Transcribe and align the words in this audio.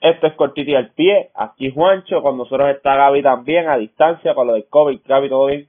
Esto 0.00 0.26
es 0.26 0.34
cortito 0.34 0.70
y 0.70 0.74
al 0.74 0.92
pie. 0.92 1.30
Aquí 1.34 1.70
Juancho, 1.70 2.22
con 2.22 2.38
nosotros 2.38 2.70
está 2.70 2.96
Gaby 2.96 3.22
también, 3.22 3.68
a 3.68 3.76
distancia, 3.76 4.34
con 4.34 4.46
lo 4.46 4.54
del 4.54 4.66
COVID. 4.66 5.00
Gaby, 5.06 5.28
¿todo 5.28 5.46
bien? 5.46 5.68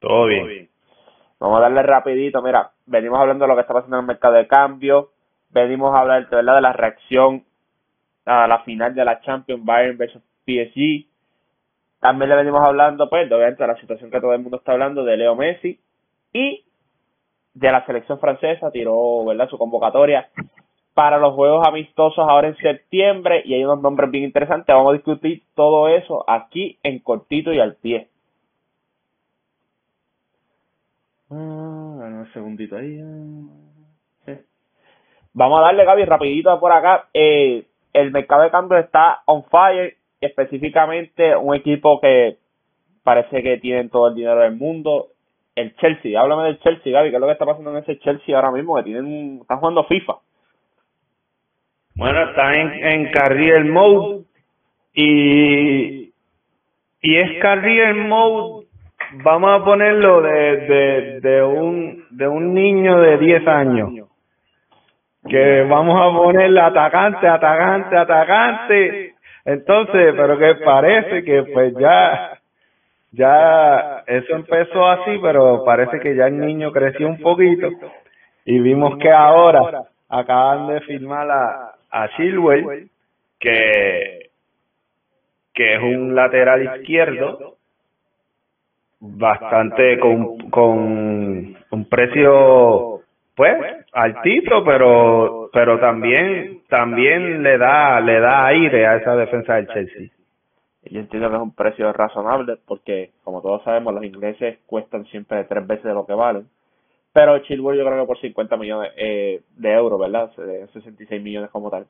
Todo 0.00 0.26
bien. 0.26 0.68
Vamos 1.38 1.58
a 1.58 1.62
darle 1.62 1.82
rapidito. 1.82 2.42
Mira, 2.42 2.72
venimos 2.86 3.20
hablando 3.20 3.44
de 3.44 3.48
lo 3.48 3.54
que 3.54 3.60
está 3.62 3.74
pasando 3.74 3.96
en 3.96 4.00
el 4.00 4.06
mercado 4.06 4.34
de 4.34 4.48
cambio. 4.48 5.10
Venimos 5.50 5.94
a 5.94 6.00
hablar 6.00 6.28
de, 6.28 6.36
¿verdad? 6.36 6.56
de 6.56 6.60
la 6.60 6.72
reacción 6.72 7.44
a 8.24 8.46
la 8.48 8.60
final 8.60 8.94
de 8.94 9.04
la 9.04 9.20
Champions 9.20 9.64
Bayern 9.64 9.96
versus 9.96 10.22
PSG. 10.44 11.06
También 12.00 12.30
le 12.30 12.36
venimos 12.36 12.62
hablando, 12.62 13.08
pues, 13.08 13.30
obviamente, 13.30 13.62
de 13.62 13.68
la 13.68 13.80
situación 13.80 14.10
que 14.10 14.20
todo 14.20 14.32
el 14.32 14.40
mundo 14.40 14.56
está 14.56 14.72
hablando 14.72 15.04
de 15.04 15.16
Leo 15.16 15.36
Messi 15.36 15.78
y 16.32 16.64
de 17.54 17.72
la 17.72 17.84
selección 17.86 18.18
francesa. 18.18 18.70
Tiró, 18.70 19.24
¿verdad?, 19.26 19.48
su 19.48 19.58
convocatoria 19.58 20.28
para 20.94 21.18
los 21.18 21.34
juegos 21.34 21.66
amistosos 21.66 22.26
ahora 22.28 22.48
en 22.48 22.56
septiembre 22.56 23.42
y 23.44 23.54
hay 23.54 23.64
unos 23.64 23.80
nombres 23.80 24.10
bien 24.10 24.24
interesantes. 24.24 24.74
Vamos 24.74 24.90
a 24.90 24.96
discutir 24.96 25.42
todo 25.54 25.88
eso 25.88 26.24
aquí 26.28 26.78
en 26.82 26.98
cortito 26.98 27.52
y 27.52 27.60
al 27.60 27.76
pie. 27.76 28.08
Ah, 31.30 31.34
un 31.36 32.28
segundito 32.32 32.76
ahí. 32.76 33.00
Vamos 35.32 35.60
a 35.60 35.62
darle, 35.62 35.84
Gaby, 35.84 36.04
rapidito 36.04 36.58
por 36.58 36.72
acá. 36.72 37.08
Eh, 37.14 37.64
el 37.92 38.10
mercado 38.10 38.42
de 38.42 38.50
cambio 38.50 38.78
está 38.78 39.22
on 39.26 39.44
fire, 39.44 39.96
específicamente 40.20 41.36
un 41.36 41.54
equipo 41.54 42.00
que 42.00 42.36
parece 43.04 43.42
que 43.42 43.58
tienen 43.58 43.90
todo 43.90 44.08
el 44.08 44.16
dinero 44.16 44.40
del 44.40 44.56
mundo. 44.56 45.08
El 45.54 45.74
Chelsea, 45.76 46.20
háblame 46.20 46.44
del 46.44 46.60
Chelsea, 46.60 46.92
Gaby, 46.92 47.10
¿qué 47.10 47.16
es 47.16 47.20
lo 47.20 47.26
que 47.26 47.32
está 47.32 47.46
pasando 47.46 47.70
en 47.70 47.78
ese 47.78 47.98
Chelsea 48.00 48.34
ahora 48.34 48.50
mismo? 48.50 48.76
Que 48.76 48.84
tienen, 48.84 49.38
están 49.42 49.58
jugando 49.58 49.84
FIFA. 49.84 50.14
Bueno, 52.00 52.30
está 52.30 52.54
en, 52.54 52.72
en 52.82 53.12
Carrier 53.12 53.62
Mode 53.66 54.22
y, 54.94 56.10
y 57.02 57.16
es 57.18 57.42
Carrier 57.42 57.94
Mode, 57.94 58.68
vamos 59.22 59.60
a 59.60 59.62
ponerlo 59.62 60.22
de, 60.22 60.56
de, 60.56 61.20
de, 61.20 61.42
un, 61.42 62.06
de 62.08 62.26
un 62.26 62.54
niño 62.54 62.98
de 63.02 63.18
10 63.18 63.46
años. 63.46 63.90
Que 65.28 65.66
vamos 65.68 66.00
a 66.00 66.16
ponerle 66.16 66.58
atacante, 66.58 67.28
atacante, 67.28 67.94
atacante. 67.98 69.14
Entonces, 69.44 70.14
pero 70.16 70.38
que 70.38 70.54
parece 70.54 71.22
que 71.22 71.42
pues 71.52 71.74
ya, 71.78 72.38
ya 73.12 74.04
eso 74.06 74.36
empezó 74.36 74.86
así, 74.88 75.18
pero 75.20 75.66
parece 75.66 76.00
que 76.00 76.16
ya 76.16 76.28
el 76.28 76.38
niño 76.38 76.72
creció 76.72 77.06
un 77.06 77.18
poquito 77.18 77.68
y 78.46 78.58
vimos 78.58 78.96
que 78.96 79.10
ahora 79.10 79.82
acaban 80.08 80.66
de 80.68 80.80
firmar 80.80 81.26
la 81.26 81.69
a 81.90 82.08
Silwell, 82.16 82.88
que, 83.38 84.30
que 85.52 85.74
es 85.74 85.82
un 85.82 86.14
lateral 86.14 86.78
izquierdo 86.78 87.56
bastante 89.00 89.98
con, 89.98 90.50
con 90.50 91.56
un 91.70 91.84
precio 91.88 93.00
pues 93.34 93.56
altito 93.92 94.62
pero 94.62 95.48
pero 95.52 95.80
también 95.80 96.60
también 96.68 97.42
le 97.42 97.56
da 97.56 97.98
le 98.00 98.20
da 98.20 98.46
aire 98.46 98.86
a 98.86 98.96
esa 98.96 99.16
defensa 99.16 99.54
del 99.54 99.68
Chelsea. 99.68 100.10
Yo 100.84 101.00
entiendo 101.00 101.30
que 101.30 101.36
es 101.36 101.42
un 101.42 101.54
precio 101.54 101.92
razonable 101.92 102.58
porque 102.66 103.10
como 103.24 103.40
todos 103.40 103.62
sabemos 103.64 103.94
los 103.94 104.04
ingleses 104.04 104.58
cuestan 104.66 105.06
siempre 105.06 105.44
tres 105.44 105.66
veces 105.66 105.84
de 105.84 105.94
lo 105.94 106.04
que 106.04 106.12
valen 106.12 106.46
pero 107.12 107.38
Chilwell 107.40 107.78
yo 107.78 107.84
creo 107.84 108.00
que 108.00 108.06
por 108.06 108.20
50 108.20 108.56
millones 108.56 108.92
eh, 108.96 109.42
de 109.56 109.72
euros, 109.72 109.98
¿verdad? 109.98 110.30
66 110.72 111.22
millones 111.22 111.50
como 111.50 111.70
tal. 111.70 111.86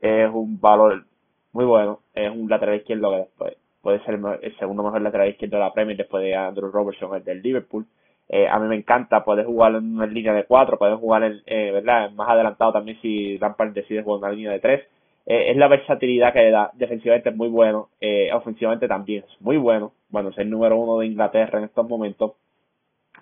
Es 0.00 0.28
un 0.32 0.60
valor 0.60 1.04
muy 1.52 1.64
bueno. 1.64 2.00
Es 2.14 2.30
un 2.30 2.48
lateral 2.48 2.76
izquierdo 2.76 3.10
que 3.10 3.16
después 3.18 3.56
puede 3.80 4.02
ser 4.04 4.14
el, 4.14 4.56
segundo 4.56 4.82
mejor 4.82 5.02
lateral 5.02 5.28
izquierdo 5.28 5.58
de 5.58 5.62
la 5.62 5.72
Premier 5.72 5.96
después 5.96 6.22
de 6.24 6.34
Andrew 6.34 6.70
Robertson, 6.70 7.14
el 7.14 7.24
del 7.24 7.42
Liverpool. 7.42 7.86
Eh, 8.28 8.48
a 8.48 8.58
mí 8.58 8.66
me 8.66 8.76
encanta, 8.76 9.22
puedes 9.24 9.44
jugar 9.44 9.74
en 9.74 9.96
una 9.96 10.06
línea 10.06 10.32
de 10.32 10.44
cuatro, 10.44 10.78
puedes 10.78 10.98
jugar 10.98 11.22
en, 11.24 11.42
eh, 11.44 11.70
¿verdad? 11.70 12.10
más 12.12 12.30
adelantado 12.30 12.72
también 12.72 12.98
si 13.02 13.36
Lampard 13.36 13.74
decide 13.74 14.02
jugar 14.02 14.18
en 14.18 14.24
una 14.24 14.32
línea 14.34 14.52
de 14.52 14.60
tres. 14.60 14.88
Eh, 15.26 15.50
es 15.50 15.56
la 15.56 15.68
versatilidad 15.68 16.32
que 16.32 16.40
le 16.40 16.50
da, 16.50 16.70
defensivamente 16.74 17.30
es 17.30 17.36
muy 17.36 17.48
bueno, 17.48 17.88
eh, 18.00 18.30
ofensivamente 18.32 18.88
también 18.88 19.24
es 19.26 19.40
muy 19.40 19.56
bueno. 19.56 19.92
Bueno, 20.08 20.30
es 20.30 20.38
el 20.38 20.50
número 20.50 20.76
uno 20.76 20.98
de 20.98 21.06
Inglaterra 21.06 21.58
en 21.58 21.64
estos 21.64 21.88
momentos. 21.88 22.32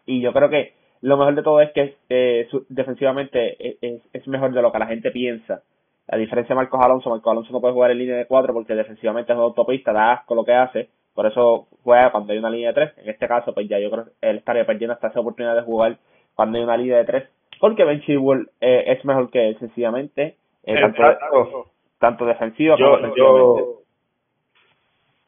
Y 0.06 0.20
yo 0.20 0.32
creo 0.32 0.48
que 0.48 0.74
lo 1.02 1.16
mejor 1.16 1.34
de 1.34 1.42
todo 1.42 1.60
es 1.60 1.72
que 1.72 1.96
eh, 2.08 2.48
defensivamente 2.68 3.56
es, 3.80 4.00
es, 4.12 4.28
mejor 4.28 4.52
de 4.52 4.62
lo 4.62 4.70
que 4.70 4.78
la 4.78 4.86
gente 4.86 5.10
piensa. 5.10 5.62
A 6.08 6.16
diferencia 6.16 6.54
de 6.54 6.60
Marcos 6.60 6.80
Alonso, 6.80 7.10
Marcos 7.10 7.30
Alonso 7.30 7.52
no 7.52 7.60
puede 7.60 7.74
jugar 7.74 7.90
en 7.90 7.98
línea 7.98 8.16
de 8.16 8.26
cuatro 8.26 8.52
porque 8.52 8.74
defensivamente 8.74 9.32
es 9.32 9.36
una 9.36 9.46
autopista, 9.46 9.92
da 9.92 10.12
asco 10.12 10.34
lo 10.34 10.44
que 10.44 10.52
hace, 10.52 10.88
por 11.14 11.26
eso 11.26 11.66
juega 11.82 12.12
cuando 12.12 12.32
hay 12.32 12.38
una 12.38 12.50
línea 12.50 12.68
de 12.68 12.74
tres. 12.74 12.98
En 12.98 13.10
este 13.10 13.26
caso, 13.26 13.52
pues 13.52 13.68
ya 13.68 13.80
yo 13.80 13.90
creo 13.90 14.04
que 14.04 14.10
él 14.22 14.38
estaría 14.38 14.64
perdiendo 14.64 14.94
hasta 14.94 15.08
esa 15.08 15.20
oportunidad 15.20 15.56
de 15.56 15.62
jugar 15.62 15.98
cuando 16.34 16.58
hay 16.58 16.64
una 16.64 16.76
línea 16.76 16.98
de 16.98 17.04
tres, 17.04 17.28
porque 17.60 17.84
Ben 17.84 18.00
Chilwell 18.02 18.48
eh, 18.60 18.84
es 18.86 19.04
mejor 19.04 19.30
que 19.30 19.48
él 19.48 19.58
sencillamente, 19.58 20.36
eh, 20.64 20.80
tanto, 20.80 21.66
tanto 21.98 22.26
defensivo 22.26 22.76
como 22.76 22.96
defensivamente. 22.96 23.62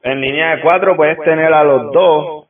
en 0.05 0.21
línea 0.21 0.57
de 0.57 0.63
cuatro 0.63 0.97
puedes 0.97 1.19
tener 1.21 1.53
a 1.53 1.65
los 1.65 1.93
dos 1.93 2.44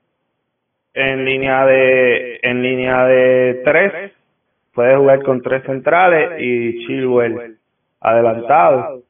en 0.95 1.25
línea 1.25 1.67
de 1.67 2.39
en 2.43 2.63
línea 2.63 3.05
de 3.05 3.63
tres 3.65 4.13
puede 4.73 4.97
jugar 4.97 5.23
con 5.23 5.43
tres 5.43 5.65
centrales 5.65 6.41
y 6.41 6.87
Chilwell 6.87 7.59
adelantado. 8.01 9.03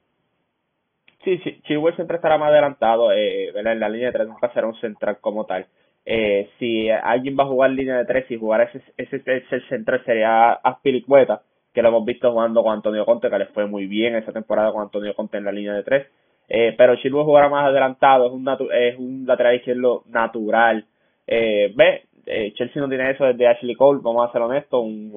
Sí, 1.22 1.38
sí, 1.38 1.60
Chilwell 1.62 1.94
siempre 1.94 2.16
estará 2.16 2.36
más 2.36 2.50
adelantado, 2.50 3.12
eh, 3.12 3.48
en 3.54 3.80
la 3.80 3.88
línea 3.88 4.08
de 4.08 4.12
tres 4.12 4.28
nunca 4.28 4.52
será 4.52 4.66
un 4.66 4.78
central 4.80 5.18
como 5.20 5.46
tal. 5.46 5.66
Eh, 6.06 6.50
si 6.58 6.90
alguien 6.90 7.36
va 7.38 7.44
a 7.44 7.48
jugar 7.48 7.70
línea 7.70 7.96
de 7.96 8.04
tres 8.04 8.30
y 8.30 8.36
jugar 8.36 8.60
ese, 8.60 8.82
ese, 8.98 9.22
ese 9.24 9.60
central 9.68 10.02
sería 10.04 10.52
Aspilicueta, 10.52 11.40
que 11.72 11.82
lo 11.82 11.88
hemos 11.88 12.04
visto 12.04 12.30
jugando 12.30 12.62
con 12.62 12.74
Antonio 12.74 13.06
Conte, 13.06 13.30
que 13.30 13.38
le 13.38 13.46
fue 13.46 13.66
muy 13.66 13.86
bien 13.86 14.14
esa 14.14 14.32
temporada 14.32 14.70
con 14.70 14.82
Antonio 14.82 15.14
Conte 15.14 15.38
en 15.38 15.44
la 15.44 15.52
línea 15.52 15.72
de 15.72 15.82
tres. 15.82 16.06
Eh, 16.46 16.74
pero 16.76 16.96
Chilwell 16.96 17.24
jugará 17.24 17.48
más 17.48 17.66
adelantado, 17.66 18.26
es 18.26 18.32
un, 18.32 18.46
es 18.72 18.98
un 18.98 19.24
lateral 19.26 19.56
izquierdo 19.56 20.02
natural, 20.08 20.84
eh, 21.26 21.72
ve, 21.74 22.04
eh, 22.26 22.52
Chelsea 22.54 22.80
no 22.80 22.88
tiene 22.88 23.10
eso 23.10 23.24
desde 23.24 23.46
Ashley 23.46 23.74
Cole, 23.74 24.00
vamos 24.02 24.28
a 24.28 24.32
ser 24.32 24.42
honestos, 24.42 24.82
un, 24.82 25.12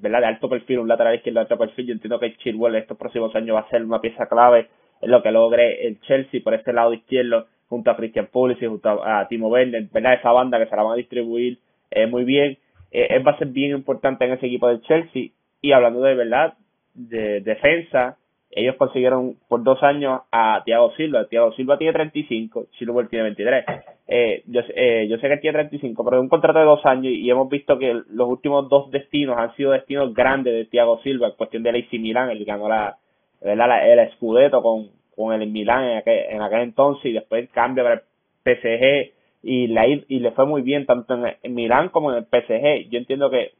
¿verdad? 0.00 0.20
de 0.20 0.26
alto 0.26 0.48
perfil, 0.48 0.80
un 0.80 0.88
lateral 0.88 1.14
izquierdo 1.14 1.40
de 1.40 1.42
alto 1.42 1.58
perfil. 1.58 1.86
Yo 1.86 1.92
entiendo 1.92 2.20
que 2.20 2.36
Chilwell 2.36 2.76
estos 2.76 2.96
próximos 2.96 3.34
años 3.34 3.56
va 3.56 3.60
a 3.60 3.68
ser 3.68 3.82
una 3.84 4.00
pieza 4.00 4.26
clave 4.26 4.68
en 5.00 5.10
lo 5.10 5.22
que 5.22 5.32
logre 5.32 5.86
el 5.86 6.00
Chelsea 6.02 6.40
por 6.42 6.54
este 6.54 6.72
lado 6.72 6.92
izquierdo, 6.94 7.46
junto 7.68 7.90
a 7.90 7.96
Christian 7.96 8.28
Pulisic, 8.30 8.68
junto 8.68 9.04
a, 9.04 9.26
Timo 9.28 9.48
Werner, 9.48 9.88
¿verdad? 9.92 10.14
Esa 10.14 10.30
banda 10.30 10.58
que 10.58 10.66
se 10.66 10.76
la 10.76 10.82
van 10.82 10.92
a 10.92 10.96
distribuir 10.96 11.58
eh, 11.90 12.06
muy 12.06 12.24
bien. 12.24 12.58
Eh, 12.90 13.08
él 13.10 13.26
va 13.26 13.32
a 13.32 13.38
ser 13.38 13.48
bien 13.48 13.72
importante 13.72 14.24
en 14.24 14.32
ese 14.32 14.46
equipo 14.46 14.68
del 14.68 14.82
Chelsea. 14.82 15.30
Y 15.60 15.72
hablando 15.72 16.02
de 16.02 16.14
verdad, 16.14 16.54
de 16.94 17.40
defensa, 17.40 18.18
ellos 18.54 18.76
consiguieron 18.76 19.36
por 19.48 19.62
dos 19.62 19.82
años 19.82 20.20
a 20.30 20.62
Thiago 20.64 20.92
Silva. 20.96 21.26
Thiago 21.26 21.52
Silva 21.52 21.78
tiene 21.78 21.94
35, 21.94 22.66
Silva 22.78 23.06
tiene 23.08 23.24
23. 23.24 23.64
Eh, 24.06 24.42
yo, 24.46 24.60
eh, 24.74 25.06
yo 25.08 25.16
sé 25.16 25.26
que 25.28 25.34
él 25.34 25.40
tiene 25.40 25.58
35, 25.58 26.04
pero 26.04 26.18
es 26.18 26.22
un 26.22 26.28
contrato 26.28 26.58
de 26.58 26.66
dos 26.66 26.84
años 26.84 27.06
y 27.06 27.30
hemos 27.30 27.48
visto 27.48 27.78
que 27.78 28.02
los 28.10 28.28
últimos 28.28 28.68
dos 28.68 28.90
destinos 28.90 29.38
han 29.38 29.54
sido 29.56 29.72
destinos 29.72 30.12
grandes 30.12 30.52
de 30.52 30.64
Thiago 30.66 31.00
Silva 31.02 31.28
en 31.28 31.34
cuestión 31.34 31.62
del 31.62 31.76
AC 31.76 31.92
Milan. 31.92 32.30
Él 32.30 32.44
ganó 32.44 32.68
la, 32.68 32.98
la, 33.40 33.86
el 33.86 34.12
Scudetto 34.12 34.62
con, 34.62 34.90
con 35.16 35.32
el 35.32 35.48
Milan 35.50 35.84
en 35.84 35.96
aquel, 35.98 36.18
en 36.28 36.42
aquel 36.42 36.60
entonces 36.60 37.06
y 37.06 37.12
después 37.14 37.48
cambia 37.50 37.84
para 37.84 37.94
el 37.94 38.02
PSG 38.44 39.12
y, 39.42 39.66
la, 39.68 39.86
y 39.86 40.18
le 40.20 40.30
fue 40.32 40.46
muy 40.46 40.62
bien 40.62 40.86
tanto 40.86 41.14
en, 41.14 41.36
en 41.42 41.54
Milán 41.54 41.88
como 41.88 42.12
en 42.12 42.18
el 42.18 42.24
PSG. 42.24 42.90
Yo 42.90 42.98
entiendo 42.98 43.30
que 43.30 43.52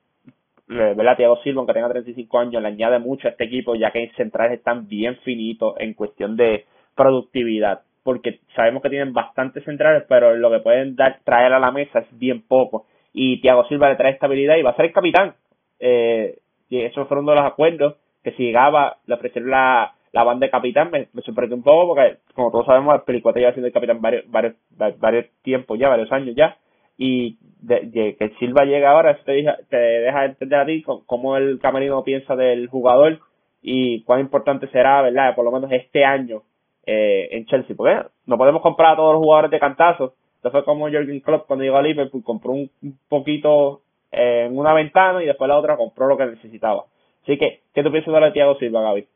¿verdad? 0.76 1.16
Thiago 1.16 1.36
Silva, 1.42 1.60
aunque 1.60 1.74
tenga 1.74 1.88
35 1.88 2.38
años, 2.38 2.62
le 2.62 2.68
añade 2.68 2.98
mucho 2.98 3.28
a 3.28 3.30
este 3.30 3.44
equipo, 3.44 3.74
ya 3.74 3.90
que 3.90 4.04
en 4.04 4.12
centrales 4.14 4.58
están 4.58 4.88
bien 4.88 5.16
finitos 5.18 5.74
en 5.78 5.94
cuestión 5.94 6.36
de 6.36 6.66
productividad, 6.94 7.82
porque 8.02 8.40
sabemos 8.54 8.82
que 8.82 8.90
tienen 8.90 9.12
bastantes 9.12 9.64
centrales, 9.64 10.04
pero 10.08 10.36
lo 10.36 10.50
que 10.50 10.60
pueden 10.60 10.96
dar, 10.96 11.20
traer 11.24 11.52
a 11.52 11.58
la 11.58 11.70
mesa 11.70 12.00
es 12.00 12.18
bien 12.18 12.42
poco. 12.42 12.86
Y 13.12 13.40
Thiago 13.40 13.66
Silva 13.68 13.90
le 13.90 13.96
trae 13.96 14.12
estabilidad 14.12 14.56
y 14.56 14.62
va 14.62 14.70
a 14.70 14.76
ser 14.76 14.86
el 14.86 14.92
capitán. 14.92 15.34
Eh, 15.78 16.38
y 16.68 16.80
esos 16.80 17.06
fueron 17.08 17.24
uno 17.24 17.32
de 17.32 17.40
los 17.40 17.50
acuerdos 17.50 17.96
que 18.22 18.32
si 18.32 18.44
llegaba, 18.44 18.98
le 19.06 19.14
ofrecieron 19.14 19.50
la, 19.50 19.94
la 20.12 20.24
banda 20.24 20.46
de 20.46 20.50
capitán, 20.50 20.90
me, 20.90 21.08
me 21.12 21.22
sorprendió 21.22 21.56
un 21.56 21.62
poco 21.62 21.94
porque, 21.94 22.18
como 22.34 22.50
todos 22.50 22.66
sabemos, 22.66 22.94
el 22.94 23.02
Pelicueta 23.02 23.40
lleva 23.40 23.52
siendo 23.52 23.66
el 23.66 23.72
capitán 23.72 24.00
varios, 24.00 24.30
varios, 24.30 24.54
varios 24.98 25.26
tiempos 25.42 25.78
ya, 25.78 25.88
varios 25.88 26.10
años 26.12 26.34
ya 26.36 26.56
y 27.04 27.36
de, 27.62 28.14
que 28.16 28.28
Silva 28.38 28.64
llega 28.64 28.92
ahora, 28.92 29.18
te, 29.24 29.32
deja, 29.32 29.56
te 29.68 29.76
deja 29.76 30.24
entender 30.24 30.60
a 30.60 30.66
ti 30.66 30.84
cómo 31.06 31.36
el 31.36 31.58
camerino 31.58 32.04
piensa 32.04 32.36
del 32.36 32.68
jugador 32.68 33.18
y 33.60 34.04
cuán 34.04 34.20
importante 34.20 34.68
será, 34.68 35.02
¿verdad? 35.02 35.34
Por 35.34 35.44
lo 35.44 35.50
menos 35.50 35.72
este 35.72 36.04
año 36.04 36.42
eh, 36.86 37.28
en 37.32 37.46
Chelsea, 37.46 37.74
porque 37.76 38.06
no 38.26 38.38
podemos 38.38 38.62
comprar 38.62 38.92
a 38.92 38.96
todos 38.96 39.14
los 39.14 39.22
jugadores 39.22 39.50
de 39.50 39.58
cantazo. 39.58 40.14
Esto 40.36 40.52
fue 40.52 40.64
como 40.64 40.88
Jürgen 40.88 41.18
Klopp 41.18 41.48
cuando 41.48 41.64
llegó 41.64 41.78
a 41.78 41.82
Liverpool, 41.82 42.22
compró 42.22 42.52
un, 42.52 42.70
poquito 43.08 43.80
eh, 44.12 44.44
en 44.46 44.56
una 44.56 44.72
ventana 44.72 45.24
y 45.24 45.26
después 45.26 45.48
la 45.48 45.58
otra 45.58 45.76
compró 45.76 46.06
lo 46.06 46.16
que 46.16 46.26
necesitaba. 46.26 46.84
Así 47.24 47.36
que, 47.36 47.62
¿qué 47.74 47.82
tú 47.82 47.90
piensas 47.90 48.14
de 48.14 48.30
Thiago 48.30 48.58
Silva, 48.58 48.82
Gaby? 48.82 49.08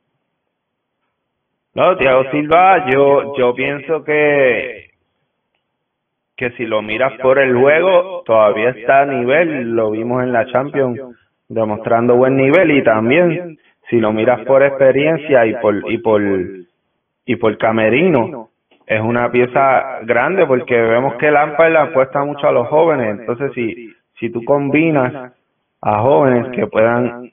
No, 1.74 1.96
Thiago 1.96 2.30
Silva, 2.32 2.90
yo, 2.92 3.36
yo 3.36 3.54
pienso 3.54 4.02
que, 4.02 4.85
que 6.36 6.50
si 6.52 6.66
lo 6.66 6.82
miras 6.82 7.14
por 7.20 7.38
el 7.38 7.56
juego, 7.56 8.22
todavía 8.26 8.70
está 8.70 9.02
a 9.02 9.06
nivel, 9.06 9.70
lo 9.70 9.90
vimos 9.90 10.22
en 10.22 10.32
la 10.32 10.46
Champions, 10.46 11.00
demostrando 11.48 12.16
buen 12.16 12.36
nivel 12.36 12.70
y 12.72 12.84
también 12.84 13.58
si 13.88 13.98
lo 14.00 14.12
miras 14.12 14.44
por 14.44 14.62
experiencia 14.62 15.46
y 15.46 15.54
por, 15.54 15.90
y 15.90 15.98
por, 15.98 16.22
y 17.24 17.36
por 17.36 17.56
camerino, 17.56 18.50
es 18.86 19.00
una 19.00 19.30
pieza 19.30 20.00
grande 20.02 20.46
porque 20.46 20.74
vemos 20.74 21.14
que 21.14 21.30
Lampard 21.30 21.72
le 21.72 21.78
apuesta 21.78 22.24
mucho 22.24 22.46
a 22.46 22.52
los 22.52 22.68
jóvenes, 22.68 23.20
entonces 23.20 23.52
si, 23.54 23.92
si 24.18 24.30
tú 24.30 24.44
combinas 24.44 25.32
a 25.80 25.98
jóvenes 26.00 26.48
que 26.54 26.66
puedan 26.66 27.32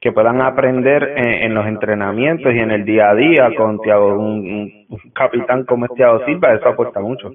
que 0.00 0.12
puedan 0.12 0.42
aprender 0.42 1.14
en, 1.16 1.54
los 1.54 1.66
entrenamientos 1.66 2.52
y 2.52 2.58
en 2.58 2.70
el 2.70 2.84
día 2.84 3.08
a 3.08 3.14
día 3.14 3.48
con 3.56 3.80
Thiago, 3.80 4.18
un, 4.18 4.86
capitán 5.14 5.64
como 5.64 5.86
es 5.86 5.94
Thiago 5.94 6.22
Silva, 6.26 6.52
eso 6.52 6.68
aporta 6.68 7.00
mucho. 7.00 7.32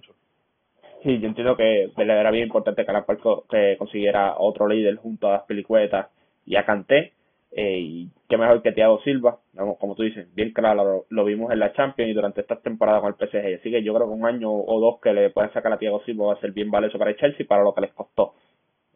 Sí, 1.03 1.19
yo 1.19 1.27
entiendo 1.27 1.55
que 1.55 1.91
era 1.97 2.31
bien 2.31 2.45
importante 2.45 2.85
que 2.85 2.91
Lampard 2.91 3.19
que 3.49 3.77
consiguiera 3.77 4.35
otro 4.37 4.67
líder 4.67 4.97
junto 4.97 5.27
a 5.27 5.33
las 5.33 5.43
pelicuetas 5.43 6.07
y 6.45 6.55
a 6.57 6.65
Canté 6.65 7.13
eh, 7.51 7.79
y 7.79 8.09
qué 8.27 8.37
mejor 8.37 8.61
que 8.61 8.73
Thiago 8.73 9.01
Silva, 9.01 9.39
como 9.79 9.95
tú 9.95 10.03
dices, 10.03 10.33
bien 10.35 10.51
claro, 10.51 11.05
lo, 11.09 11.25
vimos 11.25 11.51
en 11.51 11.59
la 11.59 11.73
Champions 11.73 12.11
y 12.11 12.13
durante 12.13 12.41
esta 12.41 12.57
temporada 12.57 13.01
con 13.01 13.13
el 13.13 13.15
PSG. 13.15 13.59
Así 13.59 13.71
que 13.71 13.81
yo 13.81 13.93
creo 13.93 14.07
que 14.07 14.13
un 14.13 14.25
año 14.25 14.51
o 14.51 14.79
dos 14.79 14.99
que 15.01 15.13
le 15.13 15.29
pueden 15.31 15.51
sacar 15.53 15.73
a 15.73 15.77
Thiago 15.77 16.03
Silva 16.03 16.27
va 16.27 16.33
a 16.33 16.41
ser 16.41 16.51
bien 16.51 16.69
valioso 16.69 16.99
para 16.99 17.11
el 17.11 17.17
Chelsea 17.17 17.45
para 17.47 17.63
lo 17.63 17.73
que 17.73 17.81
les 17.81 17.93
costó. 17.93 18.33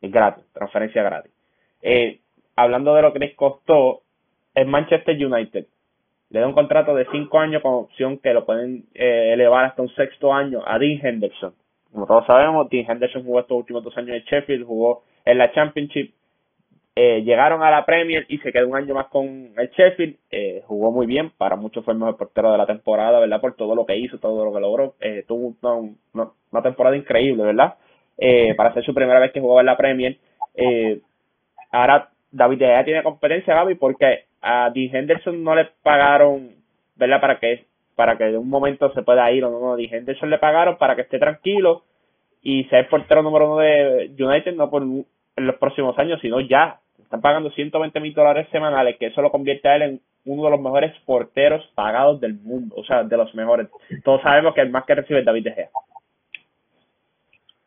Es 0.02 0.12
gratis, 0.12 0.46
transferencia 0.54 1.02
gratis. 1.04 1.32
Eh, 1.82 2.20
hablando 2.56 2.94
de 2.94 3.02
lo 3.02 3.14
que 3.14 3.20
les 3.20 3.36
costó, 3.36 4.02
el 4.54 4.68
Manchester 4.68 5.16
United 5.16 5.66
le 6.30 6.40
da 6.40 6.48
un 6.48 6.54
contrato 6.54 6.96
de 6.96 7.08
cinco 7.12 7.40
años 7.40 7.62
con 7.62 7.74
opción 7.76 8.18
que 8.18 8.34
lo 8.34 8.46
pueden 8.46 8.86
eh, 8.94 9.34
elevar 9.34 9.66
hasta 9.66 9.84
un 9.84 9.90
sexto 9.90 10.34
año 10.34 10.62
a 10.66 10.80
Dean 10.80 11.00
Henderson. 11.04 11.54
Como 11.94 12.08
todos 12.08 12.26
sabemos, 12.26 12.70
Dean 12.70 12.90
Henderson 12.90 13.24
jugó 13.24 13.40
estos 13.40 13.58
últimos 13.58 13.84
dos 13.84 13.96
años 13.98 14.18
en 14.18 14.24
Sheffield, 14.24 14.66
jugó 14.66 15.04
en 15.26 15.38
la 15.38 15.52
Championship 15.52 16.14
eh, 16.96 17.24
llegaron 17.24 17.64
a 17.64 17.72
la 17.72 17.86
Premier 17.86 18.26
y 18.30 18.38
se 18.38 18.52
quedó 18.52 18.68
un 18.68 18.76
año 18.76 18.94
más 18.94 19.08
con 19.08 19.52
el 19.58 19.70
Sheffield. 19.72 20.16
Eh, 20.30 20.62
jugó 20.68 20.92
muy 20.92 21.08
bien, 21.08 21.32
para 21.32 21.56
muchos 21.56 21.84
fue 21.84 21.94
el 21.94 22.00
mejor 22.00 22.18
portero 22.18 22.52
de 22.52 22.58
la 22.58 22.68
temporada, 22.68 23.20
¿verdad? 23.20 23.42
Por 23.42 23.56
todo 23.56 23.74
lo 23.74 23.86
que 23.86 23.98
hizo, 23.98 24.20
todo 24.20 24.46
lo 24.46 24.54
que 24.54 24.60
logró. 24.60 24.94
Eh, 25.02 25.24
tuvo 25.28 25.56
una, 25.62 26.32
una, 26.52 26.62
temporada 26.62 26.96
increíble, 26.96 27.44
¿verdad? 27.44 27.76
Eh, 28.18 28.54
para 28.56 28.74
ser 28.74 28.86
su 28.86 28.94
primera 28.94 29.20
vez 29.20 29.32
que 29.32 29.40
jugaba 29.40 29.62
en 29.62 29.66
la 29.66 29.78
Premier. 29.78 30.18
Eh, 30.54 31.02
ahora 31.72 32.10
David 32.32 32.60
Gea 32.60 32.86
tiene 32.86 33.02
competencia, 33.02 33.56
Gaby, 33.56 33.76
porque 33.76 34.26
a 34.42 34.70
Dean 34.70 34.96
Henderson 34.96 35.44
no 35.44 35.56
le 35.56 35.70
pagaron, 35.82 36.52
¿verdad? 36.96 37.20
Para 37.20 37.40
que 37.40 37.66
para 37.96 38.18
que 38.18 38.26
de 38.26 38.38
un 38.38 38.50
momento 38.50 38.92
se 38.94 39.04
pueda 39.04 39.32
ir 39.32 39.44
o 39.46 39.52
no. 39.52 39.60
no 39.60 39.76
Dean 39.76 39.94
Henderson 39.94 40.30
le 40.30 40.40
pagaron 40.40 40.78
para 40.78 40.96
que 40.96 41.04
esté 41.04 41.20
tranquilo 41.20 41.84
y 42.42 42.66
sea 42.66 42.80
el 42.80 42.88
portero 42.88 43.22
número 43.22 43.52
uno 43.52 43.60
de 43.60 44.12
United, 44.18 44.56
no 44.56 44.70
por 44.70 44.84
en 44.84 45.48
los 45.48 45.56
próximos 45.56 45.98
años, 45.98 46.20
sino 46.22 46.40
ya 46.42 46.80
están 47.02 47.22
pagando 47.22 47.52
120 47.52 48.00
mil 48.00 48.14
dólares 48.14 48.48
semanales, 48.52 48.98
que 48.98 49.08
eso 49.08 49.22
lo 49.22 49.32
convierte 49.32 49.68
a 49.68 49.76
él 49.76 49.82
en 49.84 50.00
uno 50.26 50.46
de 50.46 50.52
los 50.52 50.62
mejores 50.62 50.94
porteros 51.06 51.66
pagados 51.76 52.20
del 52.20 52.36
mundo, 52.36 52.76
o 52.78 52.84
sea, 52.84 53.04
de 53.04 53.18
los 53.18 53.34
mejores. 53.36 53.68
Todos 54.04 54.22
sabemos 54.22 54.54
que 54.54 54.62
el 54.62 54.70
más 54.70 54.86
que 54.86 54.96
recibe 54.96 55.20
es 55.20 55.26
David 55.26 55.44
De 55.44 55.52
Gea. 55.54 55.70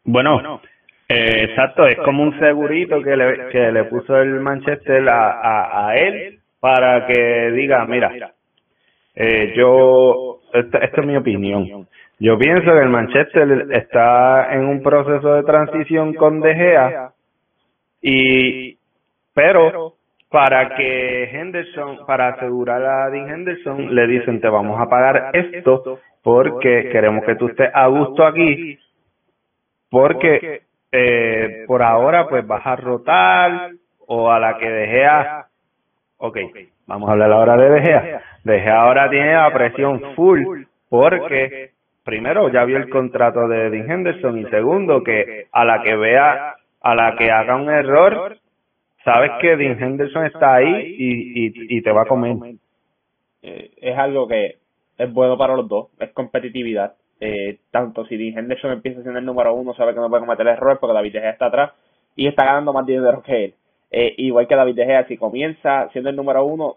Bueno, 0.05 0.61
eh, 1.09 1.45
exacto, 1.49 1.87
es 1.87 1.97
como 1.99 2.23
un 2.23 2.39
segurito 2.39 3.03
que 3.03 3.17
le, 3.17 3.49
que 3.51 3.73
le 3.73 3.85
puso 3.85 4.17
el 4.17 4.41
Manchester 4.41 5.09
a, 5.09 5.89
a, 5.89 5.97
él 5.97 6.41
para 6.61 7.07
que 7.07 7.51
diga, 7.53 7.85
mira, 7.87 8.33
eh, 9.17 9.55
yo, 9.57 10.41
esta, 10.53 10.79
esta 10.79 11.01
es 11.01 11.07
mi 11.07 11.17
opinión. 11.17 11.89
Yo 12.19 12.39
pienso 12.39 12.73
que 12.73 12.79
el 12.79 12.89
Manchester 12.89 13.67
está 13.73 14.55
en 14.55 14.67
un 14.67 14.83
proceso 14.83 15.35
de 15.35 15.43
transición 15.43 16.15
con 16.15 16.41
De 16.41 16.55
Gea 16.55 17.11
y 18.01 18.79
pero 19.35 19.95
para 20.31 20.77
que 20.77 21.25
Henderson, 21.25 22.07
para 22.07 22.29
asegurar 22.29 22.83
a 22.83 23.11
Dean 23.11 23.29
Henderson, 23.29 23.95
le 23.95 24.07
dicen 24.07 24.41
te 24.41 24.49
vamos 24.49 24.81
a 24.81 24.89
pagar 24.89 25.31
esto 25.35 26.01
porque 26.23 26.89
queremos 26.91 27.25
que 27.25 27.37
tú 27.37 27.49
estés 27.49 27.71
a 27.73 27.87
gusto 27.87 28.25
aquí, 28.25 28.79
porque 29.91 30.63
eh, 30.91 31.65
por 31.67 31.83
ahora 31.83 32.29
pues 32.29 32.47
vas 32.47 32.67
a 32.67 32.77
rotar 32.77 33.73
o 34.07 34.31
a 34.31 34.41
la 34.41 34.57
que 34.59 34.69
dejé 34.69 35.05
a... 35.05 35.47
Ok, 36.19 36.39
vamos 36.87 37.09
a 37.09 37.13
hablar 37.13 37.33
ahora 37.33 37.57
de 37.57 37.71
De 38.45 38.61
Gea. 38.61 38.81
ahora 38.81 39.11
tiene 39.11 39.35
la 39.35 39.53
presión 39.53 40.01
full 40.15 40.65
porque 40.89 41.71
primero 42.05 42.49
ya 42.51 42.65
vio 42.65 42.77
el 42.77 42.89
contrato 42.89 43.49
de 43.49 43.71
Dean 43.71 43.91
Henderson 43.91 44.39
y 44.39 44.45
segundo 44.47 45.03
que 45.03 45.49
a 45.53 45.65
la 45.65 45.83
que 45.83 45.97
vea, 45.97 46.55
a 46.81 46.95
la 46.95 47.17
que 47.17 47.31
haga 47.31 47.57
un 47.57 47.69
error, 47.69 48.39
sabes 49.05 49.33
que 49.41 49.57
Dean 49.57 49.83
Henderson 49.83 50.25
está 50.27 50.55
ahí 50.55 50.97
y, 50.99 51.77
y, 51.77 51.83
te 51.83 51.91
va 51.91 52.03
a 52.03 52.07
comer. 52.07 52.37
Eh, 53.43 53.71
es 53.77 53.99
algo 53.99 54.27
que 54.29 54.57
es 54.99 55.13
bueno 55.13 55.37
para 55.37 55.57
los 55.57 55.69
dos, 55.69 55.89
es 55.99 56.13
competitividad. 56.13 56.95
Eh, 57.19 57.59
tanto 57.71 58.05
si 58.07 58.17
Dean 58.17 58.39
Henderson 58.39 58.73
empieza 58.73 59.03
siendo 59.03 59.19
el 59.19 59.25
número 59.25 59.55
uno, 59.55 59.75
sabe 59.75 59.95
que 59.95 60.01
no 60.01 60.09
puede 60.09 60.25
cometer 60.25 60.47
errores 60.47 60.79
porque 60.79 60.95
David 60.95 61.13
De 61.13 61.21
Gea 61.21 61.31
está 61.31 61.47
atrás 61.47 61.73
y 62.15 62.29
está 62.29 62.45
ganando 62.45 62.73
más 62.73 62.87
dinero 62.87 63.23
que 63.23 63.45
él. 63.47 63.55
Eh, 63.91 64.15
igual 64.19 64.47
que 64.47 64.57
David 64.57 64.75
De 64.75 64.87
Gea, 64.87 65.07
si 65.07 65.17
comienza 65.17 65.89
siendo 65.93 66.11
el 66.11 66.17
número 66.17 66.45
uno, 66.45 66.77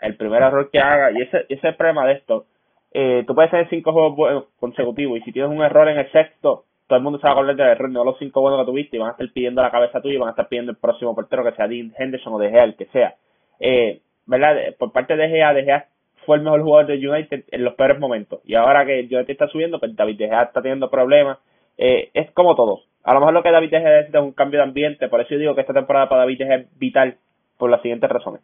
el 0.00 0.16
primer 0.16 0.42
error 0.42 0.70
que 0.70 0.78
haga, 0.78 1.12
y 1.12 1.22
ese, 1.22 1.38
ese 1.48 1.54
es 1.54 1.64
el 1.64 1.76
problema 1.76 2.06
de 2.06 2.14
esto, 2.14 2.46
eh, 2.92 3.24
tú 3.26 3.34
puedes 3.34 3.50
tener 3.50 3.68
cinco 3.68 3.92
juegos 3.92 4.46
consecutivos 4.58 5.18
y 5.18 5.22
si 5.22 5.32
tienes 5.32 5.50
un 5.50 5.62
error 5.62 5.88
en 5.88 5.98
el 5.98 6.10
sexto, 6.10 6.64
todo 6.86 6.96
el 6.96 7.04
mundo 7.04 7.20
se 7.20 7.24
va 7.24 7.30
a 7.30 7.32
acordar 7.34 7.54
del 7.54 7.68
error, 7.68 7.88
no 7.90 8.04
los 8.04 8.18
cinco 8.18 8.40
buenos 8.40 8.60
que 8.60 8.66
tuviste 8.66 8.96
y 8.96 9.00
van 9.00 9.10
a 9.10 9.12
estar 9.12 9.28
pidiendo 9.32 9.62
la 9.62 9.70
cabeza 9.70 10.00
tuya 10.00 10.14
y 10.14 10.18
van 10.18 10.28
a 10.28 10.32
estar 10.32 10.48
pidiendo 10.48 10.72
el 10.72 10.78
próximo 10.78 11.14
portero 11.14 11.44
que 11.44 11.52
sea 11.52 11.68
Dean 11.68 11.92
Henderson 11.96 12.34
o 12.34 12.38
De 12.38 12.50
Gea, 12.50 12.64
el 12.64 12.76
que 12.76 12.86
sea. 12.86 13.14
Eh, 13.60 14.00
¿Verdad? 14.26 14.56
Por 14.78 14.92
parte 14.92 15.16
de 15.16 15.28
Gea, 15.28 15.54
De 15.54 15.64
Gea 15.64 15.86
fue 16.26 16.36
el 16.36 16.42
mejor 16.42 16.62
jugador 16.62 16.86
de 16.86 17.08
United 17.08 17.44
en 17.50 17.64
los 17.64 17.74
peores 17.74 17.98
momentos. 17.98 18.40
Y 18.44 18.54
ahora 18.54 18.84
que 18.84 19.00
United 19.00 19.30
está 19.30 19.46
subiendo, 19.48 19.78
pues 19.78 19.94
David 19.94 20.18
De 20.18 20.28
Gea 20.28 20.42
está 20.42 20.60
teniendo 20.62 20.90
problemas. 20.90 21.38
Eh, 21.82 22.10
es 22.12 22.30
como 22.32 22.54
todo. 22.54 22.82
A 23.04 23.14
lo 23.14 23.20
mejor 23.20 23.32
lo 23.32 23.42
que 23.42 23.50
David 23.50 23.70
De 23.70 23.80
Gea 23.80 23.90
necesita 23.90 24.18
es 24.18 24.24
un 24.24 24.32
cambio 24.32 24.58
de 24.58 24.64
ambiente. 24.64 25.08
Por 25.08 25.22
eso 25.22 25.30
yo 25.30 25.38
digo 25.38 25.54
que 25.54 25.62
esta 25.62 25.72
temporada 25.72 26.10
para 26.10 26.20
David 26.20 26.38
De 26.38 26.44
Gea 26.44 26.56
es 26.56 26.78
vital 26.78 27.16
por 27.56 27.70
las 27.70 27.80
siguientes 27.80 28.10
razones. 28.10 28.42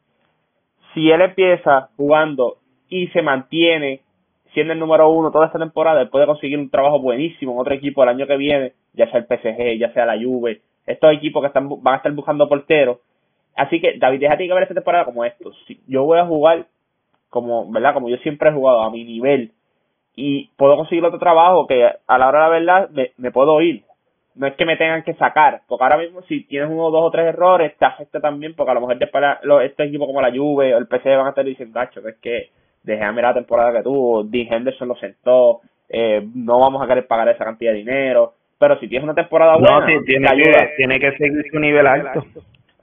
Si 0.95 1.11
él 1.11 1.21
empieza 1.21 1.91
jugando 1.97 2.57
y 2.89 3.09
se 3.09 3.21
mantiene 3.21 4.01
siendo 4.55 4.73
el 4.73 4.79
número 4.79 5.11
uno 5.11 5.31
toda 5.31 5.47
esta 5.47 5.59
temporada, 5.59 6.01
él 6.01 6.09
puede 6.09 6.25
conseguir 6.25 6.59
un 6.59 6.71
trabajo 6.71 6.99
buenísimo 6.99 7.53
en 7.53 7.59
otro 7.59 7.75
equipo 7.75 8.03
el 8.03 8.09
año 8.09 8.27
que 8.27 8.39
viene, 8.39 8.73
ya 8.95 9.11
sea 9.11 9.21
el 9.21 9.27
PSG, 9.27 9.79
ya 9.79 9.93
sea 9.93 10.07
la 10.07 10.17
Juve, 10.17 10.63
estos 10.87 11.13
equipos 11.13 11.43
que 11.43 11.49
están 11.49 11.69
van 11.69 11.95
a 11.95 11.97
estar 11.99 12.13
buscando 12.13 12.49
porteros. 12.49 13.01
Así 13.55 13.83
que 13.83 13.99
David 13.99 14.21
déjate 14.21 14.47
que 14.47 14.55
ver 14.55 14.63
esta 14.63 14.75
temporada 14.75 15.05
como 15.05 15.27
esto. 15.27 15.53
Si 15.67 15.79
yo 15.87 16.05
voy 16.05 16.19
a 16.19 16.25
jugar 16.25 16.67
como, 17.29 17.71
¿verdad? 17.71 17.93
Como 17.93 18.09
yo 18.09 18.17
siempre 18.19 18.49
he 18.49 18.53
jugado 18.55 18.81
a 18.81 18.91
mi 18.91 19.05
nivel 19.05 19.53
y 20.17 20.49
puedo 20.57 20.77
conseguir 20.77 21.05
otro 21.05 21.19
trabajo 21.19 21.67
que 21.67 21.85
a 21.85 22.19
la 22.19 22.29
hora 22.29 22.51
de 22.51 22.61
la 22.61 22.81
verdad 22.81 22.91
me, 22.91 23.13
me 23.19 23.31
puedo 23.31 23.61
ir. 23.61 23.85
No 24.35 24.47
es 24.47 24.55
que 24.55 24.67
me 24.67 24.77
tengan 24.77 25.03
que 25.03 25.15
sacar, 25.15 25.63
porque 25.67 25.85
ahora 25.85 25.99
mismo 25.99 26.23
si 26.23 26.45
tienes 26.45 26.69
uno, 26.71 26.91
dos 26.91 27.05
o 27.05 27.11
tres 27.11 27.27
errores 27.27 27.75
te 27.79 27.87
afecta 27.87 28.21
también, 28.21 28.55
porque 28.55 28.71
a 28.71 28.75
lo 28.75 28.81
mejor 28.81 28.99
después 28.99 29.25
estos 29.63 29.87
equipos 29.87 30.07
como 30.07 30.21
la 30.21 30.31
Juve 30.31 30.75
o 30.75 30.79
el 30.79 30.87
PSG 30.87 31.17
van 31.17 31.27
a 31.27 31.29
estar 31.31 31.45
diciendo, 31.45 31.79
gacho, 31.79 32.03
que 32.03 32.09
es 32.09 32.17
que 32.17 32.51
a 33.03 33.13
mirar 33.13 33.35
la 33.35 33.41
temporada 33.41 33.73
que 33.73 33.83
tuvo, 33.83 34.25
Dean 34.25 34.53
Henderson 34.53 34.89
lo 34.89 34.97
sentó, 34.97 35.61
eh, 35.89 36.27
no 36.35 36.61
vamos 36.61 36.83
a 36.83 36.87
querer 36.87 37.07
pagar 37.07 37.29
esa 37.29 37.45
cantidad 37.45 37.73
de 37.73 37.79
dinero, 37.79 38.35
pero 38.59 38.79
si 38.79 38.89
tienes 38.89 39.05
una 39.05 39.15
temporada 39.15 39.57
buena, 39.57 39.81
no, 39.81 40.03
tiene, 40.05 40.29
que, 40.29 40.71
tiene 40.77 41.01
que 41.01 41.17
seguir 41.17 41.45
su 41.51 41.59
nivel 41.59 41.87
alto. 41.87 42.25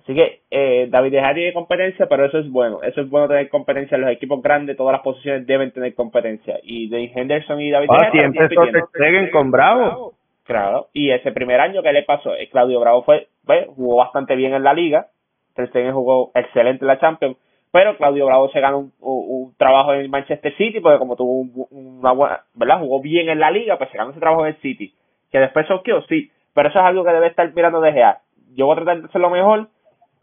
Así 0.03 0.13
que 0.13 0.41
eh, 0.51 0.88
David 0.89 1.12
De 1.12 1.19
Gea 1.22 1.33
tiene 1.33 1.53
competencia, 1.53 2.07
pero 2.07 2.25
eso 2.25 2.38
es 2.39 2.50
bueno. 2.51 2.83
Eso 2.83 3.01
es 3.01 3.10
bueno 3.10 3.29
tener 3.29 3.48
competencia. 3.50 3.98
Los 3.98 4.12
equipos 4.12 4.41
grandes, 4.41 4.75
todas 4.75 4.91
las 4.91 5.01
posiciones 5.01 5.48
deben 5.48 5.72
tener 5.72 5.95
competencia. 5.95 6.60
Y 6.62 6.89
Dean 6.89 7.10
Henderson 7.15 7.62
y 7.62 7.72
David 7.72 7.88
ah, 7.89 8.12
siempre 8.12 8.50
se 8.50 9.31
con 9.31 9.50
Bravo. 9.50 10.13
Claro. 10.43 10.88
Y 10.91 11.12
ese 11.12 11.31
primer 11.31 11.62
año 11.62 11.81
que 11.81 11.93
le 11.93 12.03
pasó, 12.03 12.36
eh, 12.36 12.50
Claudio 12.51 12.81
Bravo 12.81 13.03
fue, 13.03 13.27
jugó 13.75 13.95
bastante 13.95 14.36
bien 14.36 14.53
en 14.53 14.63
la 14.63 14.74
liga. 14.74 15.07
Ter 15.55 15.69
jugó 15.91 16.31
excelente 16.36 16.83
en 16.83 16.88
la 16.88 17.00
Champions 17.00 17.38
pero 17.74 17.98
Claudio 17.98 18.27
Bravo 18.27 18.50
se 18.50 18.60
ganó 18.60 18.91
un, 19.01 19.55
trabajo 19.57 19.95
en 19.95 20.07
Manchester 20.12 20.55
City 20.57 20.79
porque 20.79 21.00
como 21.00 21.15
tuvo 21.15 21.41
una 21.72 22.12
buena, 22.12 22.41
¿verdad? 22.53 22.79
Jugó 22.79 23.01
bien 23.01 23.29
en 23.29 23.39
la 23.39 23.50
liga, 23.50 23.79
pues 23.79 23.89
se 23.89 23.98
ganó 23.98 24.12
ese 24.12 24.19
trabajo 24.19 24.45
en 24.45 24.53
el 24.53 24.62
City. 24.62 24.93
Que 25.31 25.39
después 25.39 25.65
soqueó, 25.65 26.03
sí, 26.03 26.29
pero 26.53 26.69
eso 26.69 26.77
es 26.77 26.86
algo 26.86 27.03
que 27.03 27.10
debe 27.10 27.25
estar 27.25 27.51
mirando 27.51 27.81
de 27.81 27.93
GA. 27.93 28.22
Yo 28.55 28.67
voy 28.67 28.74
a 28.74 28.75
tratar 28.75 29.01
de 29.01 29.07
hacer 29.07 29.19
lo 29.19 29.31
mejor 29.31 29.69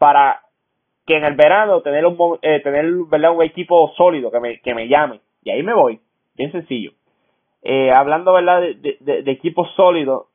para 0.01 0.41
que 1.05 1.15
en 1.15 1.25
el 1.25 1.35
verano 1.35 1.81
tener 1.81 2.03
un 2.07 2.17
eh, 2.41 2.59
tener 2.61 2.91
¿verdad? 3.07 3.35
un 3.35 3.43
equipo 3.43 3.93
sólido 3.95 4.31
que 4.31 4.39
me, 4.39 4.59
que 4.61 4.73
me 4.73 4.87
llame. 4.87 5.19
Y 5.43 5.51
ahí 5.51 5.61
me 5.61 5.75
voy, 5.75 5.99
bien 6.35 6.51
sencillo. 6.51 6.93
Eh, 7.61 7.91
hablando 7.91 8.33
¿verdad? 8.33 8.61
De, 8.61 8.97
de, 8.99 9.21
de 9.21 9.31
equipos 9.31 9.69
sólidos, 9.75 10.25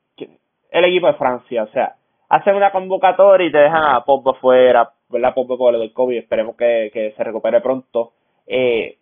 el 0.70 0.84
equipo 0.84 1.08
de 1.08 1.14
Francia, 1.14 1.64
o 1.64 1.68
sea, 1.72 1.94
hacen 2.28 2.54
una 2.54 2.70
convocatoria 2.70 3.48
y 3.48 3.50
te 3.50 3.58
dejan 3.58 3.96
a 3.96 4.04
Pogba 4.04 4.34
fuera, 4.34 4.88
¿verdad? 5.08 5.34
Pogba 5.34 5.56
por 5.56 5.72
lo 5.72 5.80
del 5.80 5.92
COVID, 5.92 6.16
esperemos 6.16 6.54
que, 6.54 6.90
que 6.92 7.12
se 7.16 7.24
recupere 7.24 7.60
pronto. 7.60 8.12
Eh, 8.46 8.98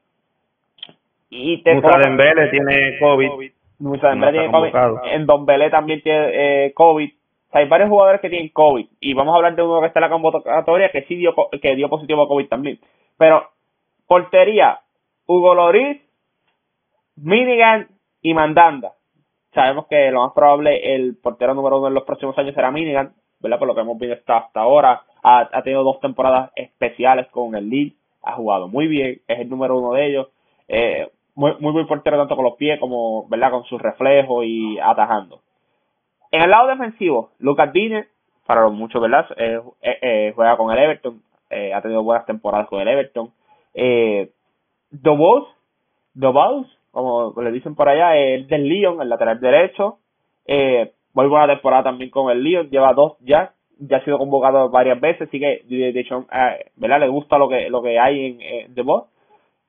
Y 1.29 1.63
te 1.63 1.75
Musa 1.75 1.99
Dembele 2.03 2.49
tiene 2.49 2.99
COVID. 3.01 3.51
Musa 3.81 4.09
Dembele 4.09 4.39
tiene 4.39 4.51
COVID. 4.51 4.73
En 5.13 5.27
Don 5.27 5.45
Belé 5.45 5.69
también 5.69 6.01
tiene 6.01 6.67
eh, 6.67 6.73
COVID. 6.73 7.11
Hay 7.55 7.69
varios 7.69 7.89
jugadores 7.89 8.21
que 8.21 8.29
tienen 8.29 8.49
COVID. 8.49 8.87
Y 8.99 9.15
vamos 9.15 9.33
a 9.33 9.37
hablar 9.37 9.55
de 9.55 9.63
uno 9.63 9.81
que 9.81 9.87
está 9.87 10.01
en 10.01 10.05
la 10.05 10.11
convocatoria 10.11 10.91
que 10.91 11.03
sí 11.03 11.15
dio, 11.15 11.35
que 11.63 11.77
dio 11.77 11.89
positivo 11.89 12.23
a 12.23 12.29
COVID 12.29 12.49
también. 12.49 12.81
Pero, 13.17 13.49
portería, 14.09 14.81
Hugo 15.27 15.55
Loris, 15.55 16.03
Minigan 17.15 17.87
y 18.23 18.35
Mandanda. 18.35 18.95
Sabemos 19.53 19.87
que 19.87 20.11
lo 20.11 20.23
más 20.23 20.33
probable 20.33 20.97
el 20.97 21.17
portero 21.17 21.55
número 21.55 21.79
uno 21.79 21.87
en 21.87 21.95
los 21.95 22.03
próximos 22.03 22.37
años 22.39 22.57
será 22.57 22.73
Minigan, 22.73 23.15
¿verdad? 23.39 23.61
Por 23.61 23.69
lo 23.69 23.75
que 23.77 23.83
hemos 23.83 23.99
visto 23.99 24.33
hasta, 24.33 24.61
ahora. 24.61 25.03
Ha, 25.23 25.49
ha, 25.53 25.63
tenido 25.63 25.85
dos 25.85 26.01
temporadas 26.01 26.51
especiales 26.57 27.29
con 27.29 27.55
el 27.55 27.71
League, 27.71 27.95
ha 28.25 28.33
jugado 28.33 28.67
muy 28.67 28.89
bien, 28.89 29.21
es 29.29 29.39
el 29.39 29.49
número 29.49 29.79
uno 29.79 29.93
de 29.93 30.07
ellos. 30.07 30.29
Eh, 30.67 31.09
muy, 31.37 31.53
muy 31.61 31.73
buen 31.73 31.87
portero 31.87 32.19
tanto 32.19 32.35
con 32.35 32.45
los 32.45 32.57
pies 32.57 32.81
como, 32.81 33.29
¿verdad? 33.29 33.53
Con 33.53 33.65
sus 33.65 33.81
reflejos 33.81 34.45
y 34.45 34.77
atajando. 34.81 35.44
En 36.35 36.43
el 36.43 36.51
lado 36.51 36.67
defensivo, 36.67 37.31
Lucas 37.39 37.73
Dine, 37.73 38.09
para 38.45 38.63
los 38.63 38.73
muchos, 38.73 39.01
¿verdad? 39.01 39.25
Eh, 39.37 39.61
eh, 39.83 39.99
eh 40.03 40.33
juega 40.35 40.57
con 40.57 40.73
el 40.73 40.83
Everton, 40.83 41.23
eh, 41.49 41.73
ha 41.73 41.81
tenido 41.81 42.03
buenas 42.03 42.27
temporadas 42.27 42.67
con 42.67 42.81
el 42.81 42.89
Everton. 42.89 43.31
Eh, 43.73 44.31
Dobos, 44.91 45.47
Dobos, 46.13 46.67
como 46.91 47.33
le 47.41 47.53
dicen 47.53 47.77
por 47.77 47.89
allá, 47.89 48.17
es 48.17 48.49
del 48.49 48.65
Lyon, 48.65 49.01
el 49.01 49.11
lateral 49.11 49.39
derecho. 49.39 49.99
Eh, 50.45 50.91
muy 51.13 51.29
buena 51.29 51.47
temporada 51.47 51.85
también 51.85 52.11
con 52.11 52.29
el 52.33 52.43
Lyon, 52.43 52.69
lleva 52.69 52.95
dos 52.95 53.13
ya, 53.21 53.53
ya 53.79 53.99
ha 53.99 54.05
sido 54.05 54.19
convocado 54.19 54.71
varias 54.71 55.01
veces, 55.01 55.29
así 55.29 55.39
que 55.39 55.63
de 55.69 56.01
hecho, 56.01 56.27
¿verdad? 56.75 56.99
Le 56.99 57.09
gusta 57.11 57.39
lo 57.39 57.49
que 57.49 57.71
lo 57.71 57.81
que 57.81 58.01
hay 58.01 58.27
en 58.27 58.41
eh, 58.41 58.69
The. 58.75 58.83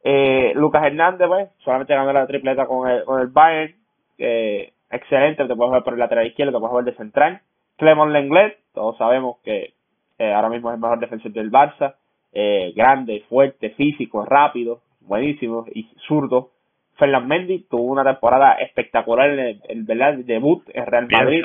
Eh, 0.04 0.54
Lucas 0.56 0.84
Hernández, 0.84 1.28
pues, 1.28 1.50
solamente 1.60 1.94
ganó 1.94 2.12
la 2.12 2.26
tripleta 2.26 2.66
con 2.66 2.90
el, 2.90 3.06
con 3.06 3.22
el 3.22 3.28
Bayern, 3.28 3.76
eh, 4.18 4.72
excelente, 4.92 5.46
te 5.46 5.56
puedes 5.56 5.74
ver 5.74 5.84
por 5.84 5.94
el 5.94 6.00
lateral 6.00 6.28
izquierdo, 6.28 6.54
te 6.54 6.60
puedes 6.60 6.86
ver 6.86 6.94
de 6.94 6.98
central. 6.98 7.42
Clemon 7.78 8.14
Lenglet, 8.14 8.58
todos 8.74 8.98
sabemos 8.98 9.38
que 9.44 9.74
eh, 10.18 10.34
ahora 10.34 10.50
mismo 10.50 10.70
es 10.70 10.76
el 10.76 10.82
mejor 10.82 11.00
defensor 11.00 11.32
del 11.32 11.52
Barça, 11.52 11.96
eh, 12.34 12.74
grande, 12.76 13.24
fuerte, 13.30 13.72
físico, 13.72 14.26
rápido, 14.26 14.82
buenísimo 15.02 15.66
y 15.74 15.84
zurdo. 16.08 16.52
Ferland 16.98 17.28
Mendy 17.28 17.68
tuvo 17.70 17.84
una 17.84 18.04
temporada 18.04 18.54
espectacular 18.54 19.30
en 19.30 19.40
el, 19.40 19.62
el, 19.68 20.26
debut 20.26 20.64
en 20.74 20.86
Real 20.86 21.08
Madrid. 21.12 21.44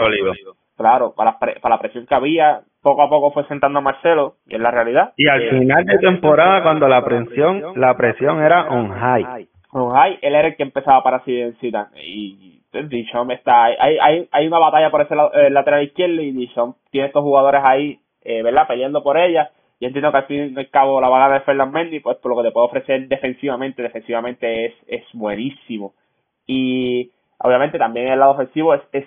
Claro, 0.77 1.13
para, 1.15 1.39
para 1.39 1.59
la 1.63 1.79
presión 1.79 2.07
que 2.07 2.15
había, 2.15 2.63
poco 2.83 3.03
a 3.03 3.11
poco 3.11 3.33
fue 3.33 3.47
sentando 3.49 3.81
a 3.81 3.83
Marcelo, 3.83 4.37
y 4.47 4.55
es 4.55 4.61
la 4.61 4.71
realidad. 4.71 5.13
Y 5.17 5.29
al 5.29 5.51
final 5.51 5.85
de 5.85 5.99
temporada, 5.99 6.63
cuando 6.63 6.89
la 6.89 7.05
presión, 7.05 7.63
la 7.77 7.95
presión 7.97 8.43
era 8.43 8.69
on 8.69 8.89
high. 8.89 9.47
On 9.73 9.91
high, 9.93 10.19
él 10.23 10.35
era 10.35 10.49
el 10.49 10.57
que 10.57 10.63
empezaba 10.63 11.03
para 11.03 11.21
Zidane. 11.21 12.03
Y 12.03 12.60
Dijon 12.73 13.31
está, 13.33 13.65
hay, 13.65 13.99
hay, 14.00 14.29
hay 14.31 14.47
una 14.47 14.59
batalla 14.59 14.91
por 14.91 15.03
ese 15.03 15.15
eh, 15.15 15.50
lateral 15.50 15.83
izquierdo 15.83 16.23
y 16.23 16.33
Dijon 16.33 16.77
tiene 16.91 17.09
estos 17.09 17.23
jugadores 17.23 17.62
ahí, 17.65 18.00
eh, 18.23 18.43
¿verdad? 18.43 18.67
Peleando 18.69 19.03
por 19.03 19.19
ella 19.19 19.50
y 19.81 19.87
entiendo 19.87 20.12
que 20.12 20.19
al 20.19 20.27
fin 20.27 20.53
y 20.55 20.59
al 20.59 20.69
cabo 20.69 21.00
la 21.00 21.09
balada 21.09 21.35
de 21.35 21.41
Ferland 21.41 21.73
Mendy, 21.73 22.00
pues 22.00 22.19
por 22.19 22.31
lo 22.31 22.37
que 22.37 22.49
te 22.49 22.53
puedo 22.53 22.67
ofrecer 22.67 23.09
defensivamente, 23.09 23.83
defensivamente 23.83 24.67
es, 24.67 24.75
es 24.87 25.05
buenísimo. 25.15 25.95
Y 26.47 27.11
obviamente 27.39 27.79
también 27.79 28.09
el 28.09 28.21
lado 28.21 28.33
ofensivo 28.33 28.75
es, 28.75 28.83
es 28.93 29.07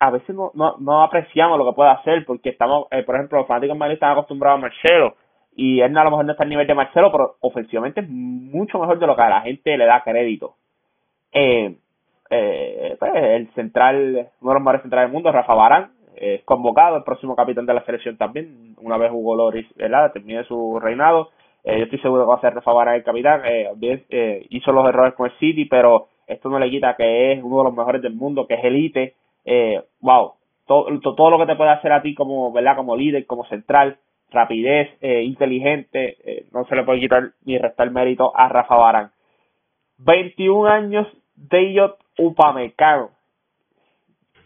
a 0.00 0.10
veces 0.10 0.34
no, 0.34 0.50
no, 0.54 0.76
no, 0.78 1.02
apreciamos 1.02 1.58
lo 1.58 1.66
que 1.66 1.76
puede 1.76 1.90
hacer 1.90 2.24
porque 2.24 2.48
estamos, 2.48 2.86
eh, 2.90 3.02
por 3.02 3.16
ejemplo, 3.16 3.38
los 3.38 3.46
fanáticos 3.46 3.76
Madrid 3.76 3.94
están 3.94 4.12
acostumbrados 4.12 4.58
a 4.58 4.62
Marcelo 4.62 5.14
y 5.54 5.80
él 5.80 5.96
a 5.96 6.04
lo 6.04 6.10
mejor 6.10 6.24
no 6.24 6.32
está 6.32 6.44
al 6.44 6.48
nivel 6.48 6.66
de 6.66 6.74
Marcelo, 6.74 7.12
pero 7.12 7.36
ofensivamente 7.40 8.00
es 8.00 8.08
mucho 8.08 8.78
mejor 8.78 8.98
de 8.98 9.06
lo 9.06 9.14
que 9.14 9.22
a 9.22 9.28
la 9.28 9.42
gente 9.42 9.76
le 9.76 9.84
da 9.84 10.02
crédito. 10.02 10.54
Eh, 11.32 11.76
eh, 12.30 12.96
pues, 12.98 13.12
el 13.14 13.50
central, 13.54 14.28
uno 14.40 14.50
de 14.50 14.54
los 14.54 14.62
mejores 14.62 14.82
centrales 14.82 15.08
del 15.08 15.14
mundo, 15.14 15.32
Rafa 15.32 15.54
Barán, 15.54 15.90
es 16.16 16.44
convocado, 16.44 16.96
el 16.96 17.02
próximo 17.02 17.34
capitán 17.34 17.66
de 17.66 17.74
la 17.74 17.84
selección 17.84 18.16
también, 18.16 18.74
una 18.80 18.96
vez 18.96 19.10
Hugo 19.12 19.34
Loris. 19.34 19.66
Termine 19.74 20.44
su 20.44 20.78
reinado. 20.80 21.30
Eh, 21.64 21.78
yo 21.78 21.84
estoy 21.84 21.98
seguro 22.00 22.24
que 22.24 22.28
va 22.28 22.36
a 22.36 22.40
ser 22.40 22.54
Rafa 22.54 22.72
Barán 22.72 22.96
el 22.96 23.04
capitán. 23.04 23.42
Eh, 23.44 23.70
eh, 24.10 24.46
hizo 24.50 24.72
los 24.72 24.86
errores 24.86 25.14
con 25.14 25.26
el 25.26 25.36
City, 25.38 25.64
pero 25.64 26.08
esto 26.26 26.48
no 26.48 26.58
le 26.58 26.70
quita 26.70 26.94
que 26.96 27.32
es 27.32 27.42
uno 27.42 27.58
de 27.58 27.64
los 27.64 27.74
mejores 27.74 28.02
del 28.02 28.14
mundo, 28.14 28.46
que 28.46 28.54
es 28.54 28.64
elite. 28.64 29.14
Wow, 30.00 30.34
todo, 30.66 30.86
todo 31.00 31.30
lo 31.30 31.38
que 31.38 31.46
te 31.46 31.56
puede 31.56 31.70
hacer 31.70 31.92
a 31.92 32.02
ti 32.02 32.14
como, 32.14 32.52
¿verdad? 32.52 32.76
Como 32.76 32.96
líder, 32.96 33.26
como 33.26 33.44
central, 33.46 33.98
rapidez, 34.30 34.90
inteligente, 35.02 36.46
no 36.52 36.64
se 36.64 36.76
le 36.76 36.84
puede 36.84 37.00
quitar 37.00 37.32
ni 37.44 37.58
restar 37.58 37.90
mérito 37.90 38.32
a 38.34 38.48
Rafa 38.48 38.76
Barán. 38.76 39.10
21 39.98 40.68
años, 40.68 41.06
Deyot 41.36 41.98
Upamecano 42.18 43.10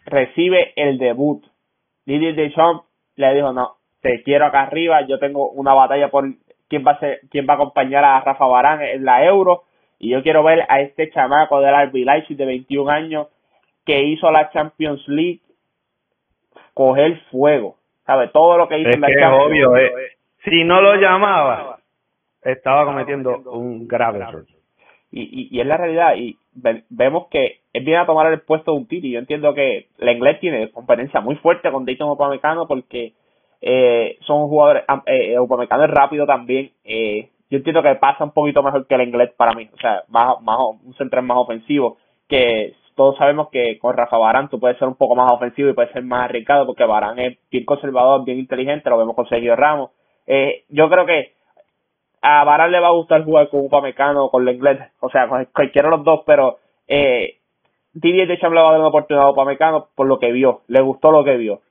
recibe 0.05 0.73
el 0.75 0.97
debut 0.97 1.43
Didier 2.09 2.33
Deschamps 2.33 2.85
le 3.17 3.35
dijo, 3.35 3.53
no, 3.53 3.75
te 4.01 4.23
quiero 4.23 4.45
acá 4.45 4.61
arriba, 4.61 5.01
yo 5.05 5.19
tengo 5.19 5.51
una 5.51 5.75
batalla 5.75 6.09
por 6.09 6.25
quién 6.67 6.83
va 6.85 6.93
a 6.93 6.99
ser, 6.99 7.19
quién 7.29 7.45
va 7.47 7.53
a 7.53 7.55
acompañar 7.57 8.03
a 8.03 8.19
Rafa 8.21 8.45
Barán 8.47 8.81
en 8.81 9.05
la 9.05 9.23
Euro, 9.25 9.63
y 9.99 10.09
yo 10.09 10.23
quiero 10.23 10.41
ver 10.43 10.65
a 10.69 10.81
este 10.81 11.11
chamaco 11.11 11.61
del 11.61 11.89
RB 11.89 12.05
Leipzig 12.05 12.35
de 12.35 12.45
21 12.45 12.89
años 12.89 13.27
que 13.85 14.01
hizo 14.01 14.31
la 14.31 14.49
Champions 14.49 15.07
League 15.07 15.41
coger 16.73 17.19
fuego, 17.29 17.75
¿sabe? 18.05 18.29
Todo 18.29 18.57
lo 18.57 18.67
que 18.67 18.79
hizo 18.79 18.89
en 18.89 19.01
la 19.01 19.07
Champions 19.07 19.45
obvio, 19.45 19.77
eh. 19.77 19.91
si 20.45 20.63
no 20.63 20.81
lo 20.81 20.95
llamaba, 20.95 21.77
estaba 22.41 22.85
cometiendo 22.85 23.37
un 23.51 23.87
grave 23.87 24.19
error. 24.19 24.45
Y, 25.11 25.49
y, 25.51 25.59
es 25.59 25.65
la 25.65 25.77
realidad, 25.77 26.15
y 26.17 26.37
vemos 26.89 27.27
que 27.31 27.61
él 27.73 27.83
viene 27.83 27.99
a 27.99 28.05
tomar 28.05 28.31
el 28.31 28.41
puesto 28.41 28.71
de 28.71 28.77
un 28.77 28.87
Titi. 28.87 29.11
Yo 29.11 29.19
entiendo 29.19 29.53
que 29.53 29.87
la 29.97 30.11
inglés 30.11 30.39
tiene 30.39 30.69
competencia 30.69 31.19
muy 31.19 31.35
fuerte 31.37 31.71
con 31.71 31.85
Dayton 31.85 32.11
Upamecano 32.11 32.67
porque 32.67 33.13
eh, 33.61 34.17
son 34.21 34.47
jugadores, 34.47 34.83
eh, 35.07 35.33
eh, 35.33 35.37
es 35.37 35.89
rápido 35.89 36.25
también. 36.27 36.71
Eh, 36.83 37.29
yo 37.49 37.57
entiendo 37.57 37.81
que 37.81 37.95
pasa 37.95 38.23
un 38.23 38.31
poquito 38.31 38.61
mejor 38.61 38.85
que 38.85 38.95
el 38.95 39.01
inglés 39.01 39.31
para 39.35 39.53
mí, 39.53 39.67
o 39.73 39.77
sea, 39.77 40.03
más, 40.09 40.39
más 40.41 40.59
un 40.83 40.93
central 40.95 41.23
más 41.23 41.37
ofensivo 41.37 41.97
que 42.27 42.75
todos 42.95 43.17
sabemos 43.17 43.49
que 43.49 43.79
con 43.79 43.95
Rafa 43.95 44.17
Barán 44.17 44.49
tú 44.49 44.59
puedes 44.59 44.77
ser 44.77 44.87
un 44.87 44.95
poco 44.95 45.15
más 45.15 45.31
ofensivo 45.31 45.69
y 45.69 45.73
puedes 45.73 45.91
ser 45.91 46.03
más 46.03 46.25
arriesgado 46.25 46.65
porque 46.65 46.83
Barán 46.83 47.17
es 47.17 47.37
bien 47.49 47.65
conservador, 47.65 48.23
bien 48.25 48.39
inteligente, 48.39 48.89
lo 48.89 48.97
vemos 48.97 49.15
con 49.15 49.27
Sergio 49.27 49.55
Ramos. 49.55 49.91
Eh, 50.27 50.65
yo 50.69 50.89
creo 50.89 51.05
que 51.05 51.31
a 52.21 52.43
Barán 52.43 52.71
le 52.71 52.79
va 52.79 52.87
a 52.87 52.93
gustar 52.93 53.23
jugar 53.23 53.49
con 53.49 53.61
Upamecano 53.61 54.25
o 54.25 54.31
con 54.31 54.47
inglés 54.47 54.79
o 54.99 55.09
sea, 55.09 55.27
con 55.27 55.45
cualquiera 55.45 55.89
de 55.89 55.95
los 55.97 56.05
dos, 56.05 56.21
pero 56.25 56.57
eh, 56.87 57.35
Didier 57.93 58.27
Deschamps 58.27 58.53
le 58.53 58.61
va 58.61 58.69
a 58.69 58.71
dar 58.71 58.79
una 58.79 58.89
oportunidad 58.89 59.25
a 59.25 59.31
Upamecano 59.31 59.87
por 59.95 60.07
lo 60.07 60.19
que 60.19 60.31
vio, 60.31 60.61
le 60.67 60.81
gustó 60.81 61.11
lo 61.11 61.23
que 61.23 61.37
vio. 61.37 61.61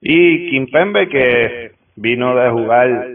Y 0.00 0.50
Kimpembe 0.50 1.08
que 1.08 1.72
vino 1.96 2.34
de 2.34 2.50
jugar 2.50 3.08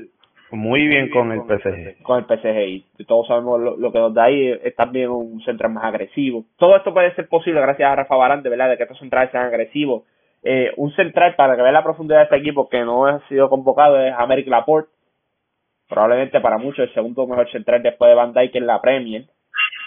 muy 0.51 0.87
bien 0.87 1.09
con 1.09 1.31
el 1.31 1.41
PSG. 1.41 2.01
Con 2.01 2.19
el 2.19 2.25
PSG 2.25 2.83
y 2.97 3.05
todos 3.05 3.27
sabemos 3.27 3.61
lo, 3.77 3.91
que 3.91 3.99
nos 3.99 4.13
da 4.13 4.25
ahí, 4.25 4.49
es 4.63 4.75
también 4.75 5.09
un 5.09 5.41
central 5.41 5.73
más 5.73 5.83
agresivo. 5.83 6.45
Todo 6.57 6.75
esto 6.75 6.93
puede 6.93 7.13
ser 7.15 7.27
posible 7.27 7.61
gracias 7.61 7.91
a 7.91 7.95
Rafa 7.95 8.15
Barán, 8.15 8.41
de 8.41 8.49
verdad, 8.49 8.69
de 8.69 8.77
que 8.77 8.83
estos 8.83 8.99
centrales 8.99 9.31
sean 9.31 9.45
agresivos. 9.45 10.03
Eh, 10.41 10.71
un 10.77 10.91
central 10.95 11.35
para 11.35 11.55
que 11.55 11.61
vea 11.61 11.71
la 11.71 11.83
profundidad 11.83 12.19
de 12.19 12.23
este 12.23 12.37
equipo 12.37 12.69
que 12.69 12.79
no 12.79 13.05
ha 13.05 13.19
sido 13.27 13.49
convocado 13.49 13.99
es 13.99 14.13
Améric 14.17 14.47
Laporte, 14.47 14.89
probablemente 15.89 16.39
para 16.39 16.57
muchos 16.57 16.87
el 16.87 16.93
segundo 16.93 17.27
mejor 17.27 17.49
central 17.51 17.81
después 17.81 18.09
de 18.09 18.15
Van 18.15 18.33
Dijk 18.33 18.55
en 18.55 18.67
la 18.67 18.79
Premier. 18.79 19.25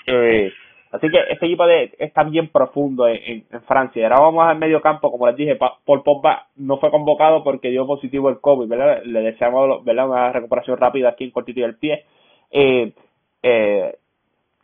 Eh, 0.06 0.52
así 0.90 1.08
que 1.08 1.18
este 1.30 1.46
equipo 1.46 1.64
de, 1.64 1.94
está 1.98 2.24
bien 2.24 2.48
profundo 2.48 3.06
en, 3.06 3.44
en, 3.50 3.62
Francia. 3.62 4.08
Ahora 4.08 4.20
vamos 4.20 4.44
al 4.46 4.58
medio 4.58 4.82
campo, 4.82 5.10
como 5.10 5.28
les 5.28 5.36
dije, 5.36 5.56
Paul 5.56 6.02
Pogba 6.02 6.48
no 6.56 6.78
fue 6.78 6.90
convocado 6.90 7.44
porque 7.44 7.70
dio 7.70 7.86
positivo 7.86 8.28
el 8.28 8.40
COVID, 8.40 8.68
¿verdad? 8.68 9.02
Le 9.04 9.20
deseamos 9.20 9.84
¿verdad? 9.84 10.08
una 10.08 10.32
recuperación 10.32 10.76
rápida 10.76 11.10
aquí 11.10 11.24
en 11.24 11.30
cortito 11.30 11.60
del 11.60 11.76
pie. 11.76 12.04
Eh, 12.50 12.92
eh, 13.42 13.96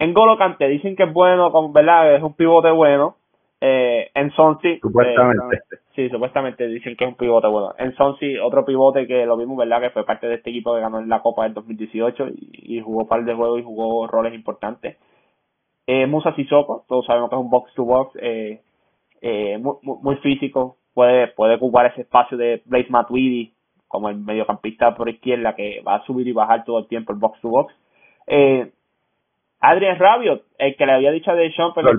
en 0.00 0.14
Golo 0.14 0.36
Kante 0.36 0.68
dicen 0.68 0.96
que 0.96 1.04
es 1.04 1.12
bueno, 1.12 1.52
¿verdad? 1.72 2.16
Es 2.16 2.22
un 2.22 2.34
pivote 2.34 2.70
bueno. 2.70 3.16
Eh, 3.60 4.10
en 4.14 4.30
Sonsi. 4.32 4.78
Supuestamente. 4.80 5.56
Eh, 5.56 5.78
sí, 5.98 6.08
supuestamente 6.10 6.68
dicen 6.68 6.94
que 6.94 7.04
es 7.04 7.10
un 7.10 7.16
pivote 7.16 7.48
bueno. 7.48 7.74
En 7.76 7.92
Sonsi, 7.96 8.38
otro 8.38 8.64
pivote 8.64 9.08
que 9.08 9.26
lo 9.26 9.36
vimos, 9.36 9.56
¿verdad? 9.56 9.80
Que 9.80 9.90
fue 9.90 10.06
parte 10.06 10.28
de 10.28 10.36
este 10.36 10.50
equipo 10.50 10.72
que 10.72 10.80
ganó 10.80 11.00
en 11.00 11.08
la 11.08 11.20
Copa 11.20 11.42
del 11.42 11.54
2018 11.54 12.28
y, 12.28 12.76
y 12.76 12.80
jugó 12.80 13.08
par 13.08 13.24
de 13.24 13.34
juegos 13.34 13.58
y 13.58 13.64
jugó 13.64 14.06
roles 14.06 14.32
importantes. 14.32 14.96
Eh, 15.88 16.06
Musa 16.06 16.32
Sissoko, 16.36 16.84
todos 16.86 17.04
sabemos 17.04 17.30
que 17.30 17.34
es 17.34 17.40
un 17.40 17.50
box 17.50 17.74
to 17.74 17.84
box, 17.84 18.16
eh, 18.20 18.60
eh, 19.22 19.58
muy, 19.58 19.74
muy, 19.82 20.16
físico, 20.18 20.76
puede, 20.94 21.26
puede 21.28 21.56
ocupar 21.56 21.86
ese 21.86 22.02
espacio 22.02 22.38
de 22.38 22.62
Blaise 22.66 22.90
Matuidi 22.90 23.52
como 23.88 24.08
el 24.08 24.18
mediocampista 24.18 24.94
por 24.94 25.08
izquierda 25.08 25.56
que 25.56 25.80
va 25.80 25.96
a 25.96 26.04
subir 26.04 26.28
y 26.28 26.32
bajar 26.32 26.62
todo 26.64 26.78
el 26.78 26.86
tiempo 26.86 27.12
el 27.12 27.18
box 27.18 27.40
to 27.40 27.48
box. 27.48 27.74
Eh, 28.28 28.70
Adrian 29.60 29.98
Rabiot, 29.98 30.44
el 30.58 30.76
que 30.76 30.86
le 30.86 30.92
había 30.92 31.10
dicho 31.10 31.32
a 31.32 31.34
Deschamps, 31.34 31.74
pero 31.74 31.90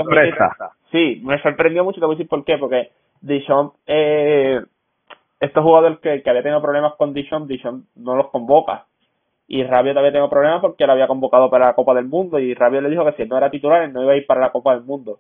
sí, 0.90 1.22
me 1.26 1.42
sorprendió 1.42 1.84
mucho, 1.84 2.00
te 2.00 2.06
voy 2.06 2.16
a 2.16 2.18
decir 2.18 2.30
por 2.30 2.46
qué, 2.46 2.58
porque 2.58 2.92
Deschamps, 3.22 3.76
eh, 3.88 4.62
estos 5.40 5.64
jugadores 5.64 6.00
que, 6.00 6.22
que 6.22 6.30
había 6.30 6.44
tenido 6.44 6.62
problemas 6.62 6.96
con 6.96 7.14
Deschamps, 7.14 7.48
Deschamps 7.48 7.88
no 7.96 8.16
los 8.16 8.30
convoca. 8.30 8.86
y 9.48 9.64
Rabio 9.64 9.94
todavía 9.94 10.14
tengo 10.14 10.30
problemas 10.30 10.62
porque 10.62 10.86
lo 10.86 10.94
había 10.94 11.08
convocado 11.08 11.50
para 11.50 11.66
la 11.68 11.74
Copa 11.74 11.96
del 11.96 12.06
Mundo 12.06 12.38
y 12.40 12.54
Rabio 12.54 12.82
le 12.82 12.90
dijo 12.90 13.04
que 13.06 13.14
si 13.14 13.28
no 13.28 13.36
era 13.36 13.50
titular 13.50 13.90
no 13.90 14.04
iba 14.04 14.14
a 14.14 14.16
ir 14.16 14.28
para 14.28 14.42
la 14.42 14.52
Copa 14.52 14.76
del 14.76 14.84
Mundo 14.84 15.20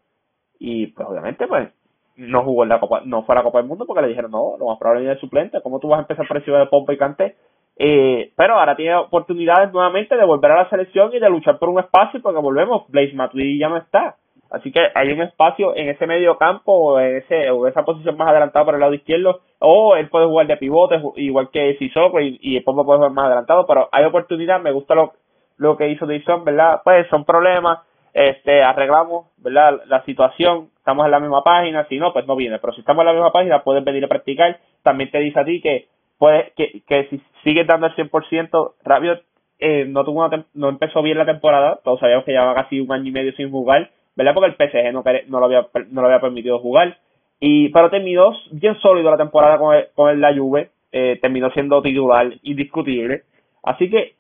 y 0.59 0.87
pues 0.87 1.07
obviamente 1.07 1.47
pues 1.47 1.69
no 2.15 2.43
jugó 2.43 2.63
en 2.63 2.69
la 2.69 2.79
Copa 2.79 3.01
no 3.05 3.23
fue 3.23 3.33
a 3.33 3.39
la 3.39 3.43
Copa 3.43 3.57
del 3.57 3.67
Mundo 3.67 3.85
porque 3.87 4.03
le 4.03 4.09
dijeron 4.09 4.29
no 4.29 4.55
lo 4.59 4.67
más 4.67 4.77
probable 4.77 5.05
es 5.05 5.13
el 5.13 5.19
suplente 5.19 5.61
¿cómo 5.63 5.79
tú 5.79 5.87
vas 5.87 5.97
a 5.97 6.01
empezar 6.01 6.27
por 6.27 6.37
encima 6.37 6.59
de 6.59 6.67
Pompa 6.67 6.93
y 6.93 6.97
Canté? 6.97 7.35
Eh, 7.75 8.31
pero 8.35 8.59
ahora 8.59 8.75
tiene 8.75 8.95
oportunidades 8.97 9.71
nuevamente 9.73 10.15
de 10.15 10.25
volver 10.25 10.51
a 10.51 10.63
la 10.63 10.69
selección 10.69 11.11
y 11.11 11.19
de 11.19 11.29
luchar 11.29 11.57
por 11.57 11.69
un 11.69 11.79
espacio 11.79 12.21
porque 12.21 12.39
volvemos 12.39 12.87
Blaise 12.89 13.15
Matuidi 13.15 13.57
ya 13.57 13.69
no 13.69 13.77
está 13.77 14.17
Así 14.51 14.71
que 14.71 14.79
hay 14.95 15.11
un 15.11 15.21
espacio 15.21 15.75
en 15.75 15.89
ese 15.89 16.07
medio 16.07 16.37
campo 16.37 16.73
o 16.73 16.99
en, 16.99 17.17
ese, 17.17 17.51
o 17.51 17.67
esa 17.67 17.85
posición 17.85 18.17
más 18.17 18.29
adelantada 18.29 18.65
por 18.65 18.73
el 18.73 18.79
lado 18.79 18.93
izquierdo, 18.93 19.41
o 19.59 19.95
él 19.95 20.09
puede 20.09 20.25
jugar 20.25 20.47
de 20.47 20.57
pivote, 20.57 20.99
igual 21.17 21.49
que 21.51 21.75
Sissoko, 21.77 22.19
y, 22.19 22.39
y 22.41 22.55
después 22.55 22.75
puede 22.75 22.97
jugar 22.97 23.11
más 23.11 23.27
adelantado, 23.27 23.67
pero 23.67 23.89
hay 23.91 24.05
oportunidad, 24.05 24.59
me 24.59 24.71
gusta 24.71 24.95
lo, 24.95 25.13
lo 25.57 25.77
que 25.77 25.89
hizo 25.89 26.07
Dixon, 26.07 26.45
¿verdad? 26.45 26.81
Pues 26.83 27.07
son 27.09 27.25
problemas, 27.25 27.79
este, 28.13 28.63
arreglamos, 28.63 29.27
¿verdad? 29.37 29.81
La 29.85 30.03
situación, 30.03 30.69
estamos 30.77 31.05
en 31.05 31.11
la 31.11 31.19
misma 31.19 31.43
página, 31.43 31.85
si 31.87 31.99
no, 31.99 32.11
pues 32.11 32.25
no 32.25 32.35
viene, 32.35 32.57
pero 32.59 32.73
si 32.73 32.79
estamos 32.79 33.01
en 33.01 33.07
la 33.07 33.13
misma 33.13 33.31
página, 33.31 33.63
puedes 33.63 33.83
venir 33.83 34.03
a 34.05 34.07
practicar, 34.07 34.59
también 34.81 35.11
te 35.11 35.19
dice 35.19 35.39
a 35.39 35.45
ti 35.45 35.61
que, 35.61 35.87
puede, 36.17 36.53
que, 36.55 36.81
que 36.87 37.07
si 37.09 37.21
sigues 37.43 37.67
dando 37.67 37.87
el 37.87 37.95
100%, 37.95 38.73
Rabiot 38.83 39.21
eh, 39.59 39.85
no 39.85 40.05
tuvo 40.05 40.25
una 40.25 40.45
no 40.53 40.69
empezó 40.69 41.01
bien 41.01 41.17
la 41.17 41.25
temporada, 41.25 41.79
todos 41.83 41.99
sabíamos 41.99 42.23
que 42.25 42.31
llevaba 42.31 42.55
casi 42.55 42.79
un 42.79 42.91
año 42.91 43.09
y 43.09 43.11
medio 43.11 43.33
sin 43.33 43.51
jugar, 43.51 43.91
¿verdad? 44.19 44.33
Porque 44.33 44.49
el 44.49 44.69
PSG 44.69 44.91
no, 44.91 45.39
lo, 45.39 45.45
había, 45.45 45.67
no 45.91 46.01
lo 46.01 46.07
había 46.07 46.19
permitido 46.19 46.59
jugar. 46.59 46.97
Y, 47.39 47.69
pero 47.69 47.89
terminó 47.89 48.33
bien 48.51 48.77
sólido 48.81 49.09
la 49.09 49.15
temporada 49.15 49.57
con, 49.57 49.73
el, 49.73 49.87
con 49.95 50.19
la 50.19 50.35
Juve, 50.35 50.71
eh, 50.91 51.17
terminó 51.21 51.49
siendo 51.51 51.81
titular 51.81 52.29
indiscutible. 52.43 53.23
Así 53.63 53.89
que 53.89 54.15